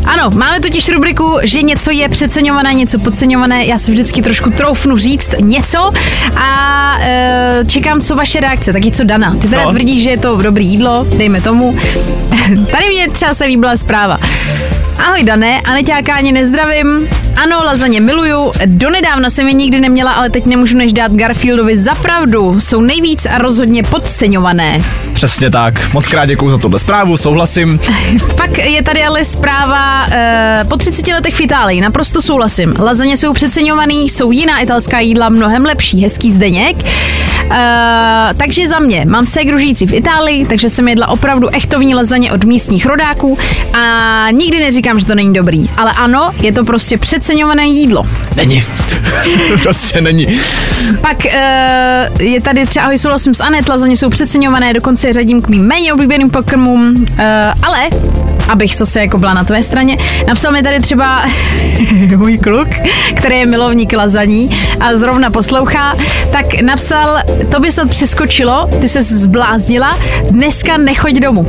Ano, 0.06 0.30
máme 0.38 0.60
totiž 0.60 0.89
rubriku, 0.89 1.38
že 1.43 1.62
něco 1.62 1.91
je 1.91 2.10
přeceňované, 2.10 2.74
něco 2.74 3.00
podceňované. 3.00 3.65
Já 3.65 3.80
si 3.80 3.91
vždycky 3.91 4.21
trošku 4.21 4.50
troufnu 4.50 4.98
říct 4.98 5.30
něco 5.41 5.91
a 6.38 6.98
uh, 6.98 7.67
čekám, 7.67 8.02
co 8.02 8.15
vaše 8.15 8.39
reakce. 8.39 8.74
Taky 8.74 8.91
co 8.91 9.04
Dana. 9.04 9.36
Ty 9.41 9.48
teda 9.48 9.63
No. 9.65 9.69
tvrdíš, 9.71 10.04
že 10.04 10.10
je 10.10 10.17
to 10.19 10.36
dobrý 10.41 10.67
jídlo, 10.67 11.08
dejme 11.17 11.41
tomu. 11.41 11.78
Tady 12.71 12.89
mě 12.89 13.10
třeba 13.10 13.34
se 13.34 13.45
líbila 13.45 13.78
zpráva. 13.78 14.19
Ahoj 15.00 15.24
Dané, 15.24 15.62
Aneťáka 15.62 16.14
ani 16.14 16.32
nezdravím. 16.32 17.10
Ano, 17.44 17.64
lazaně 17.66 18.02
miluju. 18.02 18.52
Donedávna 18.66 19.30
jsem 19.30 19.48
je 19.48 19.54
nikdy 19.54 19.80
neměla, 19.80 20.12
ale 20.14 20.30
teď 20.30 20.46
nemůžu 20.46 20.78
než 20.78 20.94
dát 20.94 21.12
Garfieldovi 21.12 21.78
za 21.78 21.96
pravdu. 21.96 22.60
Jsou 22.60 22.82
nejvíc 22.82 23.26
a 23.26 23.38
rozhodně 23.38 23.84
podceňované. 23.84 24.82
Přesně 25.14 25.50
tak. 25.50 25.94
Moc 25.94 26.08
krát 26.08 26.26
děkuju 26.26 26.52
za 26.52 26.58
tohle 26.58 26.80
zprávu, 26.80 27.18
souhlasím. 27.18 27.80
Pak 28.38 28.58
je 28.58 28.84
tady 28.84 29.04
ale 29.04 29.26
zpráva 29.26 30.08
e, 30.12 30.66
po 30.70 30.78
30 30.78 31.08
letech 31.08 31.34
v 31.34 31.42
Itálii. 31.42 31.82
Naprosto 31.82 32.22
souhlasím. 32.22 32.74
Lazaně 32.80 33.18
jsou 33.18 33.34
přeceňovaný, 33.34 34.10
jsou 34.10 34.32
jiná 34.32 34.60
italská 34.60 35.00
jídla 35.00 35.30
mnohem 35.30 35.66
lepší. 35.66 36.04
Hezký 36.04 36.32
zdeněk. 36.32 36.76
E, 37.52 38.34
takže 38.38 38.68
za 38.68 38.80
mě, 38.80 39.06
mám 39.10 39.26
ségru 39.26 39.58
žijící 39.58 39.88
v 39.88 39.94
Itálii, 39.94 40.46
takže 40.46 40.70
jsem 40.70 40.88
jedla 40.88 41.08
opravdu 41.08 41.48
echtovní 41.48 41.96
lazaně 41.96 42.32
od 42.32 42.44
místních 42.44 42.86
rodáků 42.86 43.38
a 43.74 44.28
nikdy 44.32 44.60
neříkám, 44.60 45.00
že 45.00 45.06
to 45.06 45.16
není 45.16 45.34
dobrý. 45.34 45.66
Ale 45.78 45.92
ano, 45.98 46.32
je 46.42 46.54
to 46.54 46.64
prostě 46.64 46.98
přeceňované 46.98 47.66
jídlo. 47.66 48.06
Není. 48.36 48.64
prostě 49.64 50.02
není. 50.02 50.40
Pak 51.02 51.18
uh, 51.26 52.22
je 52.22 52.42
tady 52.42 52.66
třeba, 52.66 52.84
ahoj, 52.86 52.98
souhlasím 52.98 53.34
s 53.34 53.42
Anet, 53.42 53.70
lazaně 53.70 53.98
jsou 53.98 54.10
přeceňované, 54.10 54.74
dokonce 54.74 55.08
je 55.08 55.14
řadím 55.14 55.42
k 55.42 55.48
mým 55.48 55.68
méně 55.68 55.94
oblíbeným 55.94 56.30
pokrmům, 56.30 56.96
uh, 56.98 57.18
ale 57.62 57.90
abych 58.50 58.76
zase 58.76 59.00
jako 59.00 59.18
byla 59.18 59.34
na 59.34 59.44
tvé 59.44 59.64
straně. 59.64 59.98
Napsal 60.28 60.52
mi 60.52 60.64
tady 60.64 60.80
třeba 60.80 61.26
můj 62.18 62.38
kluk, 62.38 62.68
který 63.16 63.40
je 63.40 63.46
milovník 63.46 63.94
lazaní 63.94 64.50
a 64.80 64.96
zrovna 64.96 65.30
poslouchá, 65.30 65.96
tak 66.32 66.62
napsal, 66.62 67.18
to 67.52 67.60
by 67.60 67.72
snad 67.72 67.90
přeskočilo, 67.90 68.70
ty 68.82 68.88
se 68.88 69.04
zbláznila, 69.04 70.00
dneska 70.32 70.78
nechoď 70.78 71.14
domů. 71.14 71.48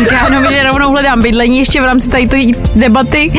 Já 0.12 0.24
jenom, 0.24 0.44
že 0.52 0.62
rovnou 0.62 0.90
hledám 0.90 1.22
bydlení 1.22 1.58
ještě 1.58 1.80
v 1.80 1.84
rámci 1.84 2.08
tady 2.08 2.26
té 2.26 2.38
debaty. 2.74 3.32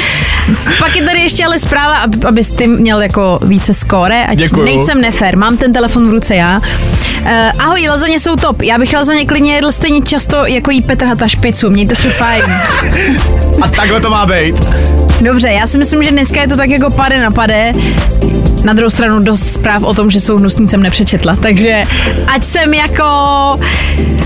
Pak 0.80 0.96
je 0.96 1.04
tady 1.06 1.20
ještě 1.20 1.46
ale 1.46 1.60
zpráva, 1.60 2.06
abys 2.28 2.50
ty 2.50 2.68
měl 2.68 3.02
jako 3.02 3.40
více 3.42 3.74
skóre, 3.74 4.26
ať 4.26 4.38
Děkuju. 4.38 4.66
nejsem 4.66 5.02
nefér, 5.02 5.38
mám 5.38 5.58
ten 5.58 5.74
telefon 5.74 6.08
v 6.08 6.12
ruce 6.12 6.36
já. 6.36 6.62
Uh, 7.21 7.27
ahoj, 7.60 7.88
lazaně 7.89 8.19
jsou 8.19 8.36
top. 8.36 8.62
Já 8.62 8.77
bych 8.77 8.93
lazaně 8.93 9.25
klidně 9.25 9.55
jedl 9.55 9.71
stejně 9.71 10.01
často, 10.01 10.45
jako 10.45 10.71
jí 10.71 10.81
Petr 10.81 11.05
Hata 11.05 11.27
špicu. 11.27 11.69
Mějte 11.69 11.95
se 11.95 12.10
fajn. 12.10 12.43
A 13.62 13.67
takhle 13.67 14.01
to 14.01 14.10
má 14.10 14.25
být. 14.25 14.55
Dobře, 15.21 15.47
já 15.47 15.67
si 15.67 15.77
myslím, 15.77 16.03
že 16.03 16.12
dneska 16.12 16.41
je 16.41 16.47
to 16.47 16.55
tak 16.57 16.69
jako 16.69 16.89
pade 16.89 17.19
na 17.19 17.31
pade. 17.31 17.71
Na 18.63 18.73
druhou 18.73 18.89
stranu 18.89 19.23
dost 19.23 19.53
zpráv 19.53 19.84
o 19.84 19.93
tom, 19.93 20.12
že 20.12 20.19
jsou 20.19 20.38
hnusný 20.38 20.69
jsem 20.69 20.84
nepřečetla, 20.84 21.36
takže 21.36 21.84
ať 22.27 22.43
jsem 22.43 22.73
jako, 22.73 23.03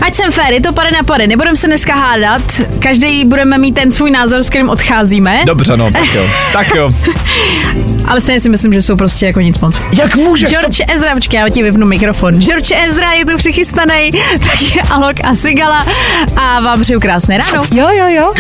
ať 0.02 0.14
jsem 0.14 0.32
fér, 0.32 0.54
je 0.54 0.62
to 0.62 0.74
pade 0.74 0.92
na 0.92 1.04
pade, 1.04 1.28
nebudeme 1.28 1.56
se 1.56 1.68
dneska 1.68 1.96
hádat, 1.96 2.42
každý 2.80 3.26
budeme 3.26 3.58
mít 3.58 3.72
ten 3.74 3.92
svůj 3.92 4.12
názor, 4.12 4.44
s 4.44 4.50
kterým 4.50 4.70
odcházíme, 4.70 5.40
Dobře, 5.46 5.78
no, 5.78 5.92
tak 5.92 6.14
jo. 6.14 6.24
Tak 6.54 6.76
jo. 6.76 6.90
ale 8.08 8.22
stejně 8.22 8.40
si 8.40 8.50
myslím, 8.50 8.74
že 8.74 8.82
jsou 8.82 8.96
prostě 8.96 9.26
jako 9.26 9.42
nic 9.42 9.60
moc. 9.60 9.78
Jak 9.98 10.16
můžeš? 10.16 10.50
To... 10.50 10.56
George 10.56 10.82
Ezra, 10.96 11.14
počkej, 11.14 11.40
já 11.40 11.50
ti 11.50 11.64
vypnu 11.64 11.88
mikrofon. 11.88 12.42
George 12.42 12.72
Ezra 12.72 13.12
je 13.12 13.26
tu 13.26 13.38
přichystaný, 13.38 14.12
tak 14.40 14.76
je 14.76 14.82
Alok 14.82 15.16
a 15.24 15.36
Sigala 15.36 15.86
a 16.36 16.60
vám 16.60 16.82
přeju 16.82 17.00
krásné 17.00 17.38
ráno. 17.38 17.64
Jo, 17.74 17.88
jo, 17.90 18.08
jo. 18.08 18.34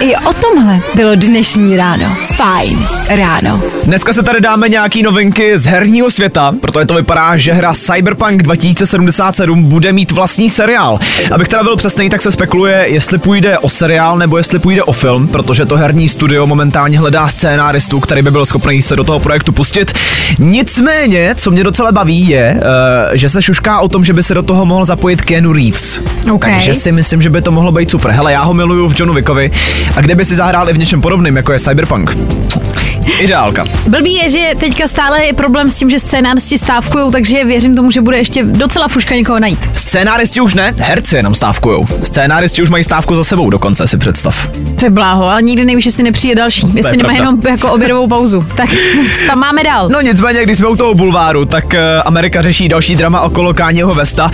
I 0.00 0.16
o 0.16 0.32
tomhle 0.32 0.80
bylo 0.94 1.14
dnešní 1.14 1.76
ráno. 1.76 2.16
Fajn 2.36 2.86
ráno. 3.08 3.62
Dneska 3.84 4.12
se 4.12 4.22
tady 4.22 4.40
dáme 4.40 4.68
nějaký 4.68 5.02
novinky 5.02 5.58
z 5.58 5.66
herního 5.66 6.10
světa, 6.10 6.54
protože 6.60 6.86
to 6.86 6.94
vypadá, 6.94 7.36
že 7.36 7.52
hra 7.52 7.74
Cyberpunk 7.74 8.42
2077 8.42 9.62
bude 9.64 9.92
mít 9.92 10.12
vlastní 10.12 10.50
seriál. 10.50 10.98
Abych 11.32 11.48
teda 11.48 11.62
byl 11.62 11.76
přesný, 11.76 12.10
tak 12.10 12.22
se 12.22 12.30
spekuluje, 12.30 12.84
jestli 12.88 13.18
půjde 13.18 13.58
o 13.58 13.68
seriál 13.68 14.18
nebo 14.18 14.38
jestli 14.38 14.58
půjde 14.58 14.82
o 14.82 14.92
film, 14.92 15.28
protože 15.28 15.66
to 15.66 15.76
herní 15.76 16.08
studio 16.08 16.46
momentálně 16.46 16.98
hledá 16.98 17.28
scénáristu, 17.28 18.00
který 18.00 18.22
by 18.22 18.30
byl 18.30 18.46
schopný 18.56 18.82
se 18.82 18.96
do 18.96 19.04
toho 19.04 19.20
projektu 19.20 19.52
pustit. 19.52 19.92
Nicméně, 20.38 21.34
co 21.38 21.50
mě 21.50 21.64
docela 21.64 21.92
baví, 21.92 22.28
je, 22.28 22.60
eh, 23.12 23.18
že 23.18 23.28
se 23.28 23.42
šušká 23.42 23.80
o 23.80 23.88
tom, 23.88 24.04
že 24.04 24.12
by 24.12 24.22
se 24.22 24.34
do 24.34 24.42
toho 24.42 24.66
mohl 24.66 24.84
zapojit 24.84 25.20
Keanu 25.20 25.52
Reeves. 25.52 26.00
OK. 26.32 26.44
Takže 26.44 26.74
si 26.74 26.92
myslím, 26.92 27.22
že 27.22 27.30
by 27.30 27.42
to 27.42 27.50
mohlo 27.50 27.72
být 27.72 27.90
super. 27.90 28.10
Hele, 28.10 28.32
já 28.32 28.42
ho 28.42 28.54
miluju 28.54 28.88
v 28.88 29.00
Johnu 29.00 29.14
Wickovi 29.14 29.50
a 29.96 30.00
kdyby 30.00 30.24
si 30.24 30.34
zahrál 30.34 30.70
i 30.70 30.72
v 30.72 30.78
něčem 30.78 31.00
podobném, 31.00 31.36
jako 31.36 31.52
je 31.52 31.58
Cyberpunk. 31.58 32.16
Ideálka. 33.20 33.64
Blbý 33.88 34.14
je, 34.14 34.28
že 34.28 34.52
teďka 34.60 34.88
stále 34.88 35.24
je 35.24 35.32
problém 35.32 35.70
s 35.70 35.74
tím, 35.74 35.90
že 35.90 35.98
scénáristi 36.00 36.58
stávkují, 36.58 37.12
takže 37.12 37.44
věřím 37.44 37.76
tomu, 37.76 37.90
že 37.90 38.00
bude 38.00 38.18
ještě 38.18 38.42
docela 38.42 38.88
fuška 38.88 39.14
někoho 39.14 39.40
najít. 39.40 39.58
Scénáristi 39.76 40.40
už 40.40 40.54
ne, 40.54 40.74
herci 40.78 41.16
jenom 41.16 41.34
stávkujou. 41.34 41.86
Scénáristi 42.02 42.62
už 42.62 42.70
mají 42.70 42.84
stávku 42.84 43.16
za 43.16 43.24
sebou 43.24 43.50
dokonce, 43.50 43.88
si 43.88 43.98
představ. 43.98 44.48
To 44.78 44.86
je 44.86 44.90
bláho, 44.90 45.28
ale 45.28 45.42
nikdy 45.42 45.64
nevíš, 45.64 45.86
jestli 45.86 46.02
nepřijde 46.02 46.34
další. 46.34 46.66
Jestli 46.74 46.96
nemá 46.96 47.12
jenom 47.12 47.40
jako 47.48 47.72
obědovou 47.72 48.08
pauzu. 48.08 48.45
Tak 48.54 48.68
tam 49.26 49.38
máme 49.38 49.64
dál. 49.64 49.88
No 49.88 50.00
nicméně, 50.00 50.42
když 50.42 50.58
jsme 50.58 50.68
u 50.68 50.76
toho 50.76 50.94
bulváru, 50.94 51.44
tak 51.44 51.64
uh, 51.64 51.78
Amerika 52.04 52.42
řeší 52.42 52.68
další 52.68 52.96
drama 52.96 53.20
okolo 53.20 53.54
Káněho 53.54 53.94
Vesta. 53.94 54.30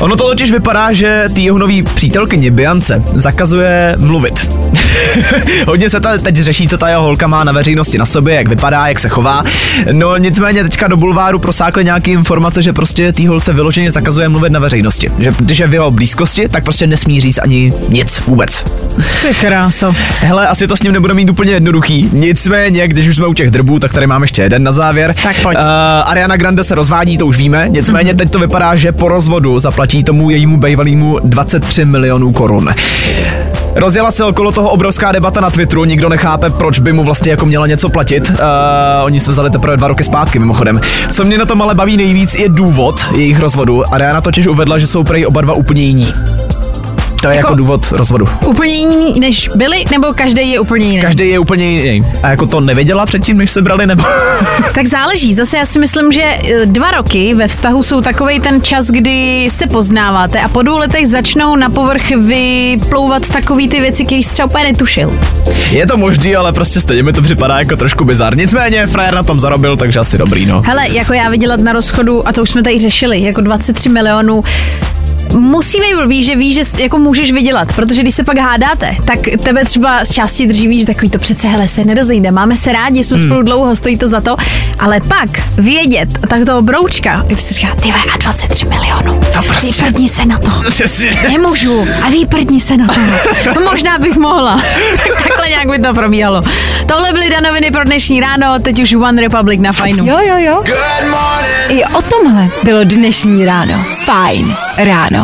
Ono 0.00 0.16
to 0.16 0.28
totiž 0.28 0.52
vypadá, 0.52 0.92
že 0.92 1.24
ty 1.34 1.40
jeho 1.40 1.58
nový 1.58 1.82
přítelkyni 1.82 2.50
Biance 2.50 3.02
zakazuje 3.14 3.94
mluvit. 3.98 4.48
Hodně 5.66 5.90
se 5.90 6.00
ta, 6.00 6.18
teď 6.18 6.36
řeší, 6.36 6.68
co 6.68 6.78
ta 6.78 6.88
jeho 6.88 7.02
holka 7.02 7.26
má 7.26 7.44
na 7.44 7.52
veřejnosti 7.52 7.98
na 7.98 8.04
sobě, 8.04 8.34
jak 8.34 8.48
vypadá, 8.48 8.86
jak 8.86 8.98
se 8.98 9.08
chová. 9.08 9.44
No 9.92 10.16
nicméně 10.16 10.62
teďka 10.62 10.88
do 10.88 10.96
bulváru 10.96 11.38
prosákly 11.38 11.84
nějaké 11.84 12.10
informace, 12.10 12.62
že 12.62 12.72
prostě 12.72 13.12
té 13.12 13.28
holce 13.28 13.52
vyloženě 13.52 13.90
zakazuje 13.90 14.28
mluvit 14.28 14.50
na 14.50 14.60
veřejnosti. 14.60 15.10
Že 15.18 15.32
když 15.38 15.58
je 15.58 15.66
v 15.66 15.74
jeho 15.74 15.90
blízkosti, 15.90 16.48
tak 16.48 16.64
prostě 16.64 16.86
nesmí 16.86 17.20
říct 17.20 17.38
ani 17.42 17.72
nic 17.88 18.22
vůbec. 18.26 18.64
Ty 19.22 19.34
kráso. 19.40 19.94
Hele, 20.20 20.48
asi 20.48 20.66
to 20.66 20.76
s 20.76 20.82
ním 20.82 20.92
nebude 20.92 21.14
mít 21.14 21.30
úplně 21.30 21.52
jednoduchý. 21.52 22.08
Nicméně, 22.12 22.88
když 22.88 23.08
už 23.08 23.16
jsme 23.16 23.26
u 23.26 23.34
těch 23.34 23.43
drbů, 23.50 23.78
tak 23.78 23.92
tady 23.92 24.06
máme 24.06 24.24
ještě 24.24 24.42
jeden 24.42 24.62
na 24.62 24.72
závěr. 24.72 25.14
Tak 25.22 25.40
pojď. 25.42 25.58
Uh, 25.58 25.64
Ariana 26.10 26.36
Grande 26.36 26.64
se 26.64 26.74
rozvádí, 26.74 27.18
to 27.18 27.26
už 27.26 27.38
víme. 27.38 27.66
Nicméně 27.68 28.14
teď 28.14 28.30
to 28.30 28.38
vypadá, 28.38 28.74
že 28.74 28.92
po 28.92 29.08
rozvodu 29.08 29.58
zaplatí 29.58 30.04
tomu 30.04 30.30
jejímu 30.30 30.56
bývalýmu 30.56 31.18
23 31.24 31.84
milionů 31.84 32.32
korun. 32.32 32.74
Rozjela 33.76 34.10
se 34.10 34.24
okolo 34.24 34.52
toho 34.52 34.70
obrovská 34.70 35.12
debata 35.12 35.40
na 35.40 35.50
Twitteru, 35.50 35.84
nikdo 35.84 36.08
nechápe, 36.08 36.50
proč 36.50 36.78
by 36.78 36.92
mu 36.92 37.04
vlastně 37.04 37.30
jako 37.30 37.46
měla 37.46 37.66
něco 37.66 37.88
platit. 37.88 38.30
Uh, 38.30 38.36
oni 39.04 39.20
se 39.20 39.30
vzali 39.30 39.50
teprve 39.50 39.76
dva 39.76 39.88
roky 39.88 40.04
zpátky, 40.04 40.38
mimochodem. 40.38 40.80
Co 41.12 41.24
mě 41.24 41.38
na 41.38 41.46
tom 41.46 41.62
ale 41.62 41.74
baví 41.74 41.96
nejvíc, 41.96 42.34
je 42.34 42.48
důvod 42.48 43.04
jejich 43.16 43.40
rozvodu. 43.40 43.94
Ariana 43.94 44.20
totiž 44.20 44.46
uvedla, 44.46 44.78
že 44.78 44.86
jsou 44.86 45.04
prej 45.04 45.26
oba 45.26 45.40
dva 45.40 45.54
úplně 45.54 45.82
jiní. 45.82 46.12
To 47.24 47.30
je 47.30 47.36
jako, 47.36 47.46
Jako- 47.46 47.54
důvod 47.54 47.90
rozvodu. 47.90 48.28
Úplně 48.46 48.74
jiný 48.74 49.20
než 49.20 49.48
byli, 49.54 49.84
nebo 49.90 50.06
každý 50.14 50.50
je 50.50 50.60
úplně 50.60 50.86
jiný? 50.86 51.00
Každý 51.02 51.28
je 51.28 51.38
úplně 51.38 51.70
jiný. 51.70 52.00
A 52.22 52.30
jako 52.30 52.46
to 52.46 52.60
nevěděla 52.60 53.06
předtím, 53.06 53.38
než 53.38 53.50
se 53.50 53.62
brali, 53.62 53.86
nebo? 53.86 54.04
Tak 54.74 54.86
záleží. 54.86 55.34
Zase 55.34 55.56
já 55.58 55.66
si 55.66 55.78
myslím, 55.78 56.12
že 56.12 56.22
eh, 56.22 56.66
dva 56.66 56.90
roky 56.90 57.34
ve 57.34 57.48
vztahu 57.48 57.82
jsou 57.82 58.00
takový 58.00 58.40
ten 58.40 58.62
čas, 58.62 58.86
kdy 58.86 59.48
se 59.52 59.66
poznáváte 59.66 60.40
a 60.40 60.48
po 60.48 60.62
dvou 60.62 60.76
letech 60.78 61.08
začnou 61.08 61.56
na 61.56 61.70
povrch 61.70 62.10
vyplouvat 62.10 63.28
takový 63.28 63.68
ty 63.68 63.80
věci, 63.80 64.04
které 64.04 64.22
jsi 64.22 64.30
třeba 64.32 64.46
úplně 64.46 64.64
netušil. 64.64 65.18
je 65.70 65.86
to 65.86 65.96
možný, 65.96 66.36
ale 66.36 66.52
prostě 66.52 66.80
stejně 66.80 67.02
mi 67.02 67.12
to 67.12 67.22
připadá 67.22 67.58
jako 67.58 67.76
trošku 67.76 68.04
bizar. 68.04 68.36
Nicméně, 68.36 68.86
frajer 68.86 69.14
na 69.14 69.22
tom 69.22 69.40
zarobil, 69.40 69.76
takže 69.76 70.00
asi 70.00 70.18
dobrý, 70.18 70.46
no. 70.46 70.62
Hele, 70.66 70.88
jako 70.88 71.12
já 71.12 71.28
vydělat 71.28 71.60
na 71.60 71.72
rozchodu, 71.72 72.28
a 72.28 72.32
to 72.32 72.42
už 72.42 72.50
jsme 72.50 72.62
tady 72.62 72.78
řešili, 72.78 73.22
jako 73.22 73.40
23 73.40 73.88
milionů, 73.88 74.44
musí 75.34 75.80
být 75.80 75.96
blbý, 75.96 76.24
že 76.24 76.36
víš, 76.36 76.54
že 76.54 76.82
jako 76.82 76.98
můžeš 76.98 77.32
vydělat, 77.32 77.72
protože 77.72 78.02
když 78.02 78.14
se 78.14 78.24
pak 78.24 78.38
hádáte, 78.38 78.96
tak 79.04 79.18
tebe 79.44 79.64
třeba 79.64 80.04
z 80.04 80.12
části 80.12 80.46
drží 80.46 80.68
víš, 80.68 80.80
že 80.80 80.86
takový 80.86 81.10
to 81.10 81.18
přece, 81.18 81.48
hele, 81.48 81.68
se 81.68 81.84
nerozejde, 81.84 82.30
máme 82.30 82.56
se 82.56 82.72
rádi, 82.72 83.04
jsme 83.04 83.16
hmm. 83.16 83.26
spolu 83.26 83.42
dlouho, 83.42 83.76
stojí 83.76 83.98
to 83.98 84.08
za 84.08 84.20
to, 84.20 84.36
ale 84.78 85.00
pak 85.00 85.28
vědět, 85.56 86.08
tak 86.28 86.44
toho 86.46 86.62
broučka, 86.62 87.22
když 87.26 87.40
si 87.40 87.54
říká, 87.54 87.74
ty 87.82 87.88
a 88.14 88.16
23 88.16 88.64
milionů, 88.64 89.20
To 89.32 89.42
prostě- 89.42 89.84
vyprdni 89.84 90.08
se 90.08 90.24
na 90.24 90.38
to. 90.38 90.50
Přesně. 90.70 91.18
Nemůžu 91.28 91.86
a 92.02 92.08
výprdni 92.08 92.60
se 92.60 92.76
na 92.76 92.86
to. 92.86 93.00
No, 93.54 93.70
možná 93.70 93.98
bych 93.98 94.16
mohla. 94.16 94.62
Takhle 95.22 95.48
nějak 95.48 95.70
by 95.70 95.78
to 95.78 95.94
probíhalo. 95.94 96.40
Tohle 96.86 97.12
byly 97.12 97.30
danoviny 97.30 97.70
pro 97.70 97.84
dnešní 97.84 98.20
ráno, 98.20 98.58
teď 98.62 98.82
už 98.82 98.92
One 98.94 99.22
Republic 99.22 99.60
na 99.60 99.72
fajnu. 99.72 100.06
Jo, 100.06 100.18
jo, 100.28 100.36
jo. 100.38 100.64
I 101.68 101.84
o 101.84 102.02
tomhle 102.02 102.48
bylo 102.62 102.84
dnešní 102.84 103.44
ráno. 103.44 103.84
Fajn 104.04 104.54
ráno. 104.76 105.23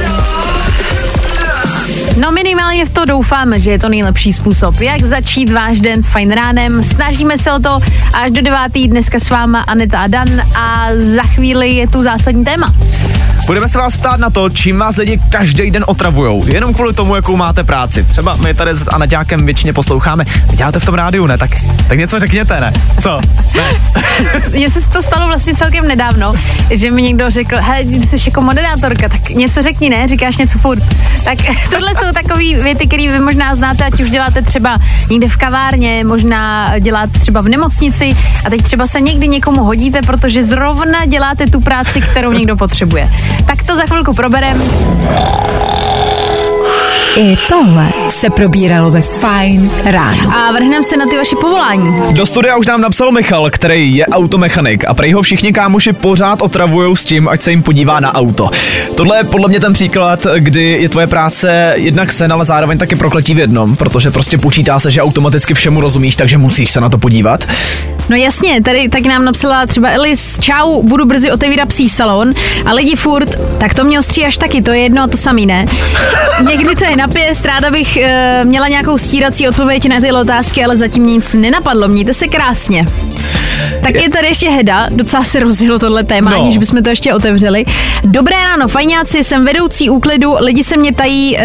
No 2.21 2.31
minimálně 2.31 2.85
v 2.85 2.89
to 2.89 3.05
doufáme, 3.05 3.59
že 3.59 3.71
je 3.71 3.79
to 3.79 3.89
nejlepší 3.89 4.33
způsob, 4.33 4.81
jak 4.81 5.01
začít 5.01 5.51
váš 5.51 5.81
den 5.81 6.03
s 6.03 6.07
fajn 6.07 6.31
ránem. 6.31 6.83
Snažíme 6.83 7.37
se 7.37 7.51
o 7.51 7.59
to 7.59 7.79
až 8.13 8.31
do 8.31 8.41
devátý 8.41 8.87
dneska 8.87 9.19
s 9.19 9.29
váma 9.29 9.61
Aneta 9.61 9.99
a 9.99 10.07
Dan 10.07 10.41
a 10.55 10.87
za 10.93 11.23
chvíli 11.23 11.69
je 11.69 11.87
tu 11.87 12.03
zásadní 12.03 12.45
téma. 12.45 12.73
Budeme 13.45 13.67
se 13.67 13.77
vás 13.77 13.95
ptát 13.95 14.19
na 14.19 14.29
to, 14.29 14.49
čím 14.49 14.79
vás 14.79 14.97
lidi 14.97 15.19
každý 15.29 15.71
den 15.71 15.83
otravujou, 15.87 16.45
jenom 16.47 16.73
kvůli 16.73 16.93
tomu, 16.93 17.15
jakou 17.15 17.35
máte 17.35 17.63
práci. 17.63 18.03
Třeba 18.03 18.35
my 18.35 18.53
tady 18.53 18.75
s 18.75 18.87
Anaťákem 18.87 19.45
většině 19.45 19.73
posloucháme. 19.73 20.25
Děláte 20.53 20.79
v 20.79 20.85
tom 20.85 20.95
rádiu, 20.95 21.27
ne? 21.27 21.37
Tak, 21.37 21.51
tak 21.87 21.97
něco 21.97 22.19
řekněte, 22.19 22.59
ne? 22.59 22.73
Co? 22.99 23.21
Ne. 23.55 23.69
Mně 24.51 24.71
se 24.71 24.89
to 24.89 25.03
stalo 25.03 25.27
vlastně 25.27 25.55
celkem 25.55 25.87
nedávno, 25.87 26.33
že 26.69 26.91
mi 26.91 27.01
někdo 27.01 27.29
řekl, 27.29 27.55
hej, 27.59 27.85
jsi 27.85 28.15
jako 28.25 28.41
moderátorka, 28.41 29.09
tak 29.09 29.29
něco 29.29 29.61
řekni, 29.61 29.89
ne? 29.89 30.07
Říkáš 30.07 30.37
něco 30.37 30.59
furt. 30.59 30.83
Tak 31.23 31.37
tohle 31.71 31.95
jsou 31.95 32.10
takové 32.13 32.63
věty, 32.63 32.87
které 32.87 33.07
vy 33.07 33.19
možná 33.19 33.55
znáte, 33.55 33.83
ať 33.83 34.01
už 34.01 34.09
děláte 34.09 34.41
třeba 34.41 34.77
někde 35.09 35.29
v 35.29 35.37
kavárně, 35.37 36.03
možná 36.03 36.73
děláte 36.79 37.19
třeba 37.19 37.41
v 37.41 37.49
nemocnici 37.49 38.15
a 38.45 38.49
teď 38.49 38.61
třeba 38.61 38.87
se 38.87 39.01
někdy 39.01 39.27
někomu 39.27 39.63
hodíte, 39.63 40.01
protože 40.01 40.43
zrovna 40.43 41.05
děláte 41.05 41.47
tu 41.47 41.61
práci, 41.61 42.01
kterou 42.01 42.31
někdo 42.31 42.55
potřebuje. 42.55 43.09
Tak 43.45 43.63
to 43.63 43.75
za 43.75 43.83
chvilku 43.83 44.13
proberem. 44.13 44.61
I 47.17 47.37
tohle 47.49 47.89
se 48.09 48.29
probíralo 48.29 48.91
ve 48.91 49.01
Fine 49.01 49.69
ráno. 49.85 50.37
A 50.37 50.51
vrhneme 50.51 50.83
se 50.83 50.97
na 50.97 51.05
ty 51.05 51.17
vaše 51.17 51.35
povolání. 51.41 52.13
Do 52.13 52.25
studia 52.25 52.57
už 52.57 52.67
nám 52.67 52.81
napsal 52.81 53.11
Michal, 53.11 53.49
který 53.49 53.95
je 53.95 54.05
automechanik 54.05 54.85
a 54.87 54.93
prej 54.93 55.11
ho 55.11 55.21
všichni 55.21 55.53
kámoši 55.53 55.93
pořád 55.93 56.41
otravujou 56.41 56.95
s 56.95 57.05
tím, 57.05 57.27
ať 57.27 57.41
se 57.41 57.51
jim 57.51 57.63
podívá 57.63 57.99
na 57.99 58.15
auto. 58.15 58.49
Tohle 58.95 59.17
je 59.17 59.23
podle 59.23 59.47
mě 59.47 59.59
ten 59.59 59.73
příklad, 59.73 60.27
kdy 60.37 60.77
je 60.81 60.89
tvoje 60.89 61.07
práce 61.07 61.73
jednak 61.75 62.11
sen, 62.11 62.33
ale 62.33 62.45
zároveň 62.45 62.77
taky 62.77 62.95
prokletí 62.95 63.33
v 63.33 63.39
jednom, 63.39 63.75
protože 63.75 64.11
prostě 64.11 64.37
počítá 64.37 64.79
se, 64.79 64.91
že 64.91 65.01
automaticky 65.01 65.53
všemu 65.53 65.81
rozumíš, 65.81 66.15
takže 66.15 66.37
musíš 66.37 66.71
se 66.71 66.81
na 66.81 66.89
to 66.89 66.97
podívat. 66.97 67.47
No 68.09 68.15
jasně, 68.15 68.61
tady 68.63 68.89
tak 68.89 69.05
nám 69.05 69.25
napsala 69.25 69.65
třeba 69.65 69.89
Elis, 69.89 70.37
čau, 70.39 70.83
budu 70.83 71.05
brzy 71.05 71.31
otevírat 71.31 71.69
psí 71.69 71.89
salon 71.89 72.33
a 72.65 72.73
lidi 72.73 72.95
furt, 72.95 73.57
tak 73.59 73.73
to 73.73 73.83
mě 73.83 73.99
ostří 73.99 74.25
až 74.25 74.37
taky, 74.37 74.61
to 74.61 74.71
je 74.71 74.79
jedno 74.79 75.03
a 75.03 75.07
to 75.07 75.17
samý, 75.17 75.45
ne? 75.45 75.65
Někdy 76.49 76.75
to 76.75 76.85
je 76.85 76.95
napěst, 76.95 77.45
ráda 77.45 77.71
bych 77.71 77.97
uh, 77.97 78.47
měla 78.47 78.67
nějakou 78.67 78.97
stírací 78.97 79.47
odpověď 79.47 79.87
na 79.87 80.01
ty 80.01 80.11
otázky, 80.11 80.65
ale 80.65 80.77
zatím 80.77 81.05
nic 81.05 81.33
nenapadlo, 81.33 81.87
mějte 81.87 82.13
se 82.13 82.27
krásně. 82.27 82.85
Tak 83.83 83.95
je 83.95 84.09
tady 84.09 84.27
ještě 84.27 84.49
Heda, 84.49 84.87
docela 84.89 85.23
se 85.23 85.39
rozjelo 85.39 85.79
tohle 85.79 86.03
téma, 86.03 86.31
no. 86.31 86.41
aniž 86.41 86.57
bychom 86.57 86.83
to 86.83 86.89
ještě 86.89 87.13
otevřeli. 87.13 87.65
Dobré 88.03 88.35
ráno, 88.35 88.67
fajňáci, 88.67 89.23
jsem 89.23 89.45
vedoucí 89.45 89.89
úklidu, 89.89 90.35
lidi 90.39 90.63
se 90.63 90.77
mě 90.77 90.93
tají, 90.93 91.37
uh, 91.37 91.41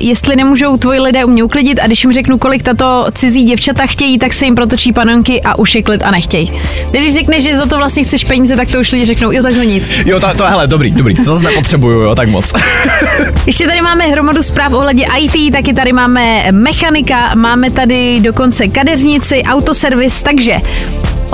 jestli 0.00 0.36
nemůžou 0.36 0.76
tvoji 0.76 1.00
lidé 1.00 1.24
u 1.24 1.30
mě 1.30 1.44
uklidit 1.44 1.80
a 1.80 1.86
když 1.86 2.04
jim 2.04 2.12
řeknu, 2.12 2.38
kolik 2.38 2.62
tato 2.62 3.06
cizí 3.14 3.44
děvčata 3.44 3.86
chtějí, 3.86 4.18
tak 4.18 4.32
se 4.32 4.44
jim 4.44 4.54
protočí 4.54 4.92
panonky 4.92 5.42
a 5.42 5.58
už 5.58 5.74
je 5.74 5.82
klid 5.84 6.02
a 6.02 6.10
nechtějí. 6.10 6.52
Když 6.90 7.14
řekneš, 7.14 7.42
že 7.42 7.56
za 7.56 7.66
to 7.66 7.76
vlastně 7.76 8.04
chceš 8.04 8.24
peníze, 8.24 8.56
tak 8.56 8.68
to 8.68 8.80
už 8.80 8.92
lidi 8.92 9.04
řeknou, 9.04 9.32
jo, 9.32 9.42
takhle 9.42 9.66
nic. 9.66 9.94
Jo, 10.06 10.20
to, 10.20 10.34
to 10.36 10.44
hele, 10.44 10.66
dobrý, 10.66 10.90
dobrý, 10.90 11.14
to 11.14 11.24
zase 11.24 11.44
nepotřebuju, 11.44 12.00
jo, 12.00 12.14
tak 12.14 12.28
moc. 12.28 12.52
Ještě 13.46 13.66
tady 13.66 13.82
máme 13.82 14.04
hromadu 14.06 14.42
zpráv 14.42 14.72
ohledně 14.72 15.06
IT, 15.18 15.52
taky 15.52 15.74
tady 15.74 15.92
máme 15.92 16.52
mechanika, 16.52 17.34
máme 17.34 17.70
tady 17.70 18.20
dokonce 18.20 18.68
kadeřnici, 18.68 19.42
autoservis, 19.42 20.22
takže 20.22 20.56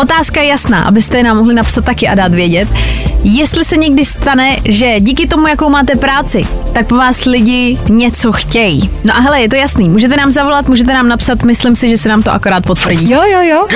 Otázka 0.02 0.40
je 0.40 0.48
jasná, 0.48 0.82
abyste 0.82 1.22
nám 1.22 1.36
mohli 1.36 1.54
napsat 1.54 1.84
taky 1.84 2.08
a 2.08 2.14
dát 2.14 2.34
vědět. 2.34 2.68
Jestli 3.24 3.64
se 3.64 3.76
někdy 3.76 4.04
stane, 4.04 4.56
že 4.64 5.00
díky 5.00 5.26
tomu, 5.26 5.46
jakou 5.46 5.70
máte 5.70 5.96
práci, 5.96 6.46
tak 6.72 6.86
po 6.86 6.96
vás 6.96 7.24
lidi 7.24 7.78
něco 7.88 8.32
chtějí. 8.32 8.90
No 9.04 9.16
a 9.16 9.20
hele, 9.20 9.40
je 9.40 9.48
to 9.48 9.56
jasný. 9.56 9.88
Můžete 9.88 10.16
nám 10.16 10.32
zavolat, 10.32 10.68
můžete 10.68 10.94
nám 10.94 11.08
napsat, 11.08 11.42
myslím 11.42 11.76
si, 11.76 11.88
že 11.88 11.98
se 11.98 12.08
nám 12.08 12.22
to 12.22 12.32
akorát 12.32 12.66
potvrdí. 12.66 13.10
Jo, 13.10 13.22
jo, 13.32 13.42
jo. 13.42 13.66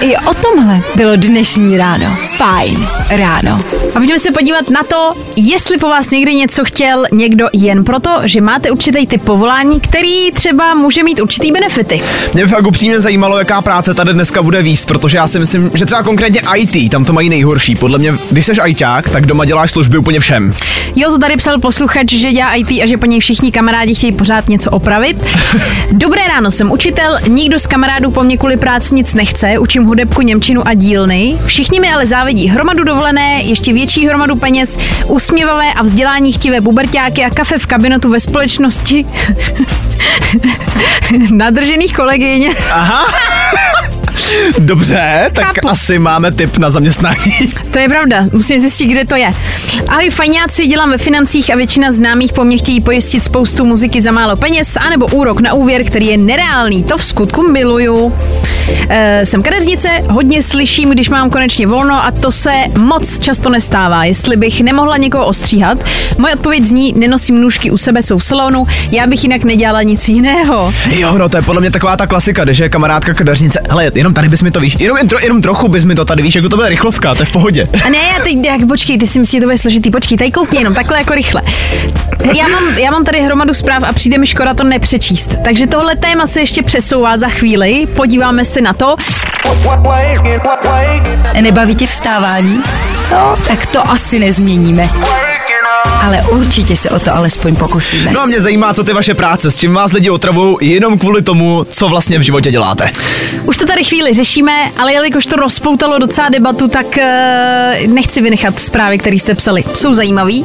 I 0.00 0.16
o 0.16 0.34
tomhle 0.34 0.80
bylo 0.96 1.16
dnešní 1.16 1.78
ráno. 1.78 2.16
Fajn 2.38 2.88
ráno. 3.10 3.60
A 3.94 3.98
pojďme 3.98 4.18
se 4.18 4.30
podívat 4.30 4.70
na 4.70 4.82
to, 4.82 5.14
jestli 5.36 5.78
po 5.78 5.88
vás 5.88 6.10
někdy 6.10 6.34
něco 6.34 6.64
chtěl 6.64 7.04
někdo 7.12 7.48
jen 7.52 7.84
proto, 7.84 8.10
že 8.24 8.40
máte 8.40 8.70
určitý 8.70 9.06
typ 9.06 9.22
povolání, 9.22 9.80
který 9.80 10.32
třeba 10.32 10.74
může 10.74 11.02
mít 11.02 11.20
určitý 11.20 11.52
benefity. 11.52 12.00
Mě 12.34 12.44
by 12.44 12.50
fakt 12.50 12.66
upřímně 12.66 13.00
zajímalo, 13.00 13.38
jaká 13.38 13.62
práce 13.62 13.94
tady 13.94 14.12
dneska 14.12 14.42
bude 14.42 14.62
výst, 14.62 14.88
protože 14.88 15.16
já 15.16 15.26
si 15.26 15.38
myslím, 15.38 15.70
že 15.74 15.86
třeba 15.86 16.02
konkrétně 16.02 16.40
IT, 16.56 16.90
tam 16.90 17.04
to 17.04 17.12
mají 17.12 17.28
nejhorší. 17.28 17.74
Podle 17.74 17.98
mě, 17.98 18.14
když 18.30 18.46
jsi 18.46 18.52
ITák, 18.66 19.08
tak 19.08 19.26
doma 19.26 19.44
děláš 19.44 19.70
služby 19.70 19.98
úplně 19.98 20.20
všem. 20.20 20.54
Jo, 20.96 21.10
to 21.10 21.18
tady 21.18 21.36
psal 21.36 21.60
posluchač, 21.60 22.12
že 22.12 22.32
dělá 22.32 22.54
IT 22.54 22.70
a 22.70 22.86
že 22.86 22.96
po 22.96 23.06
něj 23.06 23.20
všichni 23.20 23.52
kamarádi 23.52 23.94
chtějí 23.94 24.12
pořád 24.12 24.48
něco 24.48 24.70
opravit. 24.70 25.24
Dobré 25.92 26.28
ráno, 26.28 26.50
jsem 26.50 26.70
učitel, 26.70 27.18
nikdo 27.28 27.58
z 27.58 27.66
kamarádů 27.66 28.10
po 28.10 28.22
mně 28.22 28.38
kvůli 28.38 28.56
práci 28.56 28.94
nic 28.94 29.14
nechce, 29.14 29.58
učím 29.58 29.84
hudebku, 29.84 30.22
němčinu 30.22 30.68
a 30.68 30.74
dílny. 30.74 31.38
Všichni 31.46 31.80
mi 31.80 31.92
ale 31.92 32.06
závidí 32.28 32.48
hromadu 32.48 32.84
dovolené, 32.84 33.42
ještě 33.42 33.72
větší 33.72 34.06
hromadu 34.08 34.36
peněz, 34.36 34.78
usměvavé 35.06 35.72
a 35.72 35.82
vzdělání 35.82 36.32
chtivé 36.32 36.60
buberťáky 36.60 37.24
a 37.24 37.30
kafe 37.30 37.58
v 37.58 37.66
kabinetu 37.66 38.10
ve 38.10 38.20
společnosti 38.20 39.06
nadržených 41.32 41.92
kolegyň. 41.92 42.54
Aha. 42.72 43.06
Dobře, 44.58 45.30
tak 45.32 45.44
Chápu. 45.46 45.68
asi 45.68 45.98
máme 45.98 46.32
tip 46.32 46.56
na 46.58 46.70
zaměstnání. 46.70 47.32
To 47.70 47.78
je 47.78 47.88
pravda, 47.88 48.24
musím 48.32 48.60
zjistit, 48.60 48.86
kde 48.86 49.04
to 49.04 49.16
je. 49.16 49.30
Ahoj 49.88 50.10
fajňáci, 50.10 50.66
dělám 50.66 50.90
ve 50.90 50.98
financích 50.98 51.52
a 51.52 51.56
většina 51.56 51.90
známých 51.90 52.32
po 52.32 52.44
mně 52.44 52.58
chtějí 52.58 52.80
pojistit 52.80 53.24
spoustu 53.24 53.64
muziky 53.64 54.02
za 54.02 54.10
málo 54.10 54.36
peněz, 54.36 54.76
anebo 54.76 55.06
úrok 55.06 55.40
na 55.40 55.54
úvěr, 55.54 55.84
který 55.84 56.06
je 56.06 56.16
nereálný. 56.16 56.82
To 56.82 56.98
v 56.98 57.04
skutku 57.04 57.42
miluju. 57.52 58.16
E, 58.88 59.26
jsem 59.26 59.42
kadeřnice, 59.42 59.88
hodně 60.10 60.42
slyším, 60.42 60.90
když 60.90 61.08
mám 61.08 61.30
konečně 61.30 61.66
volno 61.66 62.04
a 62.04 62.10
to 62.10 62.32
se 62.32 62.52
moc 62.78 63.18
často 63.18 63.50
nestává. 63.50 64.04
Jestli 64.04 64.36
bych 64.36 64.60
nemohla 64.60 64.96
někoho 64.96 65.26
ostříhat, 65.26 65.78
moje 66.18 66.34
odpověď 66.34 66.64
zní, 66.64 66.92
nenosím 66.96 67.40
nůžky 67.40 67.70
u 67.70 67.76
sebe, 67.76 68.02
jsou 68.02 68.18
v 68.18 68.24
salonu, 68.24 68.66
já 68.90 69.06
bych 69.06 69.22
jinak 69.22 69.44
nedělala 69.44 69.82
nic 69.82 70.08
jiného. 70.08 70.74
Jo, 70.90 71.18
no 71.18 71.28
to 71.28 71.36
je 71.36 71.42
podle 71.42 71.60
mě 71.60 71.70
taková 71.70 71.96
ta 71.96 72.06
klasika, 72.06 72.44
když 72.44 72.58
je 72.58 72.68
kamarádka 72.68 73.14
kadeřnice. 73.14 73.60
Hele, 73.68 73.90
jenom 73.94 74.07
tady 74.14 74.28
bys 74.28 74.42
mi 74.42 74.50
to 74.50 74.60
víš, 74.60 74.76
jenom, 74.78 74.96
jen 74.96 75.08
tro, 75.08 75.18
jenom 75.22 75.42
trochu 75.42 75.68
bys 75.68 75.84
mi 75.84 75.94
to 75.94 76.04
tady 76.04 76.22
víš, 76.22 76.34
jako 76.34 76.48
to 76.48 76.56
bude 76.56 76.68
rychlovka, 76.68 77.14
to 77.14 77.22
je 77.22 77.26
v 77.26 77.32
pohodě. 77.32 77.68
A 77.84 77.88
ne, 77.88 77.98
já 77.98 78.24
teď, 78.24 78.46
jak, 78.46 78.68
počkej, 78.68 78.98
ty 78.98 79.06
si 79.06 79.18
myslíš, 79.18 79.38
že 79.38 79.40
to 79.40 79.46
bude 79.46 79.58
složitý, 79.58 79.90
počkej, 79.90 80.18
tady 80.18 80.30
koukni 80.30 80.58
jenom 80.58 80.74
takhle 80.74 80.98
jako 80.98 81.14
rychle. 81.14 81.42
Já 82.36 82.48
mám, 82.48 82.78
já 82.78 82.90
mám 82.90 83.04
tady 83.04 83.20
hromadu 83.20 83.54
zpráv 83.54 83.82
a 83.82 83.92
přijde 83.92 84.18
mi 84.18 84.26
škoda 84.26 84.54
to 84.54 84.64
nepřečíst. 84.64 85.34
Takže 85.44 85.66
tohle 85.66 85.96
téma 85.96 86.26
se 86.26 86.40
ještě 86.40 86.62
přesouvá 86.62 87.16
za 87.16 87.28
chvíli, 87.28 87.86
podíváme 87.86 88.44
se 88.44 88.60
na 88.60 88.72
to. 88.72 88.96
Nebaví 91.40 91.74
tě 91.74 91.86
vstávání? 91.86 92.62
No, 93.12 93.36
tak 93.48 93.66
to 93.66 93.90
asi 93.90 94.18
nezměníme. 94.18 94.88
Ale 96.02 96.22
určitě 96.22 96.76
se 96.76 96.90
o 96.90 96.98
to 96.98 97.14
alespoň 97.14 97.56
pokusíme. 97.56 98.10
No 98.12 98.20
a 98.20 98.26
mě 98.26 98.40
zajímá, 98.40 98.74
co 98.74 98.84
ty 98.84 98.92
vaše 98.92 99.14
práce, 99.14 99.50
s 99.50 99.58
čím 99.58 99.74
vás 99.74 99.92
lidi 99.92 100.10
otravují 100.10 100.56
jenom 100.60 100.98
kvůli 100.98 101.22
tomu, 101.22 101.66
co 101.70 101.88
vlastně 101.88 102.18
v 102.18 102.22
životě 102.22 102.50
děláte. 102.50 102.90
Už 103.44 103.56
to 103.56 103.66
tady 103.66 103.84
chvíli 103.84 104.14
řešíme, 104.14 104.52
ale 104.78 104.92
jelikož 104.92 105.26
to 105.26 105.36
rozpoutalo 105.36 105.98
docela 105.98 106.28
debatu, 106.28 106.68
tak 106.68 106.86
uh, 106.86 107.92
nechci 107.92 108.20
vynechat 108.20 108.60
zprávy, 108.60 108.98
které 108.98 109.16
jste 109.16 109.34
psali. 109.34 109.64
Jsou 109.74 109.94
zajímavý. 109.94 110.44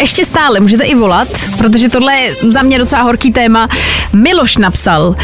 Ještě 0.00 0.24
stále 0.24 0.60
můžete 0.60 0.84
i 0.84 0.94
volat, 0.94 1.28
protože 1.58 1.88
tohle 1.88 2.16
je 2.16 2.34
za 2.34 2.62
mě 2.62 2.78
docela 2.78 3.02
horký 3.02 3.32
téma. 3.32 3.68
Miloš 4.12 4.56
napsal, 4.56 5.14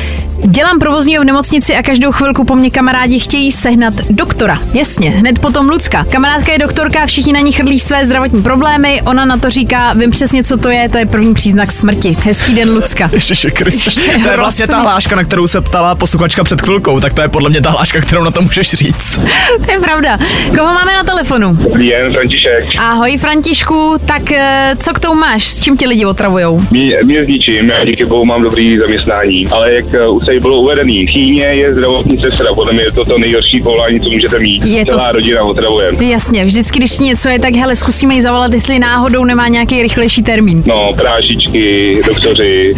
Dělám 0.48 0.78
provozního 0.78 1.22
v 1.22 1.26
nemocnici 1.26 1.74
a 1.76 1.82
každou 1.82 2.12
chvilku 2.12 2.44
po 2.44 2.54
mně 2.54 2.70
kamarádi 2.70 3.18
chtějí 3.18 3.52
sehnat 3.52 3.94
doktora. 4.10 4.58
Jasně, 4.74 5.10
hned 5.10 5.38
potom 5.38 5.68
Lucka. 5.68 6.04
Kamarádka 6.10 6.52
je 6.52 6.58
doktorka 6.58 7.06
všichni 7.06 7.32
na 7.32 7.40
ní 7.40 7.52
chrlí 7.52 7.80
své 7.80 8.06
zdravotní 8.06 8.42
problémy. 8.42 9.02
Ona 9.06 9.24
na 9.24 9.36
to 9.36 9.50
říká, 9.50 9.92
vím 9.92 10.10
přesně, 10.10 10.44
co 10.44 10.56
to 10.56 10.68
je, 10.68 10.88
to 10.88 10.98
je 10.98 11.06
první 11.06 11.34
příznak 11.34 11.72
smrti. 11.72 12.16
Hezký 12.24 12.54
den, 12.54 12.70
Lucka. 12.70 13.10
Ježiši 13.12 13.50
Kriste, 13.50 13.88
Ještě 13.88 14.22
to 14.22 14.28
je 14.30 14.36
vlastně 14.36 14.66
ta 14.66 14.78
hláška, 14.80 15.16
na 15.16 15.24
kterou 15.24 15.46
se 15.46 15.60
ptala 15.60 15.94
posluchačka 15.94 16.44
před 16.44 16.60
chvilkou, 16.62 17.00
tak 17.00 17.14
to 17.14 17.22
je 17.22 17.28
podle 17.28 17.50
mě 17.50 17.60
ta 17.62 17.70
hláška, 17.70 18.00
kterou 18.00 18.24
na 18.24 18.30
to 18.30 18.42
můžeš 18.42 18.70
říct. 18.70 19.20
to 19.66 19.70
je 19.72 19.80
pravda. 19.80 20.18
Koho 20.58 20.74
máme 20.74 20.92
na 20.92 21.04
telefonu? 21.04 21.52
Dobrý 21.52 21.88
den, 21.90 22.12
František. 22.12 22.64
Ahoj 22.80 23.18
Františku, 23.18 23.94
tak 24.06 24.32
eh, 24.32 24.76
co 24.82 24.92
k 24.94 25.00
tomu 25.00 25.20
máš? 25.20 25.48
S 25.48 25.60
čím 25.60 25.76
ti 25.76 25.86
lidi 25.86 26.04
otravujou? 26.06 26.60
Mě, 26.70 26.98
mě 27.04 27.24
s 27.24 27.28
ničím, 27.28 27.68
já 27.68 27.84
díky 27.84 28.04
bohu 28.04 28.24
mám 28.24 28.42
dobrý 28.42 28.76
zaměstnání, 28.78 29.44
ale 29.48 29.74
jak 29.74 29.84
eh, 29.94 30.08
už 30.08 30.24
se 30.24 30.33
tady 30.34 30.40
bylo 30.40 30.60
uvedený. 30.60 31.06
Chýně 31.06 31.44
je 31.44 31.74
zdravotní 31.74 32.18
sestra, 32.22 32.54
podle 32.54 32.72
mě 32.72 32.82
je 32.82 32.92
to 32.92 33.04
to 33.04 33.18
nejhorší 33.18 33.60
povolání, 33.62 34.00
co 34.00 34.10
můžete 34.10 34.38
mít. 34.38 34.64
Je 34.64 34.86
to- 34.86 34.92
Celá 34.98 35.12
rodina 35.12 35.42
otravuje. 35.42 35.92
Jasně, 36.00 36.44
vždycky, 36.44 36.78
když 36.78 36.98
něco 36.98 37.28
je, 37.28 37.38
tak 37.40 37.54
hele, 37.56 37.76
zkusíme 37.76 38.14
jí 38.14 38.20
zavolat, 38.22 38.52
jestli 38.52 38.78
náhodou 38.78 39.24
nemá 39.24 39.48
nějaký 39.48 39.82
rychlejší 39.82 40.22
termín. 40.22 40.62
No, 40.66 40.92
prášičky, 40.96 42.00
doktoři. 42.06 42.74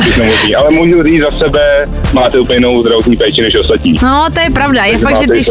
Ale 0.59 0.71
můžu 0.71 1.03
říct 1.03 1.21
za 1.23 1.31
sebe, 1.39 1.89
máte 2.13 2.39
úplně 2.39 2.57
jinou 2.57 2.81
zdravotní 2.81 3.17
péči 3.17 3.43
než 3.43 3.55
ostatní. 3.57 3.95
No, 4.03 4.25
to 4.35 4.41
je 4.41 4.51
pravda. 4.51 4.85
Je 4.85 4.99
fakt, 4.99 5.17
že 5.17 5.27
když, 5.27 5.49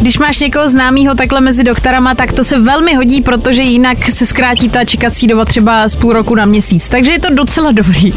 když 0.00 0.18
máš 0.18 0.40
někoho 0.40 0.68
známého 0.68 1.14
takhle 1.14 1.40
mezi 1.40 1.64
doktorama, 1.64 2.14
tak 2.14 2.32
to 2.32 2.44
se 2.44 2.58
velmi 2.60 2.94
hodí, 2.94 3.22
protože 3.22 3.62
jinak 3.62 4.04
se 4.06 4.26
zkrátí 4.26 4.68
ta 4.68 4.84
čekací 4.84 5.26
doba 5.26 5.44
třeba 5.44 5.88
z 5.88 5.96
půl 5.96 6.12
roku 6.12 6.34
na 6.34 6.44
měsíc. 6.44 6.88
Takže 6.88 7.12
je 7.12 7.18
to 7.20 7.34
docela 7.34 7.72
dobrý. 7.72 8.12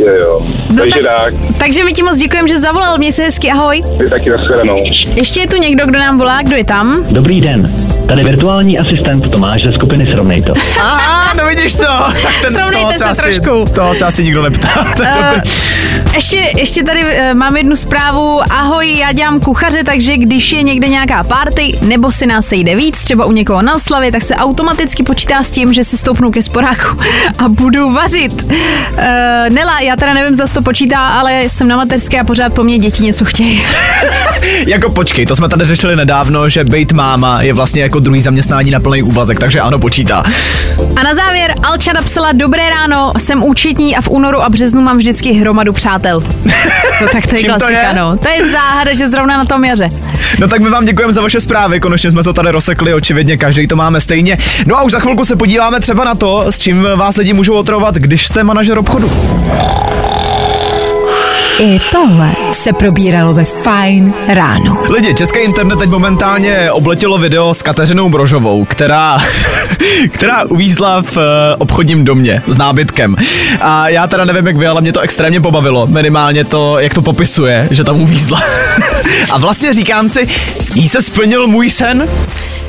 Jo, 0.00 0.14
jo. 0.22 0.44
No 0.70 0.76
Takže 0.78 1.00
tak- 1.02 1.34
tak, 1.34 1.34
Takže 1.58 1.84
my 1.84 1.92
ti 1.92 2.02
moc 2.02 2.18
děkujeme, 2.18 2.48
že 2.48 2.58
zavolal. 2.68 2.98
Měj 2.98 3.12
se 3.12 3.22
hezky, 3.22 3.50
ahoj. 3.50 3.80
ty 3.98 4.10
taky 4.10 4.30
nashledanou. 4.30 4.76
Ještě 5.14 5.40
je 5.40 5.48
tu 5.48 5.56
někdo, 5.56 5.86
kdo 5.86 5.98
nám 5.98 6.18
volá, 6.18 6.42
kdo 6.42 6.56
je 6.56 6.64
tam? 6.64 7.04
Dobrý 7.10 7.40
den, 7.40 7.72
tady 8.08 8.24
virtuální 8.24 8.78
asistent 8.78 9.30
Tomáš 9.30 9.62
ze 9.62 9.72
skupiny 9.72 10.06
Srovnej 10.06 10.42
to. 10.42 10.52
Aha, 10.80 11.34
no 11.34 11.46
vidíš 11.46 11.74
to. 11.74 11.82
Tak 12.22 12.34
ten, 12.42 12.54
Srovnejte 12.54 12.98
toho 12.98 12.98
se 12.98 13.04
asi, 13.04 13.22
trošku. 13.22 13.64
Toho 13.74 13.94
se 13.94 14.04
asi 14.04 14.24
nikdo 14.24 14.42
neptá. 14.42 14.86
To 14.96 15.02
Eh, 15.08 15.32
dobrý. 15.34 15.50
ještě, 16.14 16.52
ještě 16.56 16.84
tady 16.84 17.00
uh, 17.04 17.34
mám 17.34 17.56
jednu 17.56 17.76
zprávu. 17.76 18.40
Ahoj, 18.50 18.98
já 18.98 19.12
dělám 19.12 19.40
kuchaře, 19.40 19.84
takže 19.84 20.16
když 20.16 20.52
je 20.52 20.62
někde 20.62 20.88
nějaká 20.88 21.22
party 21.22 21.78
nebo 21.82 22.12
si 22.12 22.26
nás 22.26 22.46
sejde 22.46 22.76
víc, 22.76 22.98
třeba 23.00 23.24
u 23.24 23.32
někoho 23.32 23.62
na 23.62 23.74
oslavě, 23.74 24.12
tak 24.12 24.22
se 24.22 24.34
automaticky 24.34 25.02
počítá 25.02 25.42
s 25.42 25.50
tím, 25.50 25.72
že 25.72 25.84
se 25.84 25.96
stoupnu 25.96 26.30
ke 26.30 26.42
sporáku 26.42 26.98
a 27.38 27.48
budu 27.48 27.92
vařit. 27.92 28.42
Uh, 28.42 28.48
Nela, 29.48 29.80
já 29.80 29.96
teda 29.96 30.14
nevím, 30.14 30.34
zda 30.34 30.46
se 30.46 30.54
to 30.54 30.62
počítá, 30.62 31.06
ale 31.06 31.42
jsem 31.42 31.68
na 31.68 31.76
mateřské 31.76 32.20
a 32.20 32.24
pořád 32.24 32.52
po 32.58 32.62
mně 32.62 32.78
děti 32.78 33.04
něco 33.04 33.24
chtějí. 33.24 33.62
Jako 34.66 34.90
počkej, 34.90 35.26
to 35.26 35.36
jsme 35.36 35.48
tady 35.48 35.64
řešili 35.64 35.96
nedávno, 35.96 36.48
že 36.48 36.64
být 36.64 36.92
máma 36.92 37.42
je 37.42 37.52
vlastně 37.52 37.82
jako 37.82 38.00
druhý 38.00 38.20
zaměstnání 38.20 38.70
na 38.70 38.80
plný 38.80 39.02
úvazek, 39.02 39.38
takže 39.38 39.60
ano, 39.60 39.78
počítá. 39.78 40.24
A 40.96 41.02
na 41.02 41.14
závěr 41.14 41.54
Alča 41.62 41.92
napsala 41.92 42.32
Dobré 42.32 42.70
ráno, 42.70 43.12
jsem 43.18 43.44
účetní 43.44 43.96
a 43.96 44.00
v 44.00 44.08
únoru 44.08 44.42
a 44.42 44.48
březnu 44.48 44.82
mám 44.82 44.96
vždycky 44.96 45.32
hromadu 45.32 45.72
přátel. 45.72 46.20
No 47.00 47.08
tak 47.12 47.26
to 47.26 47.34
je 47.34 47.40
Čím 47.40 47.50
to 47.50 47.58
klasika, 47.58 47.88
je? 47.88 47.94
no. 47.94 48.16
To 48.16 48.28
je 48.28 48.50
záhada, 48.50 48.94
že 48.94 49.08
zrovna 49.08 49.36
na 49.36 49.44
tom 49.44 49.64
jaře. 49.64 49.88
No 50.38 50.48
tak 50.48 50.60
my 50.60 50.70
vám 50.70 50.84
děkujeme 50.84 51.12
za 51.12 51.22
vaše 51.22 51.40
zprávy, 51.40 51.80
konečně 51.80 52.10
jsme 52.10 52.22
to 52.22 52.32
tady 52.32 52.50
rozsekli, 52.50 52.94
očividně 52.94 53.36
každý 53.36 53.66
to 53.66 53.76
máme 53.76 54.00
stejně. 54.00 54.38
No 54.66 54.78
a 54.78 54.82
už 54.82 54.92
za 54.92 55.00
chvilku 55.00 55.24
se 55.24 55.36
podíváme 55.36 55.80
třeba 55.80 56.04
na 56.04 56.14
to, 56.14 56.46
s 56.50 56.60
čím 56.60 56.86
vás 56.96 57.16
lidi 57.16 57.32
můžou 57.32 57.54
otravovat, 57.54 57.94
když 57.94 58.26
jste 58.26 58.44
manažer 58.44 58.78
obchodu. 58.78 59.12
I 61.60 61.80
tohle 61.92 62.32
se 62.52 62.72
probíralo 62.72 63.34
ve 63.34 63.44
Fine 63.44 64.12
ráno. 64.28 64.82
Lidi, 64.90 65.14
český 65.14 65.38
internet 65.38 65.78
teď 65.78 65.90
momentálně 65.90 66.72
obletělo 66.72 67.18
video 67.18 67.54
s 67.54 67.62
Kateřinou 67.62 68.08
Brožovou, 68.08 68.64
která, 68.64 69.18
která 70.10 70.44
uvízla 70.44 71.02
v 71.02 71.16
eh, 71.16 71.56
obchodním 71.58 72.04
domě 72.04 72.42
s 72.46 72.56
nábytkem. 72.56 73.16
A 73.60 73.88
já 73.88 74.06
teda 74.06 74.24
nevím, 74.24 74.46
jak 74.46 74.56
vy, 74.56 74.66
ale 74.66 74.80
mě 74.80 74.92
to 74.92 75.00
extrémně 75.00 75.40
pobavilo. 75.40 75.86
Minimálně 75.86 76.44
to, 76.44 76.78
jak 76.78 76.94
to 76.94 77.02
popisuje, 77.02 77.68
že 77.70 77.84
tam 77.84 78.00
uvízla. 78.00 78.40
A 79.30 79.38
vlastně 79.38 79.72
říkám 79.74 80.08
si, 80.08 80.28
jí 80.74 80.88
se 80.88 81.02
splnil 81.02 81.46
můj 81.46 81.70
sen? 81.70 82.08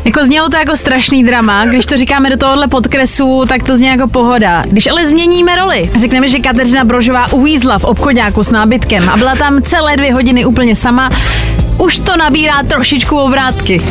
Jako 0.05 0.25
znělo 0.25 0.49
to 0.49 0.57
jako 0.57 0.75
strašný 0.75 1.23
drama, 1.23 1.65
když 1.65 1.85
to 1.85 1.97
říkáme 1.97 2.29
do 2.29 2.37
tohohle 2.37 2.67
podkresu, 2.67 3.45
tak 3.47 3.63
to 3.63 3.77
zní 3.77 3.87
jako 3.87 4.07
pohoda. 4.07 4.63
Když 4.65 4.87
ale 4.87 5.05
změníme 5.05 5.55
roli, 5.55 5.91
řekneme, 5.95 6.27
že 6.27 6.39
Kateřina 6.39 6.83
Brožová 6.83 7.33
uvízla 7.33 7.79
v 7.79 7.83
obchodňáku 7.83 8.43
s 8.43 8.49
nábytkem 8.49 9.09
a 9.09 9.17
byla 9.17 9.35
tam 9.35 9.61
celé 9.61 9.97
dvě 9.97 10.13
hodiny 10.13 10.45
úplně 10.45 10.75
sama, 10.75 11.09
už 11.79 11.99
to 11.99 12.17
nabírá 12.17 12.63
trošičku 12.63 13.17
obrátky. 13.17 13.81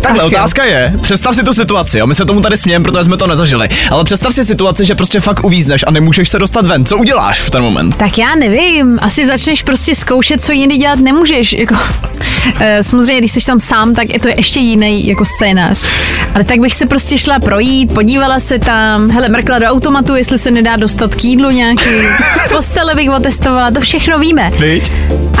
Takhle, 0.00 0.24
Ach 0.24 0.32
jo. 0.32 0.38
otázka 0.38 0.64
je, 0.64 0.94
představ 1.02 1.34
si 1.34 1.42
tu 1.42 1.54
situaci, 1.54 1.98
jo, 1.98 2.06
my 2.06 2.14
se 2.14 2.24
tomu 2.24 2.40
tady 2.40 2.56
smějeme, 2.56 2.82
protože 2.82 3.04
jsme 3.04 3.16
to 3.16 3.26
nezažili, 3.26 3.68
ale 3.90 4.04
představ 4.04 4.34
si 4.34 4.44
situaci, 4.44 4.84
že 4.84 4.94
prostě 4.94 5.20
fakt 5.20 5.44
uvízneš 5.44 5.84
a 5.86 5.90
nemůžeš 5.90 6.28
se 6.28 6.38
dostat 6.38 6.66
ven. 6.66 6.84
Co 6.84 6.96
uděláš 6.96 7.40
v 7.40 7.50
ten 7.50 7.62
moment? 7.62 7.96
Tak 7.96 8.18
já 8.18 8.34
nevím, 8.34 8.98
asi 9.02 9.26
začneš 9.26 9.62
prostě 9.62 9.94
zkoušet, 9.94 10.44
co 10.44 10.52
jindy 10.52 10.76
dělat 10.76 10.98
nemůžeš. 10.98 11.52
Jako, 11.52 11.74
eh, 12.60 12.82
samozřejmě, 12.82 13.18
když 13.18 13.32
jsi 13.32 13.46
tam 13.46 13.60
sám, 13.60 13.94
tak 13.94 14.12
je 14.12 14.20
to 14.20 14.28
ještě 14.28 14.60
jiný 14.60 15.06
jako 15.06 15.24
scénář. 15.24 15.86
Ale 16.34 16.44
tak 16.44 16.60
bych 16.60 16.74
se 16.74 16.86
prostě 16.86 17.18
šla 17.18 17.38
projít, 17.38 17.94
podívala 17.94 18.40
se 18.40 18.58
tam, 18.58 19.10
hele, 19.10 19.28
mrkla 19.28 19.58
do 19.58 19.66
automatu, 19.66 20.14
jestli 20.14 20.38
se 20.38 20.50
nedá 20.50 20.76
dostat 20.76 21.14
k 21.14 21.24
jídlu 21.24 21.50
nějaký, 21.50 21.90
postele 22.50 22.94
bych 22.94 23.10
otestovala, 23.10 23.70
to 23.70 23.80
všechno 23.80 24.18
víme. 24.18 24.50
Viď? 24.58 24.92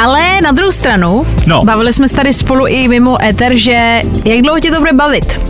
Ale 0.02 0.40
na 0.40 0.52
druhou 0.52 0.72
stranu, 0.76 1.26
No. 1.46 1.60
bavili 1.64 1.92
jsme 1.92 2.08
se 2.08 2.14
tady 2.14 2.32
spolu 2.32 2.66
i 2.66 2.88
mimo 2.88 3.24
éter, 3.24 3.52
že 3.56 4.00
jak 4.24 4.40
dlouho 4.42 4.60
tě 4.60 4.70
to 4.70 4.78
bude 4.80 4.92
bavit? 4.92 5.40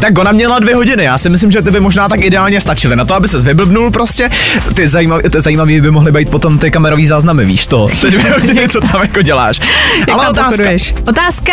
Tak 0.00 0.18
ona 0.18 0.32
měla 0.32 0.58
dvě 0.58 0.74
hodiny, 0.74 1.04
já 1.04 1.18
si 1.18 1.28
myslím, 1.30 1.50
že 1.50 1.62
ty 1.62 1.70
by 1.70 1.80
možná 1.80 2.08
tak 2.08 2.20
ideálně 2.20 2.60
stačily 2.60 2.96
na 2.96 3.04
to, 3.04 3.14
aby 3.14 3.28
se 3.28 3.38
vyblbnul 3.38 3.90
prostě. 3.90 4.30
Ty 4.74 4.88
zajímavý, 4.88 5.22
ty 5.30 5.40
zajímavý 5.40 5.80
by 5.80 5.90
mohly 5.90 6.12
být 6.12 6.30
potom 6.30 6.58
ty 6.58 6.70
kamerový 6.70 7.06
záznamy, 7.06 7.44
víš 7.44 7.66
to, 7.66 7.88
ty 8.00 8.10
dvě 8.10 8.32
hodiny, 8.32 8.68
co 8.68 8.80
tam 8.80 9.00
jako 9.02 9.22
děláš. 9.22 9.60
Jak 9.98 10.08
Ale 10.18 10.28
otázka? 10.28 10.70
Otázka 11.08 11.52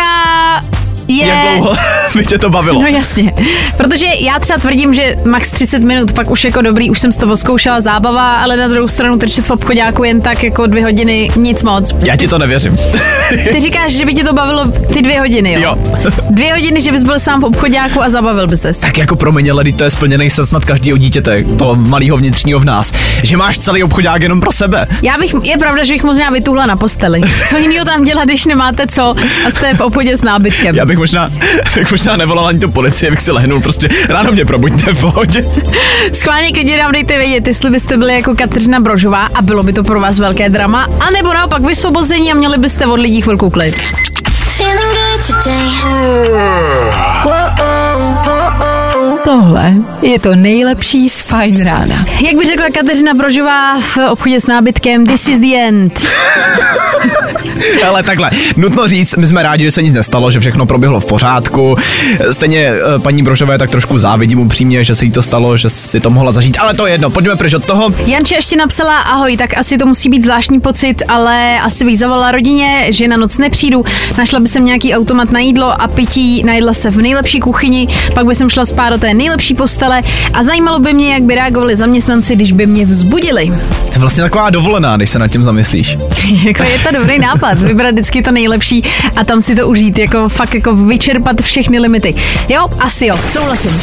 je... 1.18 1.26
jak 1.28 1.58
dlouho 1.58 1.76
by 2.16 2.26
tě 2.26 2.38
to 2.38 2.50
bavilo? 2.50 2.82
No 2.82 2.88
jasně, 2.88 3.34
protože 3.78 4.06
já 4.20 4.40
třeba 4.40 4.60
tvrdím, 4.60 4.94
že 4.94 5.16
max 5.26 5.52
30 5.52 5.84
minut, 5.84 6.12
pak 6.12 6.32
už 6.32 6.44
jako 6.44 6.62
dobrý, 6.62 6.90
už 6.90 7.00
jsem 7.00 7.12
z 7.12 7.16
toho 7.16 7.38
zkoušela 7.38 7.82
zábava, 7.82 8.36
ale 8.36 8.58
na 8.58 8.68
druhou 8.68 8.88
stranu 8.88 9.18
trčet 9.18 9.46
v 9.46 9.52
obchodáku 9.52 10.04
jen 10.04 10.22
tak 10.22 10.44
jako 10.44 10.68
dvě 10.68 10.84
hodiny, 10.84 11.30
nic 11.36 11.64
moc. 11.64 11.92
Já 12.08 12.16
ti 12.16 12.28
to 12.28 12.38
nevěřím. 12.38 12.78
Ty 13.52 13.60
říkáš, 13.60 13.92
že 13.92 14.06
by 14.06 14.14
ti 14.14 14.24
to 14.24 14.34
bavilo 14.34 14.68
ty 14.72 15.02
dvě 15.02 15.20
hodiny, 15.20 15.54
jo? 15.54 15.62
Jo. 15.62 15.78
Dvě 16.30 16.54
hodiny, 16.54 16.82
že 16.82 16.92
bys 16.92 17.04
byl 17.04 17.20
sám 17.20 17.42
v 17.42 17.46
obchodáku 17.46 18.04
a 18.04 18.10
zabavil 18.10 18.48
bys 18.48 18.62
se. 18.62 18.74
tak 18.74 18.98
jako 18.98 19.16
pro 19.16 19.32
mě, 19.32 19.54
lidi, 19.54 19.74
to 19.74 19.84
je 19.84 19.90
splněný 19.90 20.30
sen 20.30 20.46
snad 20.46 20.66
každého 20.66 20.98
dítěte, 20.98 21.44
toho 21.58 21.76
malého 21.76 22.18
vnitřního 22.18 22.60
v 22.60 22.66
nás, 22.66 22.92
že 23.24 23.38
máš 23.38 23.58
celý 23.60 23.84
obchodák 23.84 24.22
jenom 24.24 24.42
pro 24.42 24.52
sebe. 24.52 24.88
Já 25.02 25.18
bych, 25.18 25.34
je 25.44 25.58
pravda, 25.58 25.84
že 25.84 25.94
bych 25.94 26.04
možná 26.04 26.30
vytuhla 26.30 26.66
na 26.66 26.76
posteli. 26.76 27.22
Co 27.50 27.58
jiného 27.58 27.86
tam 27.86 28.04
dělat, 28.06 28.26
když 28.26 28.46
nemáte 28.46 28.88
co 28.88 29.16
a 29.48 29.50
jste 29.52 29.74
v 29.74 29.80
obchodě 29.82 30.18
s 30.18 30.22
nábytkem? 30.22 30.76
Já 30.76 30.86
bych 30.86 30.98
možná, 31.02 31.30
bych 31.76 31.92
možná 31.92 32.16
nevolal 32.16 32.48
ani 32.48 32.60
tu 32.60 32.72
policii, 32.72 33.12
bych 33.12 33.22
si 33.22 33.32
lehnul 33.32 33.62
prostě, 33.62 33.90
ráno 34.10 34.32
mě 34.32 34.46
probuďte 34.46 34.94
v 34.94 35.02
pohodě. 35.02 35.46
Schválně 36.14 36.52
klidně 36.52 36.78
nám 36.78 36.92
dejte 36.92 37.18
vědět, 37.18 37.48
jestli 37.48 37.70
byste 37.70 37.98
byli 37.98 38.14
jako 38.14 38.36
Kateřina 38.36 38.80
Brožová 38.80 39.28
a 39.36 39.42
bylo 39.42 39.64
by 39.64 39.74
to 39.74 39.84
pro 39.84 40.02
vás 40.02 40.20
velké 40.20 40.50
drama, 40.50 40.88
anebo 41.00 41.34
naopak 41.34 41.62
vysvobození 41.62 42.32
a 42.32 42.36
měli 42.36 42.58
byste 42.58 42.86
od 42.86 43.00
lidí 43.00 43.22
chvilku 43.22 43.50
klid. 43.50 43.76
Feeling 44.58 44.80
good 44.94 45.28
today. 45.28 45.72
Tohle 49.32 49.74
je 50.02 50.20
to 50.20 50.36
nejlepší 50.36 51.10
z 51.10 51.22
Fine 51.22 51.64
rána. 51.64 52.06
Jak 52.26 52.36
by 52.36 52.46
řekla 52.46 52.66
Kateřina 52.70 53.14
Brožová 53.14 53.82
v 53.82 53.98
obchodě 54.12 54.40
s 54.40 54.48
nábytkem, 54.48 55.08
this 55.08 55.28
is 55.28 55.40
the 55.40 55.56
end. 55.56 56.00
Ale 57.88 58.04
takhle, 58.04 58.30
nutno 58.58 58.88
říct, 58.88 59.16
my 59.16 59.28
jsme 59.28 59.44
rádi, 59.44 59.64
že 59.64 59.72
se 59.72 59.84
nic 59.84 59.94
nestalo, 59.94 60.32
že 60.32 60.40
všechno 60.40 60.66
proběhlo 60.66 61.00
v 61.00 61.06
pořádku. 61.06 61.78
Stejně 62.32 62.60
eh, 62.60 63.00
paní 63.00 63.24
Brožové 63.24 63.58
tak 63.58 63.70
trošku 63.70 64.00
závidím 64.00 64.40
upřímně, 64.40 64.84
že 64.84 64.96
se 64.96 65.06
jí 65.06 65.12
to 65.12 65.22
stalo, 65.22 65.58
že 65.58 65.70
si 65.70 66.00
to 66.00 66.10
mohla 66.10 66.32
zažít, 66.32 66.58
ale 66.60 66.74
to 66.74 66.88
je 66.88 66.94
jedno, 66.94 67.10
pojďme 67.10 67.36
pryč 67.36 67.54
od 67.54 67.66
toho. 67.66 67.94
Janče 68.06 68.36
ještě 68.36 68.56
napsala, 68.56 69.00
ahoj, 69.00 69.38
tak 69.38 69.58
asi 69.58 69.78
to 69.78 69.86
musí 69.86 70.10
být 70.10 70.24
zvláštní 70.24 70.60
pocit, 70.60 71.04
ale 71.08 71.60
asi 71.60 71.86
bych 71.86 71.98
zavolala 71.98 72.32
rodině, 72.32 72.88
že 72.90 73.08
na 73.08 73.18
noc 73.18 73.38
nepřijdu, 73.38 73.86
našla 74.18 74.40
by 74.40 74.48
jsem 74.48 74.66
nějaký 74.66 74.94
automat 74.96 75.32
na 75.32 75.40
jídlo 75.40 75.82
a 75.82 75.88
pití, 75.88 76.44
najedla 76.44 76.74
se 76.74 76.92
v 76.92 76.98
nejlepší 76.98 77.40
kuchyni, 77.40 77.88
pak 78.14 78.26
by 78.26 78.36
jsem 78.36 78.50
šla 78.50 78.66
spát 78.66 78.90
do 78.90 78.98
té 78.98 79.14
nejlepší 79.22 79.54
postele 79.54 80.02
a 80.34 80.44
zajímalo 80.44 80.80
by 80.80 80.94
mě, 80.94 81.14
jak 81.14 81.24
by 81.24 81.36
reagovali 81.36 81.76
zaměstnanci, 81.76 82.36
když 82.36 82.52
by 82.52 82.66
mě 82.66 82.86
vzbudili. 82.86 83.46
To 83.46 83.94
je 83.94 84.00
vlastně 84.00 84.24
taková 84.24 84.50
dovolená, 84.50 84.98
když 84.98 85.10
se 85.10 85.20
nad 85.20 85.28
tím 85.28 85.44
zamyslíš. 85.44 85.98
jako 86.46 86.64
je 86.64 86.80
to 86.80 86.92
dobrý 86.92 87.20
nápad, 87.20 87.60
vybrat 87.60 87.92
vždycky 87.92 88.22
to 88.22 88.32
nejlepší 88.32 88.84
a 89.16 89.26
tam 89.26 89.42
si 89.42 89.56
to 89.56 89.68
užít, 89.68 89.98
jako 89.98 90.30
fakt 90.30 90.54
jako 90.54 90.76
vyčerpat 90.76 91.42
všechny 91.42 91.80
limity. 91.80 92.16
Jo, 92.50 92.68
asi 92.80 93.06
jo, 93.06 93.20
souhlasím. 93.30 93.82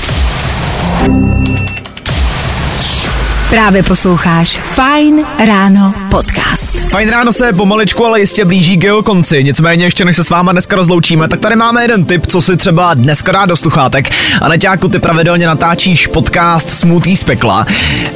Právě 3.51 3.83
posloucháš 3.83 4.59
Fine 4.63 5.23
ráno 5.47 5.95
podcast. 6.11 6.77
Fajn 6.91 7.09
ráno 7.11 7.33
se 7.33 7.53
pomaličku, 7.53 8.05
ale 8.07 8.21
jistě 8.21 8.45
blíží 8.45 8.77
k 8.77 8.85
jeho 8.85 9.03
konci. 9.03 9.45
Nicméně 9.45 9.85
ještě 9.85 10.05
než 10.05 10.17
se 10.17 10.25
s 10.25 10.31
váma 10.31 10.53
dneska 10.53 10.77
rozloučíme, 10.77 11.29
tak 11.29 11.41
tady 11.41 11.57
máme 11.57 11.83
jeden 11.83 12.05
tip, 12.05 12.27
co 12.27 12.41
si 12.41 12.57
třeba 12.57 12.95
dneska 12.95 13.33
dá 13.33 13.47
do 13.47 13.57
sluchátek. 13.57 14.11
A 14.43 14.49
Neťáku, 14.49 14.89
ty 14.89 14.99
pravidelně 14.99 15.47
natáčíš 15.47 16.07
podcast 16.07 16.71
Smutý 16.71 17.17
z 17.17 17.25
pekla 17.25 17.67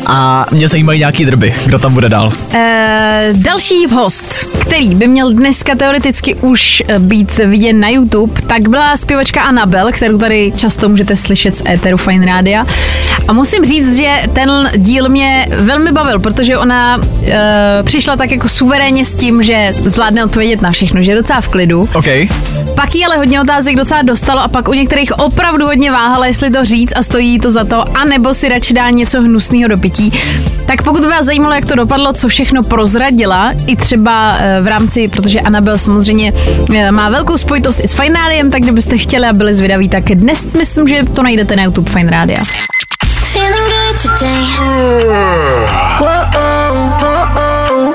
a 0.06 0.46
mě 0.50 0.68
zajímají 0.68 0.98
nějaký 0.98 1.24
drby. 1.24 1.54
Kdo 1.66 1.78
tam 1.78 1.94
bude 1.94 2.08
dál? 2.08 2.32
Eh, 2.54 3.32
další 3.34 3.86
host, 3.86 4.46
který 4.60 4.94
by 4.94 5.08
měl 5.08 5.32
dneska 5.32 5.74
teoreticky 5.74 6.34
už 6.34 6.82
eh, 6.88 6.98
být 6.98 7.36
viděn 7.36 7.80
na 7.80 7.88
YouTube, 7.88 8.42
tak 8.42 8.68
byla 8.68 8.96
zpěvačka 8.96 9.42
Anabel, 9.42 9.92
kterou 9.92 10.18
tady 10.18 10.52
často 10.56 10.88
můžete 10.88 11.16
slyšet 11.16 11.56
z 11.56 11.62
éteru 11.68 11.96
Fine 11.96 12.26
Rádia. 12.26 12.66
A 13.28 13.32
musím 13.32 13.64
říct, 13.64 13.96
že 13.96 14.22
ten 14.32 14.70
díl 14.76 15.08
mě 15.08 15.21
mě 15.22 15.46
velmi 15.56 15.92
bavil, 15.92 16.18
protože 16.20 16.58
ona 16.58 16.96
uh, 16.96 17.02
přišla 17.82 18.16
tak 18.16 18.30
jako 18.30 18.48
suverénně 18.48 19.04
s 19.04 19.14
tím, 19.14 19.42
že 19.42 19.68
zvládne 19.72 20.24
odpovědět 20.24 20.62
na 20.62 20.70
všechno, 20.70 21.02
že 21.02 21.10
je 21.10 21.14
docela 21.14 21.40
v 21.40 21.48
klidu. 21.48 21.80
OK. 21.94 22.06
Pak 22.74 22.94
jí 22.94 23.04
ale 23.04 23.16
hodně 23.16 23.40
otázek 23.40 23.76
docela 23.76 24.02
dostalo 24.02 24.40
a 24.40 24.48
pak 24.48 24.68
u 24.68 24.72
některých 24.72 25.12
opravdu 25.12 25.66
hodně 25.66 25.90
váhala, 25.90 26.26
jestli 26.26 26.50
to 26.50 26.64
říct 26.64 26.92
a 26.96 27.02
stojí 27.02 27.40
to 27.40 27.50
za 27.50 27.64
to, 27.64 27.98
anebo 27.98 28.34
si 28.34 28.48
radši 28.48 28.74
dá 28.74 28.90
něco 28.90 29.20
hnusného 29.20 29.68
do 29.68 29.78
pití. 29.78 30.12
Tak 30.66 30.82
pokud 30.82 31.00
by 31.00 31.06
vás 31.06 31.26
zajímalo, 31.26 31.54
jak 31.54 31.66
to 31.66 31.74
dopadlo, 31.74 32.12
co 32.12 32.28
všechno 32.28 32.62
prozradila, 32.62 33.52
i 33.66 33.76
třeba 33.76 34.36
eh, 34.38 34.60
v 34.60 34.66
rámci, 34.66 35.08
protože 35.08 35.40
Anabel 35.40 35.78
samozřejmě 35.78 36.32
eh, 36.74 36.92
má 36.92 37.10
velkou 37.10 37.36
spojitost 37.36 37.80
i 37.84 37.88
s 37.88 37.92
Fine 37.92 38.20
Rádiem, 38.20 38.50
tak 38.50 38.62
kdybyste 38.62 38.98
chtěli 38.98 39.26
a 39.26 39.32
byli 39.32 39.54
zvědaví, 39.54 39.88
tak 39.88 40.04
dnes 40.04 40.54
myslím, 40.54 40.88
že 40.88 41.00
to 41.14 41.22
najdete 41.22 41.56
na 41.56 41.62
YouTube 41.62 41.90
Fine 41.90 42.10
Rádia. 42.10 42.38
Feeling 43.32 43.68
good 43.70 43.96
today. 44.02 44.42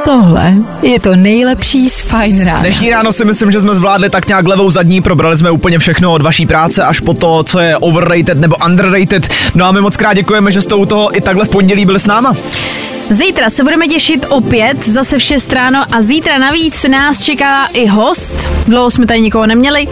Tohle 0.05 0.53
je 0.81 0.99
to 0.99 1.15
nejlepší 1.15 1.89
z 1.89 2.01
Fine 2.01 2.45
Rána. 2.45 2.59
Dnešní 2.59 2.89
ráno 2.89 3.13
si 3.13 3.25
myslím, 3.25 3.51
že 3.51 3.59
jsme 3.59 3.75
zvládli 3.75 4.09
tak 4.09 4.27
nějak 4.27 4.47
levou 4.47 4.71
zadní, 4.71 5.01
probrali 5.01 5.37
jsme 5.37 5.51
úplně 5.51 5.79
všechno 5.79 6.13
od 6.13 6.21
vaší 6.21 6.45
práce 6.45 6.83
až 6.83 6.99
po 6.99 7.13
to, 7.13 7.43
co 7.43 7.59
je 7.59 7.77
overrated 7.77 8.37
nebo 8.37 8.55
underrated. 8.65 9.27
No 9.55 9.65
a 9.65 9.71
my 9.71 9.81
moc 9.81 9.97
krát 9.97 10.13
děkujeme, 10.13 10.51
že 10.51 10.61
jste 10.61 10.75
u 10.75 10.85
toho 10.85 11.17
i 11.17 11.21
takhle 11.21 11.45
v 11.45 11.49
pondělí 11.49 11.85
byli 11.85 11.99
s 11.99 12.05
náma. 12.05 12.35
Zítra 13.09 13.49
se 13.49 13.63
budeme 13.63 13.87
těšit 13.87 14.25
opět, 14.29 14.87
zase 14.87 15.17
v 15.17 15.21
6 15.21 15.53
ráno 15.53 15.83
a 15.91 16.01
zítra 16.01 16.37
navíc 16.37 16.83
nás 16.83 17.23
čeká 17.23 17.65
i 17.73 17.87
host. 17.87 18.49
Dlouho 18.65 18.91
jsme 18.91 19.05
tady 19.05 19.21
nikoho 19.21 19.45
neměli. 19.45 19.87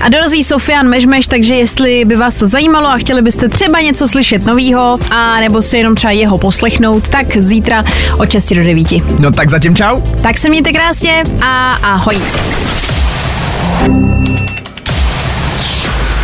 A 0.00 0.08
dorazí 0.08 0.44
Sofian 0.44 0.88
Mežmeš, 0.88 1.26
takže 1.26 1.54
jestli 1.54 2.04
by 2.04 2.16
vás 2.16 2.34
to 2.34 2.46
zajímalo 2.46 2.88
a 2.88 2.98
chtěli 2.98 3.22
byste 3.22 3.48
třeba 3.48 3.80
něco 3.80 4.08
slyšet 4.08 4.46
novýho, 4.46 4.98
a 5.10 5.40
nebo 5.40 5.62
si 5.62 5.76
jenom 5.76 5.94
třeba 5.94 6.10
jeho 6.10 6.38
poslechnout, 6.38 7.08
tak 7.08 7.36
zítra 7.36 7.84
od 8.18 8.30
6 8.30 8.52
do 8.52 8.64
9. 8.64 8.86
No 9.20 9.30
tak 9.30 9.50
zatím 9.50 9.76
čau. 9.76 10.00
Tak 10.22 10.38
se 10.38 10.48
mějte 10.48 10.72
krásně 10.72 11.22
a 11.42 11.72
ahoj. 11.72 12.18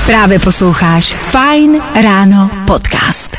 Právě 0.07 0.38
posloucháš 0.38 1.14
Fine 1.14 1.78
Ráno 2.03 2.51
podcast. 2.66 3.36